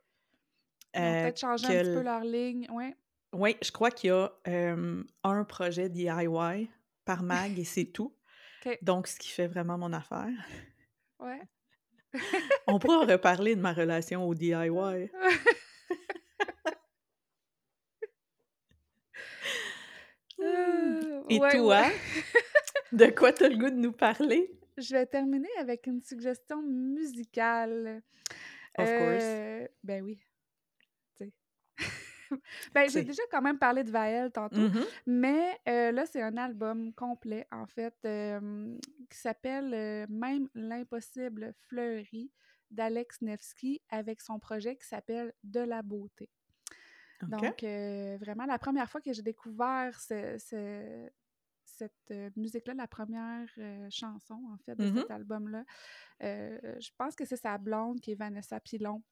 [0.96, 2.94] Heu, peut-être changé que un petit peu leur ligne, ouais.
[3.32, 4.32] oui, je crois qu'il y a,
[5.24, 6.70] 1 projet DIY
[7.04, 8.14] par mag et c'est tout.
[8.82, 10.28] Donc ce qui fait vraiment mon affaire.
[11.20, 11.42] Ouais.
[12.66, 15.10] On pourra reparler de ma relation au DIY.
[20.38, 21.90] Heu, Et ouais, ouais.
[21.90, 21.90] toi,
[22.92, 24.50] de quoi tu as le goût de nous parler?
[24.76, 28.02] Je vais terminer avec une suggestion musicale.
[28.78, 29.24] Of course.
[29.24, 30.25] Heu, ben oui.
[32.74, 36.36] Ben, j'ai déjà quand même parlé de Vaël tantôt, mmh mais heu, là, c'est un
[36.36, 37.94] album complet, en fait,
[39.10, 42.32] qui s'appelle, heu, «Même l'impossible fleurit»
[42.70, 46.30] d'Alex Nevsky avec son projet qui s'appelle «De la beauté».
[47.28, 51.10] Donc, euh, vraiment, la première fois que j'ai découvert ce- ce-
[51.64, 55.06] cette euh, musique-là, la première euh, chanson, en fait, de Mhm.
[55.06, 55.64] cet album-là,
[56.22, 59.02] euh, je pense que c'est sa blonde, qui est Vanessa Pilon,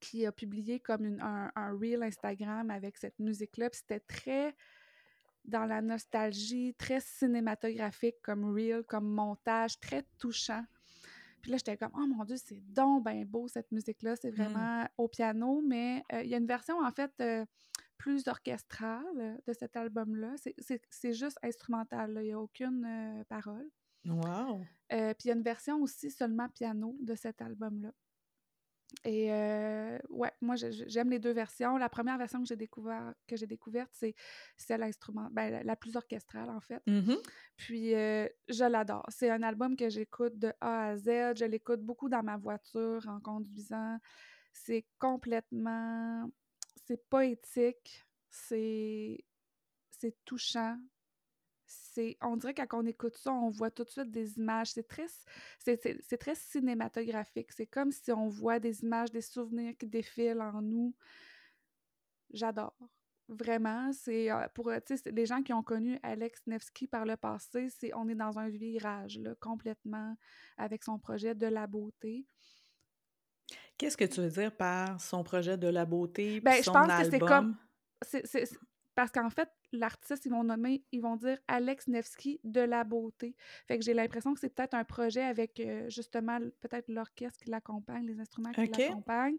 [0.00, 3.70] qui a publié comme une- un, un reel Instagram avec cette musique-là.
[3.70, 4.54] Puis c'était très
[5.44, 10.64] dans la nostalgie, très cinématographique comme reel, comme montage, très touchant.
[11.40, 14.14] Puis là, j'étais comme, oh mon Dieu, c'est donc ben beau cette musique-là.
[14.16, 17.44] C'est vraiment au piano, mais euh, il y a une version en fait euh,
[17.98, 20.34] plus orchestrale de cet album-là.
[20.36, 23.68] C'est- juste instrumental, il n'y a aucune euh, parole.
[24.04, 24.60] Wow!
[24.88, 27.92] Puis il y a une version aussi seulement piano de cet album-là.
[29.04, 31.76] Et euh, ouais, moi j'aime les deux versions.
[31.76, 34.14] La première version que j'ai découvert, que j'ai découverte, c'est
[34.56, 36.82] celle instrument, ben, la, plus orchestrale en fait.
[36.86, 37.16] Mhm.
[37.56, 39.04] Puis euh, je l'adore.
[39.08, 41.36] C'est un album que j'écoute de A à Z.
[41.36, 43.98] Je l'écoute beaucoup dans ma voiture en conduisant.
[44.52, 46.30] C'est complètement,
[46.86, 49.24] c'est poétique, c'est
[49.90, 50.78] c'est touchant.
[51.94, 54.70] C'est, on dirait que quand on écoute ça, on voit tout de suite des images.
[54.72, 55.06] C'est très,
[55.58, 57.52] c'est, c'est- c'est très cinématographique.
[57.52, 60.94] C'est comme si on voit des images, des souvenirs qui défilent en nous.
[62.32, 62.76] J'adore.
[63.28, 67.68] Vraiment, c'est euh, pour euh, les gens qui ont connu Alex Nevsky par le passé,
[67.70, 70.16] c'est on est dans un virage là, complètement
[70.58, 72.26] avec son projet de la beauté.
[73.78, 76.72] Qu'est-ce que tu veux dire par son projet de la beauté Ben, puis je son
[76.72, 77.56] pense que c'est comme- album?
[78.02, 78.58] C'est, c'est- c'est-
[78.94, 83.34] parce qu'en fait, l'artiste, ils vont nommer, ils vont dire Alex Nevsky de la beauté.
[83.66, 87.50] Fait que j'ai l'impression que c'est peut-être un projet avec euh, justement peut-être l'orchestre qui
[87.50, 89.38] l'accompagne, les instruments qui l'accompagnent.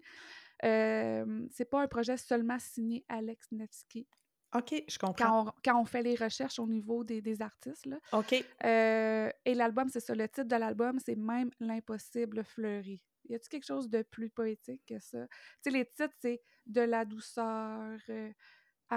[0.63, 4.07] Euh, c'est pas un projet seulement signé Alex Nevsky.
[4.55, 5.13] OK, je comprends.
[5.15, 7.97] Quand on, quand on fait les recherches au niveau des, des artistes, là.
[8.11, 8.45] OK.
[8.63, 10.13] Euh, et l'album, c'est ça.
[10.13, 13.01] Le titre de l'album, c'est Même l'impossible fleuri.
[13.29, 15.25] Y a-t-il quelque chose de plus poétique que ça?
[15.27, 18.31] Tu sais, les titres, c'est De la douceur, euh,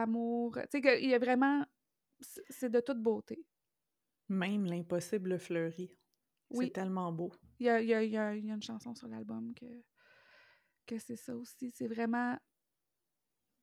[0.03, 0.59] Amour.
[0.71, 1.65] Tu sais, il y a vraiment.
[2.21, 3.45] c'est- de toute beauté.
[4.29, 5.97] Même l'impossible fleuri.
[6.51, 6.67] Oui.
[6.67, 7.33] C'est tellement beau.
[7.59, 9.07] Il y a, il y a- il y a- il y a une chanson sur
[9.09, 9.67] l'album que,
[10.87, 11.71] que c'est ça aussi.
[11.71, 12.39] C'est vraiment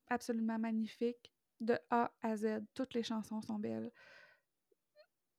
[0.07, 1.31] absolument magnifique.
[1.59, 3.91] De A à Z, toutes les chansons sont belles.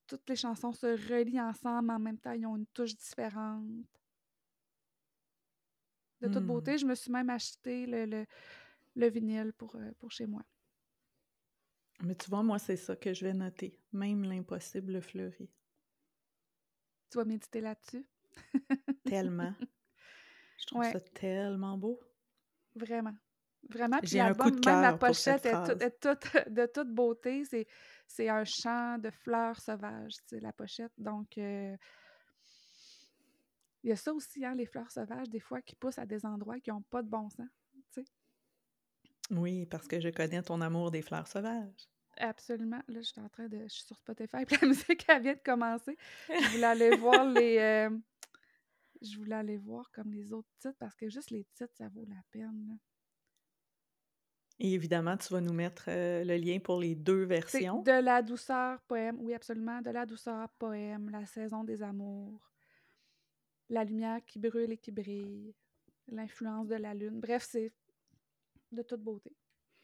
[0.07, 3.87] Toutes les chansons se relient ensemble, mais en même temps, ils ont une touche différente.
[6.21, 6.47] De toute Hmm.
[6.47, 8.27] beauté, je me suis même acheté le, le,
[8.97, 10.43] le vinyle pour, euh, pour chez moi.
[12.03, 13.79] Mais tu vois, moi, c'est ça que je vais noter.
[13.93, 15.51] Même l'impossible fleuri.
[17.11, 18.05] Tu vas méditer là-dessus?
[19.05, 19.55] Tellement.
[20.59, 20.93] Je trouve Ouais.
[20.93, 22.01] ça tellement beau.
[22.75, 23.15] Vraiment.
[23.71, 23.99] Vraiment.
[23.99, 25.53] Puis J'ai un coup de l'album, même la pochette est,
[26.01, 26.15] tout-
[26.51, 27.45] de toute beauté.
[27.45, 27.67] C'est,
[28.07, 30.93] c'est un champ de fleurs sauvages, la pochette.
[30.99, 31.77] Donc, euh,
[33.83, 36.25] il y a ça aussi, hein, les fleurs sauvages, des fois, qui poussent à des
[36.27, 37.49] endroits qui n'ont pas de bon sens.
[39.31, 41.89] Oui, parce que je connais ton amour des fleurs sauvages.
[42.17, 42.81] Absolument.
[42.89, 43.63] Là, je suis en train de.
[43.65, 45.97] Je suis sur Spotify, puis la musique, elle vient de commencer.
[46.29, 47.59] Je voulais aller voir les.
[47.59, 47.91] euh,
[49.01, 52.05] Je voulais aller voir comme les autres titres parce que juste les titres, ça vaut
[52.07, 52.67] la peine.
[52.69, 52.75] là.
[54.61, 57.83] Et évidemment, tu vas nous mettre euh, le lien pour les deux versions.
[57.83, 59.17] De la douceur, poème.
[59.21, 59.83] Oui, absolument.
[59.83, 61.11] De la douceur, poème.
[61.11, 62.53] La saison des amours.
[63.69, 65.53] La lumière qui brûle et qui brille.
[66.07, 67.19] L'influence de la lune.
[67.19, 67.73] Bref, c'est
[68.75, 69.33] de toute beauté.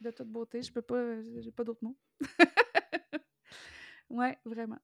[0.00, 0.62] De toute beauté.
[0.62, 1.22] Je peux pas.
[1.38, 1.96] J'ai pas d'autres mots.
[4.10, 4.78] ouais, vraiment.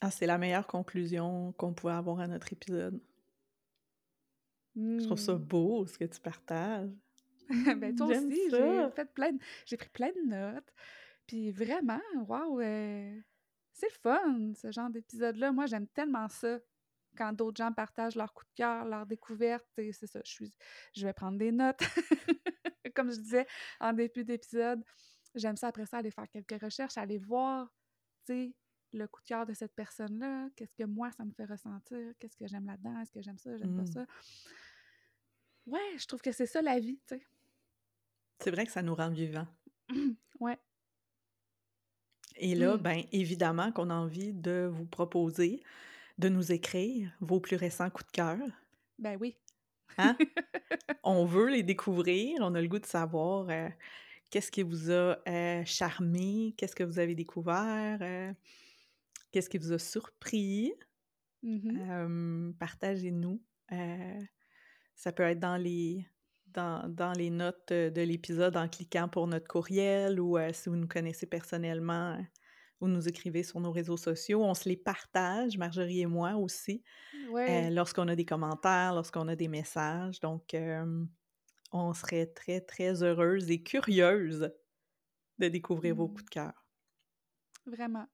[0.00, 3.00] Ah, c'est la meilleure conclusion qu'on pouvait avoir à notre épisode.
[4.76, 5.38] Je trouve ça Hmm.
[5.44, 6.90] beau, ce que tu partages.
[7.78, 10.72] ben, toi aussi, j'ai fait plein de- j'ai pris plein de notes.
[11.26, 13.20] Puis vraiment, waouh, euh,
[13.72, 15.52] c'est le fun, ce genre d'épisode-là.
[15.52, 16.58] Moi, j'aime tellement ça.
[17.16, 20.56] Quand d'autres gens partagent leur coup de cœur, leur découverte, et c'est ça, je suis,
[20.94, 21.80] je vais prendre des notes.
[22.94, 23.46] Comme je disais
[23.80, 24.82] en début d'épisode,
[25.34, 27.72] j'aime ça après ça aller faire quelques recherches, aller voir,
[28.26, 28.54] tu sais,
[28.92, 32.36] le coup de cœur de cette personne-là, qu'est-ce que moi, ça me fait ressentir, qu'est-ce
[32.36, 33.86] que j'aime là-dedans, est-ce que j'aime ça, j'aime pas Mm.
[33.86, 34.06] ça.
[35.66, 37.22] Ouais, je trouve que c'est ça la vie, tu sais.
[38.38, 39.46] C'est vrai que ça nous rend vivants.
[40.40, 40.58] ouais.
[42.36, 42.80] Et là, Mm.
[42.82, 45.62] ben évidemment qu'on a envie de vous proposer
[46.18, 48.38] de nous écrire vos plus récents coups de cœur?
[48.98, 49.36] Ben oui.
[49.98, 50.16] Hein?
[51.04, 53.68] On veut les découvrir, on a le goût de savoir euh,
[54.30, 58.32] qu'est-ce qui vous a euh, charmé, qu'est-ce que vous avez découvert, euh,
[59.30, 60.72] qu'est-ce qui vous a surpris?
[61.42, 61.78] Mhm.
[61.78, 63.40] Euh, Partagez-nous.
[64.96, 66.06] Ça peut être dans les,
[66.46, 70.88] dans, dans les notes de l'épisode en cliquant pour notre courriel ou si vous nous
[70.88, 72.18] connaissez personnellement,
[72.80, 74.42] vous nous écrivez sur nos réseaux sociaux.
[74.44, 76.82] On se les partage, Marjorie et moi aussi,
[77.12, 77.66] Ouais.
[77.66, 80.20] euh, lorsqu'on a des commentaires, lorsqu'on a des messages.
[80.20, 81.04] Donc, euh,
[81.72, 84.50] on serait très, très heureuse et curieuse
[85.38, 86.10] de découvrir vos Mmh.
[86.10, 86.66] coups de cœur.
[87.66, 88.06] Vraiment.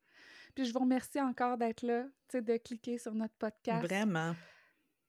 [0.54, 4.36] Puis je vous remercie encore d'être là, de cliquer sur notre podcast, Vraiment.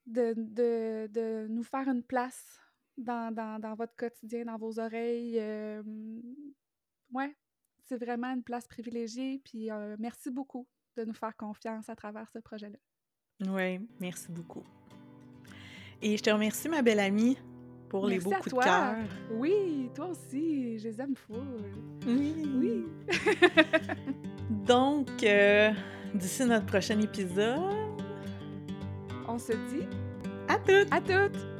[0.06, 2.60] de de de nous faire une place
[2.96, 6.20] dans dans dans votre quotidien, dans vos oreilles, hem,
[7.12, 7.36] ouais,
[7.92, 10.66] c'est vraiment une place privilégiée, puis heu, merci beaucoup
[10.96, 12.78] de nous faire confiance à travers ce projet-là.
[13.50, 14.62] Oui, merci beaucoup.
[16.00, 17.36] Et je te remercie, ma belle amie,
[17.90, 18.62] pour les beaux à coups toi.
[18.64, 18.96] de cœur.
[19.32, 21.14] Oui, toi aussi, je les aime.
[22.06, 22.34] Oui.
[22.56, 22.84] Oui.
[24.66, 25.70] Donc, euh,
[26.14, 27.60] d'ici notre prochain épisode,
[29.28, 29.86] On se dit
[30.48, 30.92] à toutes!
[30.92, 31.51] à toutes!